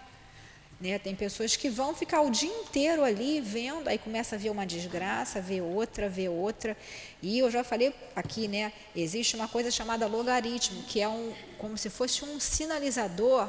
né, 0.82 0.98
tem 0.98 1.16
pessoas 1.16 1.56
que 1.56 1.70
vão 1.70 1.94
ficar 1.94 2.22
o 2.22 2.32
dia 2.32 2.50
inteiro 2.50 3.04
ali 3.04 3.40
vendo, 3.40 3.88
aí 3.88 4.00
começa 4.00 4.36
a 4.36 4.40
ver 4.40 4.50
uma 4.50 4.66
desgraça, 4.66 5.40
ver 5.40 5.62
outra, 5.62 6.10
ver 6.10 6.30
outra. 6.30 6.76
E 7.22 7.38
eu 7.38 7.52
já 7.52 7.64
falei 7.64 7.94
aqui, 8.16 8.48
né, 8.48 8.74
existe 8.96 9.36
uma 9.36 9.48
coisa 9.48 9.70
chamada 9.70 10.08
logaritmo, 10.08 10.82
que 10.84 11.00
é 11.00 11.08
um, 11.08 11.34
como 11.60 11.78
se 11.78 11.90
fosse 11.90 12.26
um 12.26 12.40
sinalizador 12.40 13.48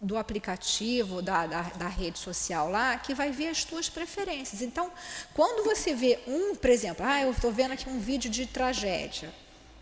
do 0.00 0.16
aplicativo, 0.16 1.20
da, 1.20 1.46
da, 1.46 1.62
da, 1.62 1.88
rede 1.88 2.18
social 2.18 2.70
lá, 2.70 2.96
que 2.96 3.14
vai 3.14 3.30
ver 3.30 3.48
as 3.48 3.64
tuas 3.64 3.90
preferências. 3.90 4.62
Então, 4.62 4.90
quando 5.34 5.64
você 5.64 5.94
vê 5.94 6.18
um, 6.26 6.56
por 6.56 6.70
exemplo, 6.70 7.04
ah, 7.06 7.20
eu 7.22 7.32
estou 7.32 7.52
vendo 7.52 7.72
aqui 7.72 7.88
um 7.88 7.98
vídeo 7.98 8.30
de 8.30 8.46
tragédia, 8.46 9.30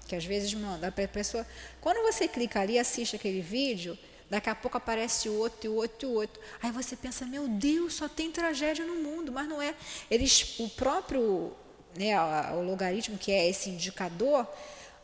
que 0.08 0.16
às 0.16 0.24
vezes 0.24 0.52
manda 0.54 0.88
a 0.88 1.08
pessoa. 1.08 1.46
Quando 1.80 2.02
você 2.02 2.26
clica 2.26 2.60
ali 2.60 2.74
e 2.74 2.78
assiste 2.78 3.16
aquele 3.16 3.40
vídeo, 3.40 3.98
daqui 4.32 4.48
a 4.48 4.54
pouco 4.54 4.78
aparece 4.78 5.28
outro, 5.28 5.66
e 5.66 5.68
outro, 5.68 6.08
e 6.08 6.10
outro. 6.10 6.42
Aí 6.62 6.70
você 6.72 6.96
pensa, 6.96 7.26
meu 7.26 7.46
Deus, 7.46 7.92
só 7.92 8.08
tem 8.08 8.32
tragédia 8.32 8.82
no 8.82 8.94
mundo, 8.94 9.30
mas 9.30 9.46
não 9.46 9.60
é. 9.60 9.74
Eles, 10.10 10.58
o 10.58 10.70
próprio, 10.70 11.52
né, 11.94 12.18
o 12.54 12.62
logaritmo, 12.62 13.18
que 13.18 13.30
é 13.30 13.46
esse 13.46 13.68
indicador, 13.68 14.48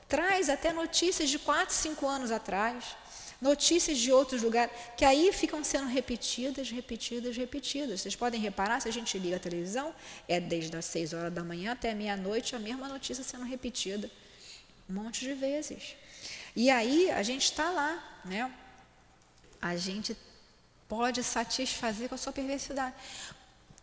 traz 0.09 0.49
até 0.49 0.73
notícias 0.73 1.29
de 1.29 1.39
4, 1.39 1.75
5 1.75 2.07
anos 2.07 2.31
atrás 2.33 2.97
notícias 3.41 3.99
de 3.99 4.11
outros 4.11 4.43
lugares, 4.43 4.73
que 4.97 5.05
aí 5.05 5.31
ficam 5.33 5.63
sendo 5.63 5.87
repetidas, 5.87 6.71
repetidas, 6.71 7.37
repetidas. 7.37 8.01
Vocês 8.01 8.17
podem 8.17 8.41
reparar, 8.41 8.81
se 8.81 8.89
a 8.89 8.93
gente 8.93 9.17
liga 9.17 9.37
a 9.37 9.39
televisão, 9.39 9.95
é 10.27 10.41
desde 10.41 10.75
as 10.75 10.87
6 10.87 11.13
horas 11.13 11.33
da 11.33 11.45
manhã 11.45 11.73
até 11.73 11.95
meia-noite 11.95 12.57
a 12.57 12.59
mesma 12.59 12.89
notícia 12.89 13.23
sendo 13.23 13.45
repetida 13.45 14.11
um 14.91 14.95
monte 14.95 15.21
de 15.21 15.35
vezes. 15.35 15.95
E 16.57 16.69
aí 16.71 17.11
a 17.11 17.23
gente 17.23 17.45
está 17.45 17.71
lá, 17.71 18.21
né? 18.25 18.51
A 19.61 19.77
gente 19.77 20.17
pode 20.89 21.23
satisfazer 21.23 22.09
com 22.09 22.15
a 22.15 22.19
sua 22.19 22.33
perversidade. 22.33 22.95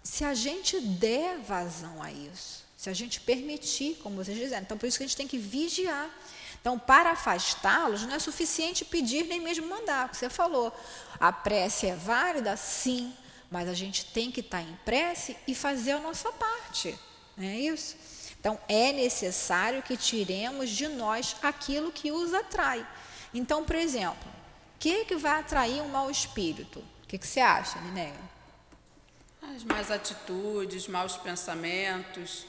Se 0.04 0.24
a 0.24 0.34
gente 0.34 0.80
der 0.80 1.38
vazão 1.40 2.02
a 2.02 2.12
isso, 2.12 2.64
se 2.78 2.90
a 2.90 2.94
gente 2.94 3.22
permitir, 3.22 3.96
como 4.04 4.18
vocês 4.18 4.38
dizem, 4.38 4.60
então 4.60 4.78
por 4.78 4.86
isso 4.86 4.98
que 4.98 5.04
a 5.04 5.08
gente 5.08 5.18
tem 5.18 5.28
que 5.28 5.38
vigiar. 5.38 6.10
Então, 6.60 6.80
para 6.80 7.12
afastá-los, 7.12 8.04
não 8.04 8.16
é 8.16 8.20
suficiente 8.20 8.84
pedir 8.84 9.26
nem 9.26 9.40
mesmo 9.40 9.68
mandar. 9.68 10.14
Você 10.14 10.30
falou, 10.30 10.76
a 11.20 11.32
prece 11.32 11.88
é 11.88 11.96
válida? 11.96 12.58
Sim, 12.58 13.14
mas 13.52 13.70
a 13.70 13.74
gente 13.74 14.06
tem 14.06 14.32
que 14.32 14.40
estar 14.40 14.62
em 14.62 14.76
prece 14.84 15.38
e 15.48 15.54
fazer 15.54 15.92
a 15.92 16.00
nossa 16.00 16.32
parte. 16.32 16.98
Não 17.38 17.46
é 17.46 17.56
isso? 17.56 17.96
Então, 18.40 18.60
é 18.68 18.92
necessário 18.92 19.84
que 19.84 19.96
tiremos 19.96 20.70
de 20.70 20.88
nós 20.88 21.36
aquilo 21.42 21.92
que 21.92 22.12
os 22.12 22.34
atrai. 22.34 22.86
Então, 23.34 23.64
por 23.64 23.76
exemplo, 23.76 24.35
que, 24.86 25.04
que 25.06 25.16
vai 25.16 25.40
atrair 25.40 25.82
um 25.82 25.88
mau 25.88 26.12
espírito? 26.12 26.78
O 26.78 27.08
que, 27.08 27.18
que 27.18 27.26
você 27.26 27.40
acha, 27.40 27.80
Linéia? 27.80 28.14
As 29.42 29.64
más 29.64 29.90
atitudes, 29.90 30.88
maus 30.88 31.18
pensamentos, 31.18 32.46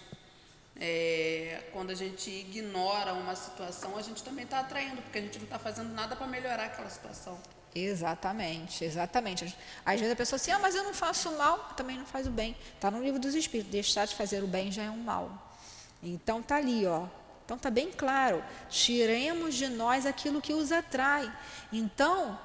é, 0.79 1.65
quando 1.73 1.93
a 1.93 1.95
gente 1.95 2.29
ignora 2.29 3.15
uma 3.15 3.35
situação, 3.35 3.97
a 3.97 4.03
gente 4.03 4.23
também 4.23 4.45
está 4.45 4.61
atraindo, 4.61 5.01
porque 5.01 5.17
a 5.17 5.23
gente 5.23 5.39
não 5.39 5.45
está 5.45 5.59
fazendo 5.59 5.95
nada 5.95 6.15
para 6.15 6.27
melhorar 6.27 6.67
aquela 6.67 6.91
situação. 6.91 7.39
Exatamente, 7.75 8.85
exatamente. 8.85 9.57
Às 9.83 9.99
vezes 9.99 10.13
a 10.13 10.17
pessoa 10.17 10.37
assim, 10.37 10.51
ah, 10.51 10.59
mas 10.59 10.75
eu 10.75 10.85
não 10.85 10.93
faço 10.93 11.33
mal, 11.39 11.71
também 11.75 11.97
não 11.97 12.05
faz 12.05 12.27
o 12.27 12.31
bem. 12.31 12.55
Está 12.75 12.91
no 12.91 13.03
livro 13.03 13.19
dos 13.19 13.35
Espíritos, 13.35 13.73
deixar 13.73 14.07
de 14.07 14.15
fazer 14.15 14.45
o 14.45 14.47
bem 14.47 14.71
já 14.71 14.83
é 14.83 14.91
um 14.91 15.03
mal. 15.03 15.57
Então 16.03 16.43
tá 16.43 16.57
ali, 16.57 16.85
ó. 16.85 17.07
Então 17.47 17.57
tá 17.57 17.71
bem 17.71 17.93
claro. 17.93 18.45
Tiremos 18.69 19.55
de 19.55 19.69
nós 19.69 20.05
aquilo 20.05 20.43
que 20.43 20.53
os 20.53 20.73
atrai. 20.73 21.33
Então, 21.73 22.39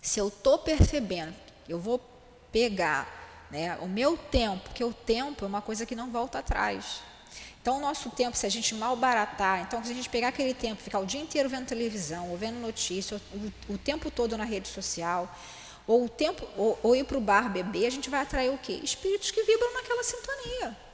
se 0.00 0.18
eu 0.18 0.28
estou 0.28 0.58
percebendo, 0.58 1.36
eu 1.68 1.78
vou 1.78 2.00
pegar 2.50 3.46
né, 3.50 3.76
o 3.82 3.86
meu 3.86 4.16
tempo, 4.16 4.64
porque 4.64 4.82
o 4.82 4.92
tempo 4.92 5.44
é 5.44 5.48
uma 5.48 5.60
coisa 5.60 5.84
que 5.84 5.94
não 5.94 6.10
volta 6.10 6.38
atrás. 6.38 7.02
Então, 7.60 7.76
o 7.76 7.80
nosso 7.80 8.08
tempo, 8.08 8.34
se 8.38 8.46
a 8.46 8.48
gente 8.48 8.74
mal 8.74 8.96
baratar, 8.96 9.60
então, 9.60 9.84
se 9.84 9.92
a 9.92 9.94
gente 9.94 10.08
pegar 10.08 10.28
aquele 10.28 10.54
tempo, 10.54 10.80
ficar 10.80 10.98
o 10.98 11.04
dia 11.04 11.20
inteiro 11.20 11.46
vendo 11.46 11.66
televisão, 11.66 12.30
ou 12.30 12.36
vendo 12.38 12.58
notícia, 12.58 13.20
o, 13.34 13.74
o 13.74 13.78
tempo 13.78 14.10
todo 14.10 14.34
na 14.38 14.44
rede 14.44 14.66
social, 14.66 15.30
ou, 15.86 16.06
o 16.06 16.08
tempo, 16.08 16.48
ou, 16.56 16.78
ou 16.82 16.96
ir 16.96 17.04
para 17.04 17.18
o 17.18 17.20
bar 17.20 17.52
beber, 17.52 17.86
a 17.86 17.90
gente 17.90 18.08
vai 18.08 18.22
atrair 18.22 18.50
o 18.50 18.56
quê? 18.56 18.80
Espíritos 18.82 19.30
que 19.30 19.42
vibram 19.42 19.74
naquela 19.74 20.02
sintonia. 20.02 20.89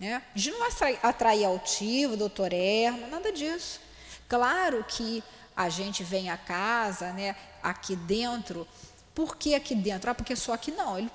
Né? 0.00 0.22
A 0.34 0.38
gente 0.38 0.56
não 0.56 0.70
vai 0.70 0.98
atrair, 1.02 1.44
altivo, 1.44 2.16
doutor 2.16 2.52
Erma, 2.52 3.06
nada 3.08 3.32
disso. 3.32 3.80
Claro 4.28 4.84
que 4.84 5.22
a 5.56 5.68
gente 5.68 6.04
vem 6.04 6.30
a 6.30 6.36
casa, 6.36 7.12
né, 7.12 7.34
aqui 7.62 7.96
dentro, 7.96 8.66
por 9.18 9.36
que 9.36 9.52
aqui 9.52 9.74
dentro? 9.74 10.08
Ah, 10.08 10.14
porque 10.14 10.36
só 10.36 10.52
aqui 10.52 10.70
não. 10.70 10.96
Ele, 10.96 11.10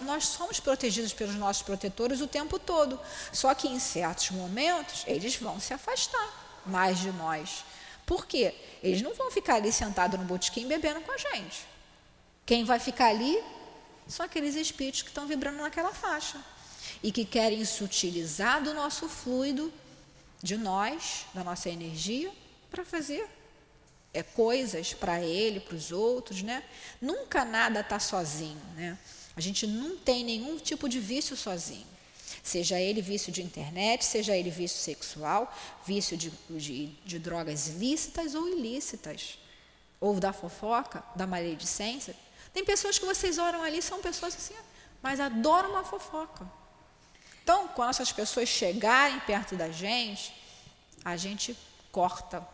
nós 0.00 0.26
somos 0.26 0.58
protegidos 0.58 1.12
pelos 1.12 1.36
nossos 1.36 1.62
protetores 1.62 2.20
o 2.20 2.26
tempo 2.26 2.58
todo. 2.58 2.98
Só 3.32 3.54
que 3.54 3.68
em 3.68 3.78
certos 3.78 4.32
momentos 4.32 5.04
eles 5.06 5.36
vão 5.36 5.60
se 5.60 5.72
afastar 5.72 6.62
mais 6.66 6.98
de 6.98 7.12
nós. 7.12 7.64
Por 8.04 8.26
quê? 8.26 8.52
Eles 8.82 9.02
não 9.02 9.14
vão 9.14 9.30
ficar 9.30 9.54
ali 9.54 9.70
sentados 9.72 10.18
no 10.18 10.26
botequim 10.26 10.66
bebendo 10.66 11.00
com 11.02 11.12
a 11.12 11.16
gente. 11.16 11.64
Quem 12.44 12.64
vai 12.64 12.80
ficar 12.80 13.06
ali 13.06 13.40
são 14.08 14.26
aqueles 14.26 14.56
espíritos 14.56 15.02
que 15.02 15.10
estão 15.10 15.24
vibrando 15.24 15.58
naquela 15.58 15.94
faixa 15.94 16.40
e 17.04 17.12
que 17.12 17.22
querem 17.22 17.62
se 17.66 17.84
utilizar 17.84 18.62
do 18.62 18.72
nosso 18.72 19.10
fluido, 19.10 19.70
de 20.42 20.56
nós, 20.56 21.26
da 21.34 21.44
nossa 21.44 21.68
energia, 21.68 22.32
para 22.70 22.82
fazer 22.82 23.28
é, 24.14 24.22
coisas 24.22 24.94
para 24.94 25.20
ele, 25.20 25.60
para 25.60 25.76
os 25.76 25.92
outros, 25.92 26.40
né? 26.40 26.64
Nunca 27.02 27.44
nada 27.44 27.80
está 27.80 27.98
sozinho, 27.98 28.60
né? 28.74 28.98
A 29.36 29.40
gente 29.42 29.66
não 29.66 29.98
tem 29.98 30.24
nenhum 30.24 30.56
tipo 30.56 30.88
de 30.88 30.98
vício 30.98 31.36
sozinho. 31.36 31.86
Seja 32.42 32.80
ele 32.80 33.02
vício 33.02 33.30
de 33.30 33.42
internet, 33.42 34.02
seja 34.02 34.34
ele 34.34 34.48
vício 34.48 34.78
sexual, 34.78 35.54
vício 35.86 36.16
de, 36.16 36.32
de, 36.48 36.86
de 37.04 37.18
drogas 37.18 37.68
ilícitas 37.68 38.34
ou 38.34 38.48
ilícitas, 38.48 39.38
ou 40.00 40.18
da 40.18 40.32
fofoca, 40.32 41.04
da 41.14 41.26
maledicência. 41.26 42.16
Tem 42.54 42.64
pessoas 42.64 42.98
que 42.98 43.04
vocês 43.04 43.36
oram 43.36 43.62
ali, 43.62 43.82
são 43.82 44.00
pessoas 44.00 44.34
assim, 44.34 44.54
mas 45.02 45.20
adoram 45.20 45.72
uma 45.72 45.84
fofoca. 45.84 46.63
Então, 47.44 47.68
quando 47.68 47.90
essas 47.90 48.10
pessoas 48.10 48.48
chegarem 48.48 49.20
perto 49.20 49.54
da 49.54 49.70
gente, 49.70 50.34
a 51.04 51.16
gente 51.16 51.56
corta 51.92 52.44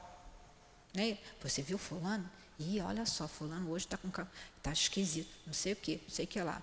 né? 0.94 1.18
Você 1.42 1.62
viu 1.62 1.78
fulano? 1.78 2.28
Ih, 2.58 2.80
olha 2.80 3.06
só, 3.06 3.26
fulano 3.26 3.70
hoje 3.70 3.86
está 3.86 3.96
com 3.96 4.10
tá 4.62 4.72
esquisito, 4.72 5.30
não 5.46 5.52
sei 5.54 5.72
o 5.72 5.76
que, 5.76 6.00
não 6.02 6.10
sei 6.10 6.24
o 6.24 6.28
que 6.28 6.40
lá. 6.40 6.62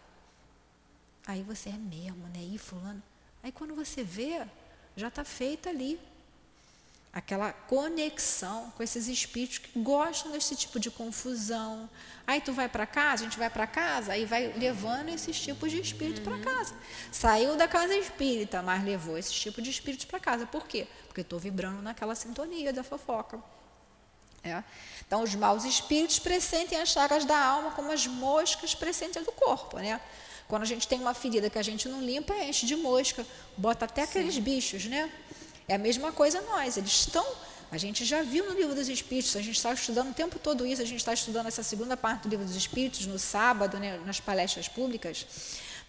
Aí 1.25 1.41
você 1.43 1.69
é 1.69 1.73
mesmo, 1.73 2.27
né? 2.27 2.39
Ih, 2.39 2.57
fulano. 2.57 3.01
Aí 3.41 3.51
quando 3.51 3.73
você 3.73 4.03
vê, 4.03 4.45
já 4.95 5.07
está 5.07 5.23
feita 5.23 5.69
ali 5.69 5.99
aquela 7.11 7.51
conexão 7.51 8.71
com 8.75 8.83
esses 8.83 9.07
espíritos 9.07 9.57
que 9.57 9.79
gostam 9.79 10.31
desse 10.31 10.55
tipo 10.55 10.79
de 10.79 10.91
confusão. 10.91 11.89
Aí 12.25 12.39
tu 12.41 12.53
vai 12.53 12.69
para 12.69 12.85
casa, 12.85 13.23
a 13.23 13.25
gente 13.25 13.39
vai 13.39 13.49
para 13.49 13.65
casa, 13.65 14.11
aí 14.13 14.25
vai 14.25 14.53
levando 14.53 15.09
esses 15.09 15.39
tipos 15.39 15.71
de 15.71 15.81
espírito 15.81 16.19
uhum. 16.19 16.39
para 16.41 16.53
casa. 16.53 16.75
Saiu 17.11 17.55
da 17.55 17.67
casa 17.67 17.95
espírita, 17.95 18.61
mas 18.61 18.83
levou 18.83 19.17
esse 19.17 19.33
tipo 19.33 19.61
de 19.61 19.69
espíritos 19.69 20.05
para 20.05 20.19
casa. 20.19 20.45
Por 20.45 20.67
quê? 20.67 20.87
Porque 21.07 21.21
estou 21.21 21.39
vibrando 21.39 21.81
naquela 21.81 22.13
sintonia 22.13 22.71
da 22.71 22.83
fofoca. 22.83 23.41
É. 24.43 24.63
Então, 25.05 25.23
os 25.23 25.33
maus 25.35 25.65
espíritos 25.65 26.19
pressentem 26.19 26.79
as 26.79 26.89
chagas 26.89 27.25
da 27.25 27.37
alma 27.37 27.71
como 27.71 27.91
as 27.91 28.05
moscas 28.07 28.75
pressentem 28.75 29.23
do 29.23 29.31
corpo. 29.31 29.77
Né? 29.77 29.99
Quando 30.47 30.63
a 30.63 30.65
gente 30.65 30.87
tem 30.87 30.99
uma 30.99 31.13
ferida 31.13 31.49
que 31.49 31.57
a 31.57 31.63
gente 31.63 31.89
não 31.89 32.01
limpa, 32.01 32.33
enche 32.35 32.65
de 32.65 32.75
mosca, 32.75 33.25
bota 33.57 33.85
até 33.85 34.03
aqueles 34.03 34.35
Sim. 34.35 34.41
bichos. 34.41 34.85
Né? 34.85 35.11
É 35.67 35.75
a 35.75 35.77
mesma 35.77 36.11
coisa 36.11 36.41
nós, 36.41 36.77
eles 36.77 36.91
estão. 36.91 37.25
A 37.69 37.77
gente 37.77 38.05
já 38.05 38.21
viu 38.21 38.45
no 38.45 38.53
livro 38.53 38.73
dos 38.73 38.87
Espíritos, 38.87 39.35
a 39.35 39.41
gente 39.41 39.57
está 39.57 39.73
estudando 39.73 40.11
o 40.11 40.13
tempo 40.13 40.39
todo 40.39 40.65
isso, 40.65 40.81
a 40.81 40.85
gente 40.85 40.99
está 40.99 41.13
estudando 41.13 41.47
essa 41.47 41.61
segunda 41.61 41.97
parte 41.97 42.23
do 42.23 42.29
livro 42.29 42.45
dos 42.45 42.55
Espíritos 42.55 43.05
no 43.05 43.19
sábado, 43.19 43.77
né, 43.77 43.97
nas 44.05 44.21
palestras 44.21 44.69
públicas, 44.69 45.25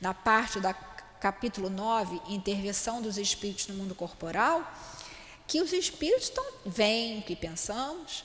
na 0.01 0.12
parte 0.12 0.59
da 0.59 0.74
capítulo 1.20 1.68
9, 1.68 2.20
intervenção 2.29 3.03
dos 3.03 3.18
espíritos 3.18 3.66
no 3.66 3.74
mundo 3.74 3.95
corporal, 3.95 4.68
que 5.47 5.61
os 5.61 5.72
espíritos 5.72 6.24
estão, 6.24 6.45
veem 6.64 7.18
o 7.18 7.22
que 7.22 7.35
pensamos, 7.35 8.24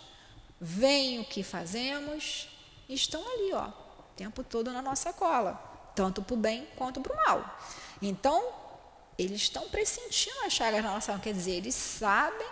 veem 0.60 1.20
o 1.20 1.26
que 1.26 1.44
fazemos, 1.44 2.48
estão 2.88 3.22
ali, 3.22 3.54
ó, 3.54 3.68
o 3.68 4.04
tempo 4.16 4.44
todo 4.44 4.72
na 4.72 4.82
nossa 4.82 5.12
cola, 5.12 5.54
tanto 5.96 6.22
para 6.22 6.34
o 6.34 6.38
bem 6.38 6.68
quanto 6.76 7.02
para 7.02 7.14
o 7.14 7.16
mal. 7.16 7.60
Então, 8.02 8.44
eles 9.18 9.42
estão 9.44 9.70
pressentindo 9.70 10.40
as 10.46 10.54
chagas 10.54 10.84
na 10.84 10.90
alma, 10.90 11.20
quer 11.20 11.34
dizer, 11.34 11.54
eles 11.54 11.76
sabem 11.76 12.48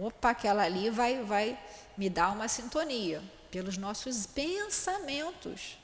Opa, 0.00 0.30
aquela 0.30 0.64
ali 0.64 0.90
vai, 0.90 1.22
vai 1.22 1.58
me 1.96 2.10
dar 2.10 2.32
uma 2.32 2.48
sintonia 2.48 3.22
pelos 3.50 3.76
nossos 3.76 4.26
pensamentos, 4.26 5.78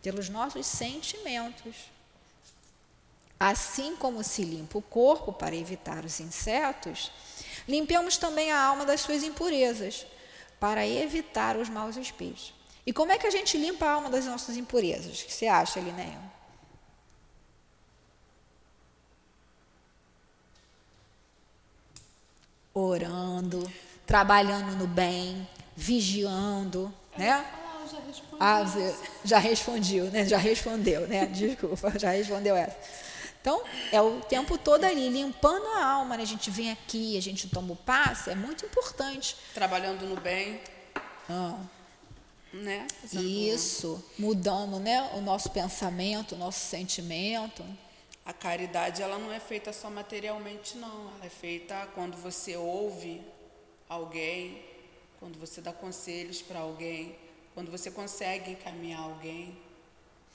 pelos 0.00 0.28
nossos 0.28 0.66
sentimentos. 0.66 1.74
Assim 3.38 3.96
como 3.96 4.22
se 4.22 4.44
limpa 4.44 4.78
o 4.78 4.82
corpo 4.82 5.32
para 5.32 5.56
evitar 5.56 6.04
os 6.04 6.20
insetos, 6.20 7.10
limpemos 7.66 8.16
também 8.16 8.52
a 8.52 8.62
alma 8.62 8.84
das 8.84 9.00
suas 9.00 9.24
impurezas, 9.24 10.06
para 10.60 10.86
evitar 10.86 11.56
os 11.56 11.68
maus 11.68 11.96
espíritos. 11.96 12.52
E 12.86 12.92
como 12.92 13.10
é 13.10 13.18
que 13.18 13.26
a 13.26 13.30
gente 13.30 13.56
limpa 13.56 13.86
a 13.86 13.92
alma 13.92 14.10
das 14.10 14.26
nossas 14.26 14.56
impurezas? 14.56 15.22
O 15.22 15.24
que 15.24 15.32
você 15.32 15.46
acha, 15.46 15.80
Linéia? 15.80 16.20
Orando, 22.72 23.70
trabalhando 24.06 24.76
no 24.76 24.86
bem, 24.86 25.48
vigiando, 25.76 26.92
né? 27.16 27.44
Ah, 28.38 28.64
já 29.24 29.38
respondeu, 29.38 30.10
né? 30.10 30.26
Já 30.26 30.38
respondeu, 30.38 31.06
né? 31.06 31.26
Desculpa, 31.32 31.92
já 31.98 32.10
respondeu 32.10 32.56
essa. 32.56 32.76
Então, 33.40 33.62
é 33.90 34.00
o 34.00 34.20
tempo 34.20 34.58
todo 34.58 34.84
ali, 34.84 35.08
limpando 35.08 35.66
a 35.68 35.84
alma, 35.84 36.16
né? 36.16 36.22
A 36.22 36.26
gente 36.26 36.50
vem 36.50 36.70
aqui, 36.70 37.16
a 37.16 37.22
gente 37.22 37.48
toma 37.48 37.72
o 37.72 37.76
passe, 37.76 38.30
é 38.30 38.34
muito 38.34 38.64
importante. 38.66 39.36
Trabalhando 39.54 40.06
no 40.06 40.20
bem. 40.20 40.60
Ah. 41.28 41.58
Né? 42.52 42.86
Isso, 43.12 44.04
mudando 44.18 44.78
né? 44.78 45.08
o 45.14 45.20
nosso 45.20 45.50
pensamento, 45.50 46.34
o 46.34 46.38
nosso 46.38 46.58
sentimento. 46.60 47.64
A 48.24 48.32
caridade, 48.32 49.02
ela 49.02 49.18
não 49.18 49.32
é 49.32 49.40
feita 49.40 49.72
só 49.72 49.90
materialmente, 49.90 50.76
não. 50.76 51.10
Ela 51.16 51.26
é 51.26 51.30
feita 51.30 51.88
quando 51.94 52.16
você 52.16 52.56
ouve 52.56 53.20
alguém, 53.88 54.64
quando 55.18 55.38
você 55.38 55.60
dá 55.60 55.72
conselhos 55.72 56.40
para 56.40 56.60
alguém, 56.60 57.16
quando 57.54 57.70
você 57.70 57.90
consegue 57.90 58.52
encaminhar 58.52 59.00
alguém. 59.00 59.58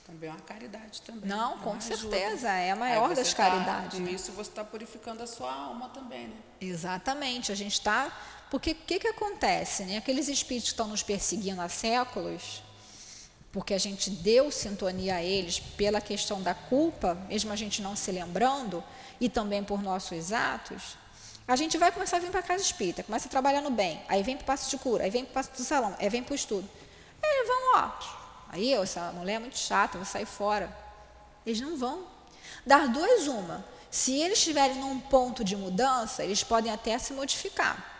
Também 0.06 0.30
é 0.30 0.32
uma 0.32 0.42
caridade 0.42 1.02
também. 1.02 1.28
Não, 1.28 1.56
é 1.56 1.58
com 1.64 1.82
certeza, 1.82 2.50
é 2.50 2.70
a 2.70 2.76
maior 2.76 3.16
das 3.16 3.34
tá, 3.34 3.50
caridades. 3.50 4.00
Com 4.00 4.08
isso 4.08 4.32
você 4.34 4.52
está 4.52 4.64
purificando 4.64 5.24
a 5.24 5.28
sua 5.28 5.52
alma 5.52 5.90
também, 5.90 6.28
né? 6.28 6.36
Exatamente, 6.62 7.52
a 7.52 7.56
gente 7.56 7.74
está. 7.74 8.16
Porque 8.52 8.72
o 8.72 8.76
que, 8.76 9.00
que 9.00 9.08
acontece? 9.08 9.84
Né? 9.84 9.98
Aqueles 9.98 10.28
espíritos 10.28 10.70
que 10.70 10.74
estão 10.74 10.88
nos 10.88 11.02
perseguindo 11.02 11.60
há 11.60 11.68
séculos, 11.68 12.62
porque 13.56 13.74
a 13.74 13.78
gente 13.78 14.10
deu 14.10 14.52
sintonia 14.52 15.16
a 15.16 15.24
eles 15.24 15.62
pela 15.62 16.02
questão 16.02 16.42
da 16.42 16.54
culpa, 16.54 17.16
mesmo 17.30 17.54
a 17.54 17.56
gente 17.56 17.82
não 17.82 17.96
se 17.96 18.12
lembrando, 18.12 18.84
e 19.18 19.30
também 19.30 19.64
por 19.64 19.82
nossos 19.82 20.34
atos, 20.34 20.98
a 21.48 21.56
gente 21.56 21.78
vai 21.78 21.90
começar 21.90 22.18
a 22.18 22.20
vir 22.20 22.32
para 22.32 22.42
a 22.42 22.44
casa 22.44 22.62
espírita, 22.62 23.02
começa 23.02 23.30
a 23.30 23.32
trabalhar 23.32 23.62
no 23.62 23.70
bem, 23.70 24.02
aí 24.10 24.22
vem 24.24 24.36
para 24.36 24.44
o 24.44 24.46
passo 24.46 24.70
de 24.70 24.78
cura, 24.78 25.06
aí 25.06 25.10
vem 25.10 25.24
para 25.24 25.32
o 25.32 25.34
passo 25.36 25.52
do 25.54 25.64
salão, 25.64 25.96
aí 25.98 26.10
vem 26.10 26.22
para 26.22 26.34
o 26.34 26.36
estudo. 26.36 26.68
Aí 27.24 27.48
vão, 27.48 27.76
ó, 27.78 27.92
aí 28.50 28.74
essa 28.74 29.14
mulher 29.14 29.36
é 29.36 29.40
muito 29.40 29.58
chata, 29.58 29.98
vou 29.98 30.06
sair 30.06 30.26
fora. 30.26 30.70
Eles 31.46 31.62
não 31.62 31.78
vão. 31.78 32.04
Dar 32.66 32.90
duas 32.90 33.26
uma. 33.28 33.64
Se 33.90 34.20
eles 34.20 34.38
estiverem 34.38 34.76
num 34.82 35.00
ponto 35.00 35.46
de 35.46 35.56
mudança, 35.56 36.26
eles 36.26 36.44
podem 36.44 36.74
até 36.74 36.98
se 36.98 37.14
modificar. 37.14 37.95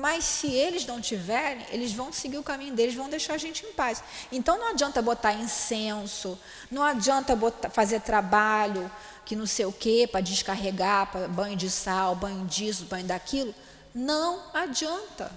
Mas 0.00 0.24
se 0.24 0.50
eles 0.50 0.86
não 0.86 0.98
tiverem, 0.98 1.62
eles 1.68 1.92
vão 1.92 2.10
seguir 2.10 2.38
o 2.38 2.42
caminho 2.42 2.74
deles, 2.74 2.94
vão 2.94 3.10
deixar 3.10 3.34
a 3.34 3.38
gente 3.38 3.66
em 3.66 3.72
paz. 3.72 4.02
Então 4.32 4.56
não 4.56 4.68
adianta 4.68 5.02
botar 5.02 5.34
incenso, 5.34 6.38
não 6.70 6.82
adianta 6.82 7.36
botar, 7.36 7.68
fazer 7.68 8.00
trabalho 8.00 8.90
que 9.26 9.36
não 9.36 9.44
sei 9.44 9.66
o 9.66 9.72
quê 9.72 10.08
para 10.10 10.22
descarregar, 10.22 11.12
para 11.12 11.28
banho 11.28 11.54
de 11.54 11.68
sal, 11.68 12.14
banho 12.14 12.46
disso, 12.46 12.86
banho 12.86 13.04
daquilo. 13.04 13.54
Não 13.94 14.42
adianta. 14.54 15.30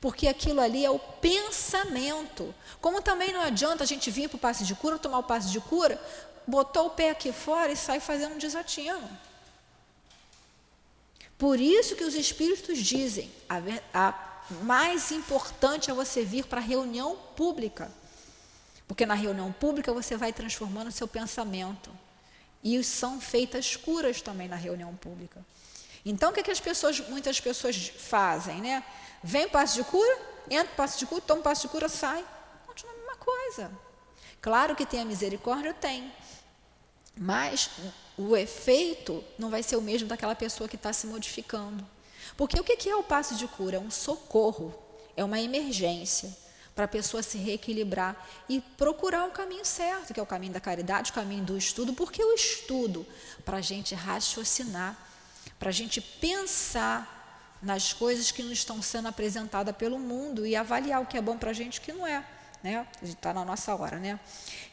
Porque 0.00 0.26
aquilo 0.26 0.60
ali 0.60 0.84
é 0.84 0.90
o 0.90 0.98
pensamento. 0.98 2.52
Como 2.80 3.00
também 3.00 3.32
não 3.32 3.40
adianta 3.40 3.84
a 3.84 3.86
gente 3.86 4.10
vir 4.10 4.28
para 4.28 4.36
o 4.36 4.40
passe 4.40 4.64
de 4.64 4.74
cura, 4.74 4.98
tomar 4.98 5.18
o 5.18 5.22
passe 5.22 5.48
de 5.48 5.60
cura, 5.60 5.96
botou 6.44 6.86
o 6.86 6.90
pé 6.90 7.10
aqui 7.10 7.30
fora 7.30 7.70
e 7.70 7.76
sai 7.76 8.00
fazendo 8.00 8.34
um 8.34 8.38
desatino. 8.38 9.08
Por 11.42 11.58
isso 11.58 11.96
que 11.96 12.04
os 12.04 12.14
espíritos 12.14 12.78
dizem, 12.78 13.28
a, 13.48 13.58
a 13.92 14.44
mais 14.62 15.10
importante 15.10 15.90
é 15.90 15.92
você 15.92 16.22
vir 16.24 16.46
para 16.46 16.60
a 16.60 16.64
reunião 16.64 17.16
pública. 17.34 17.90
Porque 18.86 19.04
na 19.04 19.14
reunião 19.14 19.50
pública 19.50 19.92
você 19.92 20.16
vai 20.16 20.32
transformando 20.32 20.86
o 20.86 20.92
seu 20.92 21.08
pensamento. 21.08 21.90
E 22.62 22.80
são 22.84 23.20
feitas 23.20 23.74
curas 23.74 24.22
também 24.22 24.46
na 24.46 24.54
reunião 24.54 24.94
pública. 24.94 25.44
Então, 26.06 26.30
o 26.30 26.32
que, 26.32 26.38
é 26.38 26.42
que 26.44 26.50
as 26.52 26.60
pessoas, 26.60 27.00
muitas 27.08 27.40
pessoas 27.40 27.88
fazem, 27.88 28.60
né? 28.60 28.84
Vem 29.20 29.48
passo 29.48 29.74
de 29.74 29.82
cura, 29.82 30.18
entra 30.48 30.72
passo 30.76 30.96
de 30.96 31.06
cura, 31.06 31.22
toma 31.22 31.42
passo 31.42 31.62
de 31.62 31.68
cura, 31.70 31.88
sai. 31.88 32.24
Continua 32.64 32.94
a 32.94 32.98
mesma 32.98 33.16
coisa. 33.16 33.72
Claro 34.40 34.76
que 34.76 34.86
tem 34.86 35.00
a 35.00 35.04
misericórdia, 35.04 35.74
tem. 35.74 36.12
Mas 37.16 37.70
o 38.16 38.36
efeito 38.36 39.22
não 39.38 39.50
vai 39.50 39.62
ser 39.62 39.76
o 39.76 39.82
mesmo 39.82 40.08
daquela 40.08 40.34
pessoa 40.34 40.68
que 40.68 40.76
está 40.76 40.92
se 40.92 41.06
modificando. 41.06 41.86
Porque 42.36 42.58
o 42.58 42.64
que 42.64 42.88
é 42.88 42.96
o 42.96 43.02
passo 43.02 43.34
de 43.34 43.46
cura? 43.46 43.76
É 43.76 43.80
um 43.80 43.90
socorro, 43.90 44.74
é 45.16 45.24
uma 45.24 45.40
emergência 45.40 46.34
para 46.74 46.86
a 46.86 46.88
pessoa 46.88 47.22
se 47.22 47.36
reequilibrar 47.36 48.16
e 48.48 48.60
procurar 48.60 49.26
o 49.26 49.30
caminho 49.30 49.64
certo, 49.64 50.14
que 50.14 50.20
é 50.20 50.22
o 50.22 50.26
caminho 50.26 50.54
da 50.54 50.60
caridade, 50.60 51.10
o 51.10 51.14
caminho 51.14 51.44
do 51.44 51.56
estudo. 51.56 51.92
Porque 51.92 52.24
o 52.24 52.32
estudo? 52.32 53.06
Para 53.44 53.58
a 53.58 53.60
gente 53.60 53.94
raciocinar, 53.94 54.96
para 55.58 55.68
a 55.68 55.72
gente 55.72 56.00
pensar 56.00 57.20
nas 57.62 57.92
coisas 57.92 58.30
que 58.30 58.42
nos 58.42 58.52
estão 58.52 58.82
sendo 58.82 59.08
apresentadas 59.08 59.76
pelo 59.76 59.98
mundo 59.98 60.46
e 60.46 60.56
avaliar 60.56 61.00
o 61.02 61.06
que 61.06 61.16
é 61.16 61.22
bom 61.22 61.36
para 61.36 61.50
a 61.50 61.54
gente 61.54 61.76
e 61.76 61.78
o 61.78 61.82
que 61.82 61.92
não 61.92 62.06
é. 62.06 62.24
Né? 62.62 62.86
Está 63.02 63.32
na 63.32 63.44
nossa 63.44 63.74
hora, 63.74 63.98
né? 63.98 64.20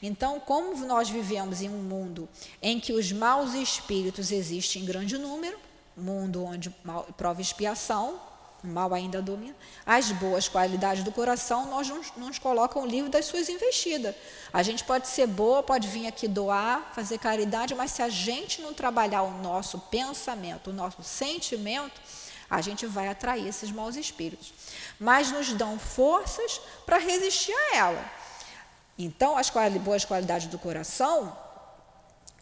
Então, 0.01 0.39
como 0.39 0.75
nós 0.85 1.09
vivemos 1.09 1.61
em 1.61 1.69
um 1.69 1.81
mundo 1.81 2.29
em 2.61 2.79
que 2.79 2.93
os 2.93 3.11
maus 3.11 3.53
espíritos 3.53 4.31
existem 4.31 4.83
em 4.83 4.85
grande 4.85 5.17
número, 5.17 5.57
mundo 5.97 6.43
onde 6.43 6.73
mal, 6.83 7.03
prova 7.17 7.41
expiação, 7.41 8.19
o 8.63 8.67
mal 8.67 8.93
ainda 8.93 9.21
domina, 9.21 9.55
as 9.85 10.11
boas 10.11 10.47
qualidades 10.47 11.03
do 11.03 11.11
coração, 11.11 11.67
nós 11.67 11.87
não, 11.87 12.01
nos 12.17 12.37
colocam 12.37 12.85
livre 12.85 13.09
das 13.09 13.25
suas 13.25 13.47
investidas. 13.49 14.13
A 14.51 14.61
gente 14.61 14.83
pode 14.83 15.07
ser 15.07 15.27
boa, 15.27 15.63
pode 15.63 15.87
vir 15.87 16.07
aqui 16.07 16.27
doar, 16.27 16.91
fazer 16.93 17.17
caridade, 17.17 17.73
mas 17.73 17.91
se 17.91 18.01
a 18.01 18.09
gente 18.09 18.61
não 18.61 18.73
trabalhar 18.73 19.21
o 19.23 19.31
nosso 19.41 19.79
pensamento, 19.79 20.69
o 20.69 20.73
nosso 20.73 21.01
sentimento, 21.03 22.01
a 22.49 22.61
gente 22.61 22.85
vai 22.85 23.07
atrair 23.07 23.47
esses 23.47 23.71
maus 23.71 23.95
espíritos. 23.95 24.53
Mas 24.99 25.31
nos 25.31 25.53
dão 25.53 25.77
forças 25.77 26.59
para 26.85 26.97
resistir 26.97 27.53
a 27.53 27.75
ela. 27.75 28.11
Então, 28.97 29.37
as 29.37 29.49
boas 29.81 30.03
qualidades 30.03 30.47
do 30.47 30.57
coração 30.59 31.37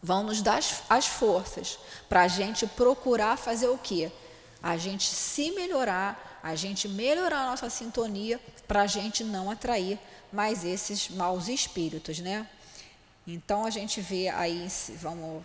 vão 0.02 0.24
nos 0.24 0.42
dar 0.42 0.58
as, 0.58 0.84
as 0.90 1.08
forças 1.08 1.78
para 2.08 2.22
a 2.22 2.28
gente 2.28 2.66
procurar 2.66 3.38
fazer 3.38 3.68
o 3.68 3.78
quê? 3.78 4.12
A 4.62 4.78
gente 4.78 5.06
se 5.06 5.52
melhorar, 5.52 6.40
a 6.42 6.56
gente 6.56 6.88
melhorar 6.88 7.42
a 7.42 7.50
nossa 7.52 7.70
sintonia 7.70 8.40
para 8.68 8.82
a 8.82 8.88
gente 8.88 9.24
não 9.24 9.52
atrair 9.52 10.00
mais 10.32 10.64
esses 10.64 11.10
maus 11.10 11.48
espíritos, 11.48 12.20
né? 12.20 12.48
Então 13.26 13.66
a 13.66 13.70
gente 13.70 14.02
vê 14.02 14.30
aí, 14.30 14.68
vamos 14.96 15.44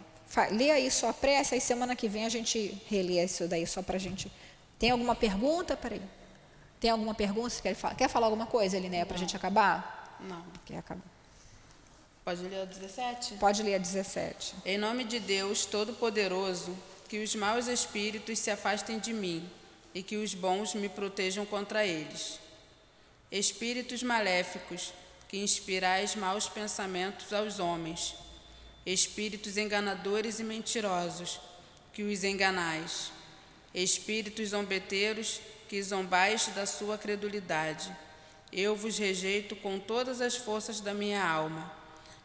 ler 0.51 0.71
aí 0.71 0.91
só 0.91 1.13
pressa, 1.13 1.55
aí 1.55 1.61
semana 1.61 1.95
que 1.97 2.09
vem 2.09 2.25
a 2.25 2.29
gente 2.29 2.81
relê 2.89 3.23
isso 3.23 3.47
daí 3.49 3.67
só 3.67 3.83
para 3.83 3.97
a 3.97 4.01
gente 4.01 4.31
tem 4.83 4.91
alguma 4.91 5.15
pergunta? 5.15 5.77
Peraí. 5.77 6.03
Tem 6.81 6.91
alguma 6.91 7.15
pergunta? 7.15 7.51
Você 7.51 7.63
quer 7.63 7.77
falar, 7.77 7.95
quer 7.95 8.09
falar 8.09 8.27
alguma 8.27 8.47
coisa, 8.47 8.77
Elinéia, 8.77 9.07
para 9.07 9.15
a 9.15 9.19
gente 9.21 9.37
acabar? 9.37 10.19
Não. 10.29 10.45
Quer 10.67 10.79
acabar? 10.79 11.05
Pode 12.25 12.43
ler 12.43 12.63
a 12.63 12.65
17? 12.65 13.35
Pode 13.35 13.63
ler 13.63 13.77
a 13.77 13.79
17. 13.79 14.57
Em 14.65 14.77
nome 14.77 15.05
de 15.05 15.21
Deus 15.21 15.67
Todo-Poderoso, 15.67 16.77
que 17.09 17.23
os 17.23 17.33
maus 17.37 17.69
espíritos 17.69 18.41
se 18.41 18.51
afastem 18.51 18.99
de 18.99 19.13
mim 19.13 19.49
e 19.95 20.03
que 20.03 20.17
os 20.17 20.35
bons 20.35 20.75
me 20.75 20.89
protejam 20.89 21.47
contra 21.47 21.87
eles. 21.87 22.41
Espíritos 23.31 24.03
maléficos, 24.03 24.93
que 25.29 25.39
inspirais 25.39 26.17
maus 26.17 26.49
pensamentos 26.49 27.33
aos 27.33 27.61
homens. 27.61 28.17
Espíritos 28.85 29.57
enganadores 29.57 30.41
e 30.41 30.43
mentirosos, 30.43 31.41
que 31.93 32.03
os 32.03 32.25
enganais 32.25 33.13
espíritos 33.75 34.51
zombeteiros 34.51 35.41
que 35.69 35.83
zombais 35.83 36.49
da 36.49 36.67
sua 36.67 36.99
credulidade. 36.99 37.95
Eu 38.53 38.77
vos 38.77 38.99
rejeito 38.99 39.57
com 39.57 39.79
todas 39.79 40.21
as 40.21 40.37
forças 40.37 40.81
da 40.81 40.93
minha 40.93 41.25
alma. 41.25 41.73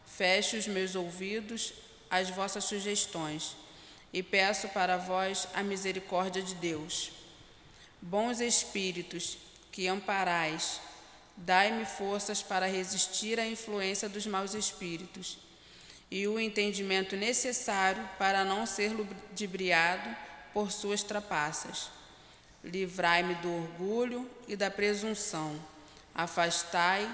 Fecho 0.06 0.56
os 0.56 0.66
meus 0.66 0.94
ouvidos 0.94 1.72
às 2.10 2.28
vossas 2.28 2.64
sugestões 2.64 3.56
e 4.12 4.22
peço 4.22 4.68
para 4.68 4.96
vós 4.96 5.48
a 5.54 5.62
misericórdia 5.62 6.42
de 6.42 6.54
Deus. 6.54 7.12
Bons 8.00 8.40
espíritos, 8.40 9.38
que 9.72 9.86
amparais, 9.88 10.80
dai-me 11.36 11.84
forças 11.84 12.42
para 12.42 12.66
resistir 12.66 13.38
à 13.38 13.46
influência 13.46 14.08
dos 14.08 14.26
maus 14.26 14.54
espíritos 14.54 15.38
e 16.10 16.26
o 16.26 16.38
entendimento 16.38 17.16
necessário 17.16 18.08
para 18.18 18.44
não 18.44 18.66
ser 18.66 18.92
ludibriado 18.92 20.08
por 20.58 20.72
suas 20.72 21.04
trapaças. 21.04 21.88
Livrai-me 22.64 23.36
do 23.36 23.48
orgulho 23.48 24.28
e 24.48 24.56
da 24.56 24.68
presunção. 24.68 25.54
Afastai 26.12 27.08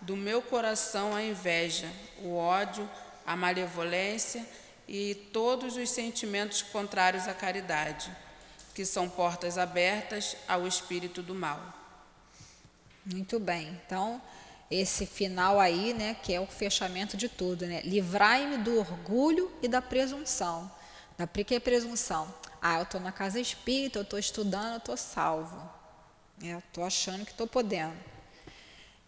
do 0.00 0.16
meu 0.16 0.42
coração 0.42 1.14
a 1.14 1.22
inveja, 1.22 1.88
o 2.20 2.34
ódio, 2.34 2.90
a 3.24 3.36
malevolência 3.36 4.44
e 4.88 5.14
todos 5.32 5.76
os 5.76 5.90
sentimentos 5.90 6.60
contrários 6.60 7.28
à 7.28 7.34
caridade, 7.34 8.10
que 8.74 8.84
são 8.84 9.08
portas 9.08 9.58
abertas 9.58 10.36
ao 10.48 10.66
espírito 10.66 11.22
do 11.22 11.36
mal. 11.36 11.72
Muito 13.06 13.38
bem. 13.38 13.80
Então, 13.86 14.20
esse 14.68 15.06
final 15.06 15.60
aí, 15.60 15.94
né, 15.94 16.16
que 16.20 16.34
é 16.34 16.40
o 16.40 16.48
fechamento 16.48 17.16
de 17.16 17.28
tudo, 17.28 17.64
né? 17.64 17.80
Livrai-me 17.82 18.56
do 18.56 18.76
orgulho 18.76 19.52
e 19.62 19.68
da 19.68 19.80
presunção. 19.80 20.68
Da 21.16 21.28
que 21.28 21.60
presunção? 21.60 22.34
Ah, 22.60 22.78
eu 22.78 22.82
estou 22.82 23.00
na 23.00 23.12
casa 23.12 23.40
espírita, 23.40 23.98
eu 23.98 24.02
estou 24.02 24.18
estudando, 24.18 24.72
eu 24.72 24.78
estou 24.78 24.96
salvo. 24.96 25.60
É, 26.42 26.56
estou 26.58 26.84
achando 26.84 27.24
que 27.24 27.32
estou 27.32 27.46
podendo. 27.46 27.96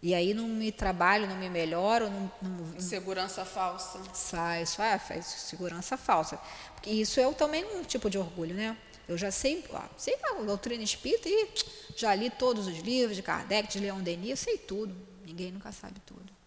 E 0.02 0.14
aí 0.14 0.32
não 0.32 0.48
me 0.48 0.72
trabalho, 0.72 1.28
não 1.28 1.36
me 1.36 1.50
melhoro. 1.50 2.08
Não, 2.08 2.32
não, 2.40 2.80
segurança 2.80 3.44
falsa. 3.44 4.00
Sai, 4.14 4.62
isso 4.62 4.80
é, 4.80 4.98
faz 4.98 5.26
segurança 5.26 5.96
falsa. 5.96 6.38
Porque 6.74 6.90
isso 6.90 7.20
é 7.20 7.32
também 7.34 7.64
um 7.76 7.82
tipo 7.82 8.08
de 8.08 8.18
orgulho, 8.18 8.54
né? 8.54 8.76
Eu 9.06 9.18
já 9.18 9.30
sei, 9.30 9.64
ó, 9.70 9.82
sei 9.96 10.16
a 10.22 10.34
doutrina 10.42 10.82
espírita 10.82 11.28
e 11.28 11.48
já 11.96 12.14
li 12.14 12.30
todos 12.30 12.66
os 12.66 12.78
livros 12.78 13.16
de 13.16 13.22
Kardec, 13.22 13.68
de 13.68 13.80
Leon 13.80 14.00
Denis, 14.00 14.40
sei 14.40 14.56
tudo. 14.56 14.94
Ninguém 15.24 15.50
nunca 15.50 15.72
sabe 15.72 16.00
tudo. 16.06 16.39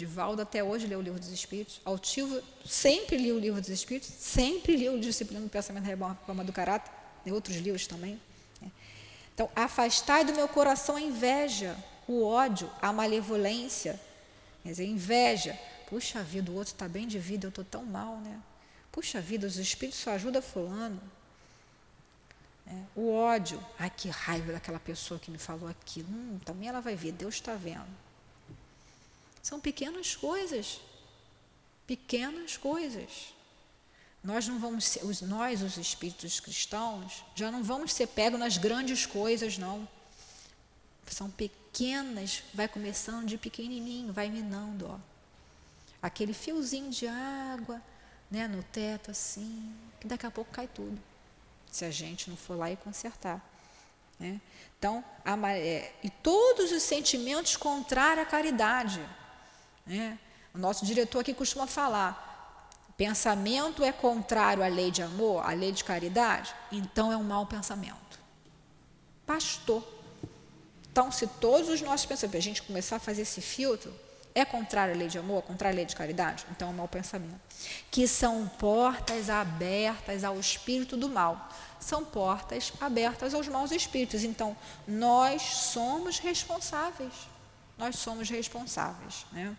Divaldo 0.00 0.40
até 0.40 0.64
hoje 0.64 0.86
leu 0.86 0.98
o 0.98 1.02
livro 1.02 1.20
dos 1.20 1.28
Espíritos. 1.28 1.78
Altivo 1.84 2.42
sempre 2.64 3.18
li 3.18 3.30
o 3.30 3.38
livro 3.38 3.60
dos 3.60 3.68
Espíritos, 3.68 4.10
sempre 4.18 4.74
li 4.74 4.88
o 4.88 4.98
Disciplina 4.98 5.42
do 5.42 5.50
Pensamento 5.50 5.84
Reforma 5.84 6.42
do 6.42 6.54
Caráter, 6.54 6.90
e 7.26 7.30
outros 7.30 7.58
livros 7.58 7.86
também. 7.86 8.18
Né? 8.62 8.70
Então, 9.34 9.50
afastai 9.54 10.24
do 10.24 10.32
meu 10.32 10.48
coração 10.48 10.96
a 10.96 11.02
inveja, 11.02 11.76
o 12.08 12.24
ódio, 12.24 12.70
a 12.80 12.90
malevolência, 12.94 14.00
quer 14.62 14.70
dizer, 14.70 14.86
inveja. 14.86 15.58
Puxa 15.86 16.22
vida, 16.22 16.50
o 16.50 16.54
outro 16.54 16.72
está 16.72 16.88
bem 16.88 17.06
de 17.06 17.18
vida, 17.18 17.44
eu 17.46 17.50
estou 17.50 17.64
tão 17.64 17.84
mal, 17.84 18.16
né? 18.20 18.40
Puxa 18.90 19.20
vida, 19.20 19.46
os 19.46 19.58
espíritos 19.58 20.00
só 20.00 20.12
ajudam 20.12 20.40
fulano. 20.40 20.98
É, 22.66 22.72
o 22.96 23.12
ódio, 23.12 23.62
ai 23.78 23.90
que 23.94 24.08
raiva 24.08 24.52
daquela 24.52 24.80
pessoa 24.80 25.20
que 25.20 25.30
me 25.30 25.36
falou 25.36 25.68
aquilo. 25.68 26.08
Hum, 26.08 26.40
também 26.42 26.68
ela 26.70 26.80
vai 26.80 26.96
ver, 26.96 27.12
Deus 27.12 27.34
está 27.34 27.54
vendo. 27.54 28.09
São 29.42 29.60
pequenas 29.60 30.14
coisas. 30.16 30.80
Pequenas 31.86 32.56
coisas. 32.56 33.34
Nós 34.22 34.46
não 34.46 34.58
vamos 34.58 34.84
ser, 34.84 35.04
os, 35.04 35.22
nós, 35.22 35.62
os 35.62 35.78
espíritos 35.78 36.40
cristãos, 36.40 37.24
já 37.34 37.50
não 37.50 37.62
vamos 37.62 37.92
ser 37.92 38.06
pegos 38.08 38.38
nas 38.38 38.58
grandes 38.58 39.06
coisas, 39.06 39.56
não. 39.56 39.88
São 41.06 41.30
pequenas, 41.30 42.42
vai 42.52 42.68
começando 42.68 43.26
de 43.26 43.38
pequenininho, 43.38 44.12
vai 44.12 44.28
minando, 44.28 44.88
ó. 44.88 44.98
Aquele 46.02 46.32
fiozinho 46.32 46.90
de 46.90 47.06
água, 47.06 47.82
né, 48.30 48.46
no 48.46 48.62
teto 48.62 49.10
assim, 49.10 49.74
que 49.98 50.06
daqui 50.06 50.26
a 50.26 50.30
pouco 50.30 50.52
cai 50.52 50.68
tudo. 50.68 51.00
Se 51.70 51.84
a 51.84 51.90
gente 51.90 52.28
não 52.28 52.36
for 52.36 52.56
lá 52.56 52.70
e 52.70 52.76
consertar. 52.76 53.44
Né? 54.18 54.40
Então, 54.78 55.04
a, 55.24 55.52
é, 55.52 55.94
e 56.02 56.10
todos 56.10 56.72
os 56.72 56.82
sentimentos 56.82 57.56
contrários 57.56 58.26
à 58.26 58.28
caridade. 58.28 59.00
Né? 59.90 60.18
O 60.54 60.58
nosso 60.58 60.86
diretor 60.86 61.20
aqui 61.20 61.34
costuma 61.34 61.66
falar: 61.66 62.68
pensamento 62.96 63.84
é 63.84 63.92
contrário 63.92 64.62
à 64.62 64.68
lei 64.68 64.90
de 64.90 65.02
amor, 65.02 65.44
à 65.44 65.52
lei 65.52 65.72
de 65.72 65.84
caridade, 65.84 66.54
então 66.72 67.12
é 67.12 67.16
um 67.16 67.24
mau 67.24 67.44
pensamento. 67.46 68.18
Pastor 69.26 69.84
então, 70.90 71.12
se 71.12 71.26
todos 71.26 71.68
os 71.68 71.80
nossos 71.80 72.04
pensamentos, 72.04 72.38
a 72.38 72.42
gente 72.42 72.62
começar 72.62 72.96
a 72.96 72.98
fazer 72.98 73.22
esse 73.22 73.40
filtro, 73.40 73.94
é 74.34 74.44
contrário 74.44 74.92
à 74.94 74.96
lei 74.96 75.08
de 75.08 75.18
amor, 75.18 75.42
contrário 75.42 75.74
à 75.74 75.78
lei 75.78 75.86
de 75.86 75.94
caridade? 75.94 76.44
Então 76.50 76.68
é 76.68 76.70
um 76.70 76.74
mau 76.74 76.88
pensamento. 76.88 77.40
Que 77.90 78.08
são 78.08 78.48
portas 78.58 79.30
abertas 79.30 80.24
ao 80.24 80.38
espírito 80.38 80.96
do 80.96 81.08
mal. 81.08 81.48
São 81.78 82.04
portas 82.04 82.72
abertas 82.80 83.34
aos 83.34 83.46
maus 83.48 83.70
espíritos. 83.70 84.24
Então, 84.24 84.56
nós 84.86 85.42
somos 85.42 86.18
responsáveis. 86.18 87.29
Nós 87.80 87.96
somos 87.96 88.28
responsáveis. 88.28 89.24
Né? 89.32 89.56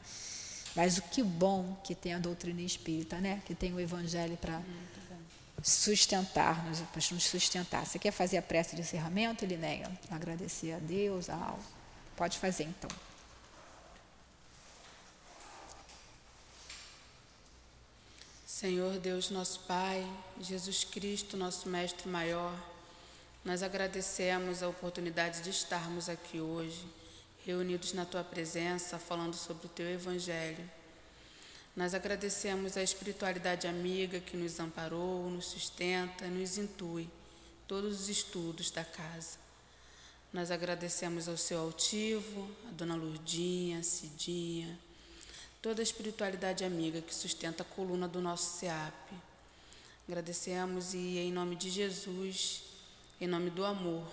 Mas 0.76 1.00
o 1.00 1.02
que 1.02 1.24
bom 1.24 1.76
que 1.84 1.96
tem 1.96 2.14
a 2.14 2.20
doutrina 2.20 2.62
espírita, 2.62 3.18
né? 3.18 3.42
que 3.46 3.56
tem 3.56 3.74
o 3.74 3.80
evangelho 3.80 4.38
para 4.38 4.62
sustentar, 5.64 6.64
nos, 6.66 6.80
para 6.80 7.02
nos 7.12 7.24
sustentar. 7.24 7.84
Você 7.84 7.98
quer 7.98 8.12
fazer 8.12 8.38
a 8.38 8.42
prece 8.44 8.76
de 8.76 8.84
encerramento, 8.84 9.44
Elinéia? 9.44 9.92
Agradecer 10.12 10.74
a 10.74 10.78
Deus, 10.78 11.32
a 11.32 11.36
alma. 11.36 11.64
Pode 12.16 12.38
fazer 12.38 12.66
então. 12.66 12.90
Senhor 18.46 19.00
Deus, 19.00 19.32
nosso 19.32 19.62
Pai, 19.62 20.08
Jesus 20.40 20.84
Cristo, 20.84 21.36
nosso 21.36 21.68
Mestre 21.68 22.08
maior, 22.08 22.54
nós 23.44 23.64
agradecemos 23.64 24.62
a 24.62 24.68
oportunidade 24.68 25.42
de 25.42 25.50
estarmos 25.50 26.08
aqui 26.08 26.40
hoje, 26.40 26.86
reunidos 27.52 27.92
na 27.92 28.06
Tua 28.06 28.24
presença, 28.24 28.98
falando 28.98 29.36
sobre 29.36 29.66
o 29.66 29.70
Teu 29.70 29.86
Evangelho. 29.86 30.64
Nós 31.76 31.94
agradecemos 31.94 32.78
a 32.78 32.84
espiritualidade 32.84 33.68
amiga 33.68 34.22
que 34.22 34.38
nos 34.38 34.58
amparou, 34.58 35.30
nos 35.30 35.48
sustenta, 35.48 36.28
nos 36.28 36.58
intui 36.58 37.10
todos 37.68 38.02
os 38.02 38.10
estudos 38.10 38.72
da 38.72 38.86
casa. 38.86 39.38
Nós 40.32 40.50
agradecemos 40.50 41.28
ao 41.28 41.36
seu 41.36 41.60
altivo, 41.60 42.50
a 42.70 42.72
dona 42.72 42.96
Lourdinha, 42.96 43.80
a 43.80 43.84
Cidinha, 43.84 44.80
toda 45.62 45.82
a 45.82 45.84
espiritualidade 45.84 46.64
amiga 46.64 47.02
que 47.02 47.14
sustenta 47.14 47.64
a 47.64 47.66
coluna 47.66 48.08
do 48.08 48.22
nosso 48.22 48.60
SEAP. 48.60 49.12
Agradecemos 50.08 50.94
e 50.94 51.18
em 51.18 51.34
nome 51.34 51.58
de 51.58 51.70
Jesus, 51.70 52.64
em 53.20 53.28
nome 53.28 53.50
do 53.50 53.66
amor, 53.66 54.08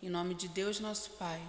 em 0.00 0.08
nome 0.08 0.32
de 0.36 0.46
Deus 0.46 0.78
nosso 0.78 1.10
Pai, 1.10 1.42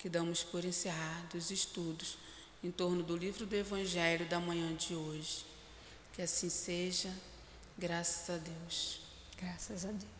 que 0.00 0.08
damos 0.08 0.42
por 0.42 0.64
encerrados 0.64 1.44
os 1.44 1.50
estudos 1.50 2.16
em 2.64 2.70
torno 2.70 3.02
do 3.02 3.16
livro 3.16 3.44
do 3.44 3.54
Evangelho 3.54 4.26
da 4.26 4.40
manhã 4.40 4.74
de 4.74 4.94
hoje. 4.94 5.44
Que 6.14 6.22
assim 6.22 6.48
seja, 6.48 7.12
graças 7.76 8.30
a 8.30 8.38
Deus. 8.38 9.00
Graças 9.36 9.84
a 9.84 9.88
Deus. 9.88 10.19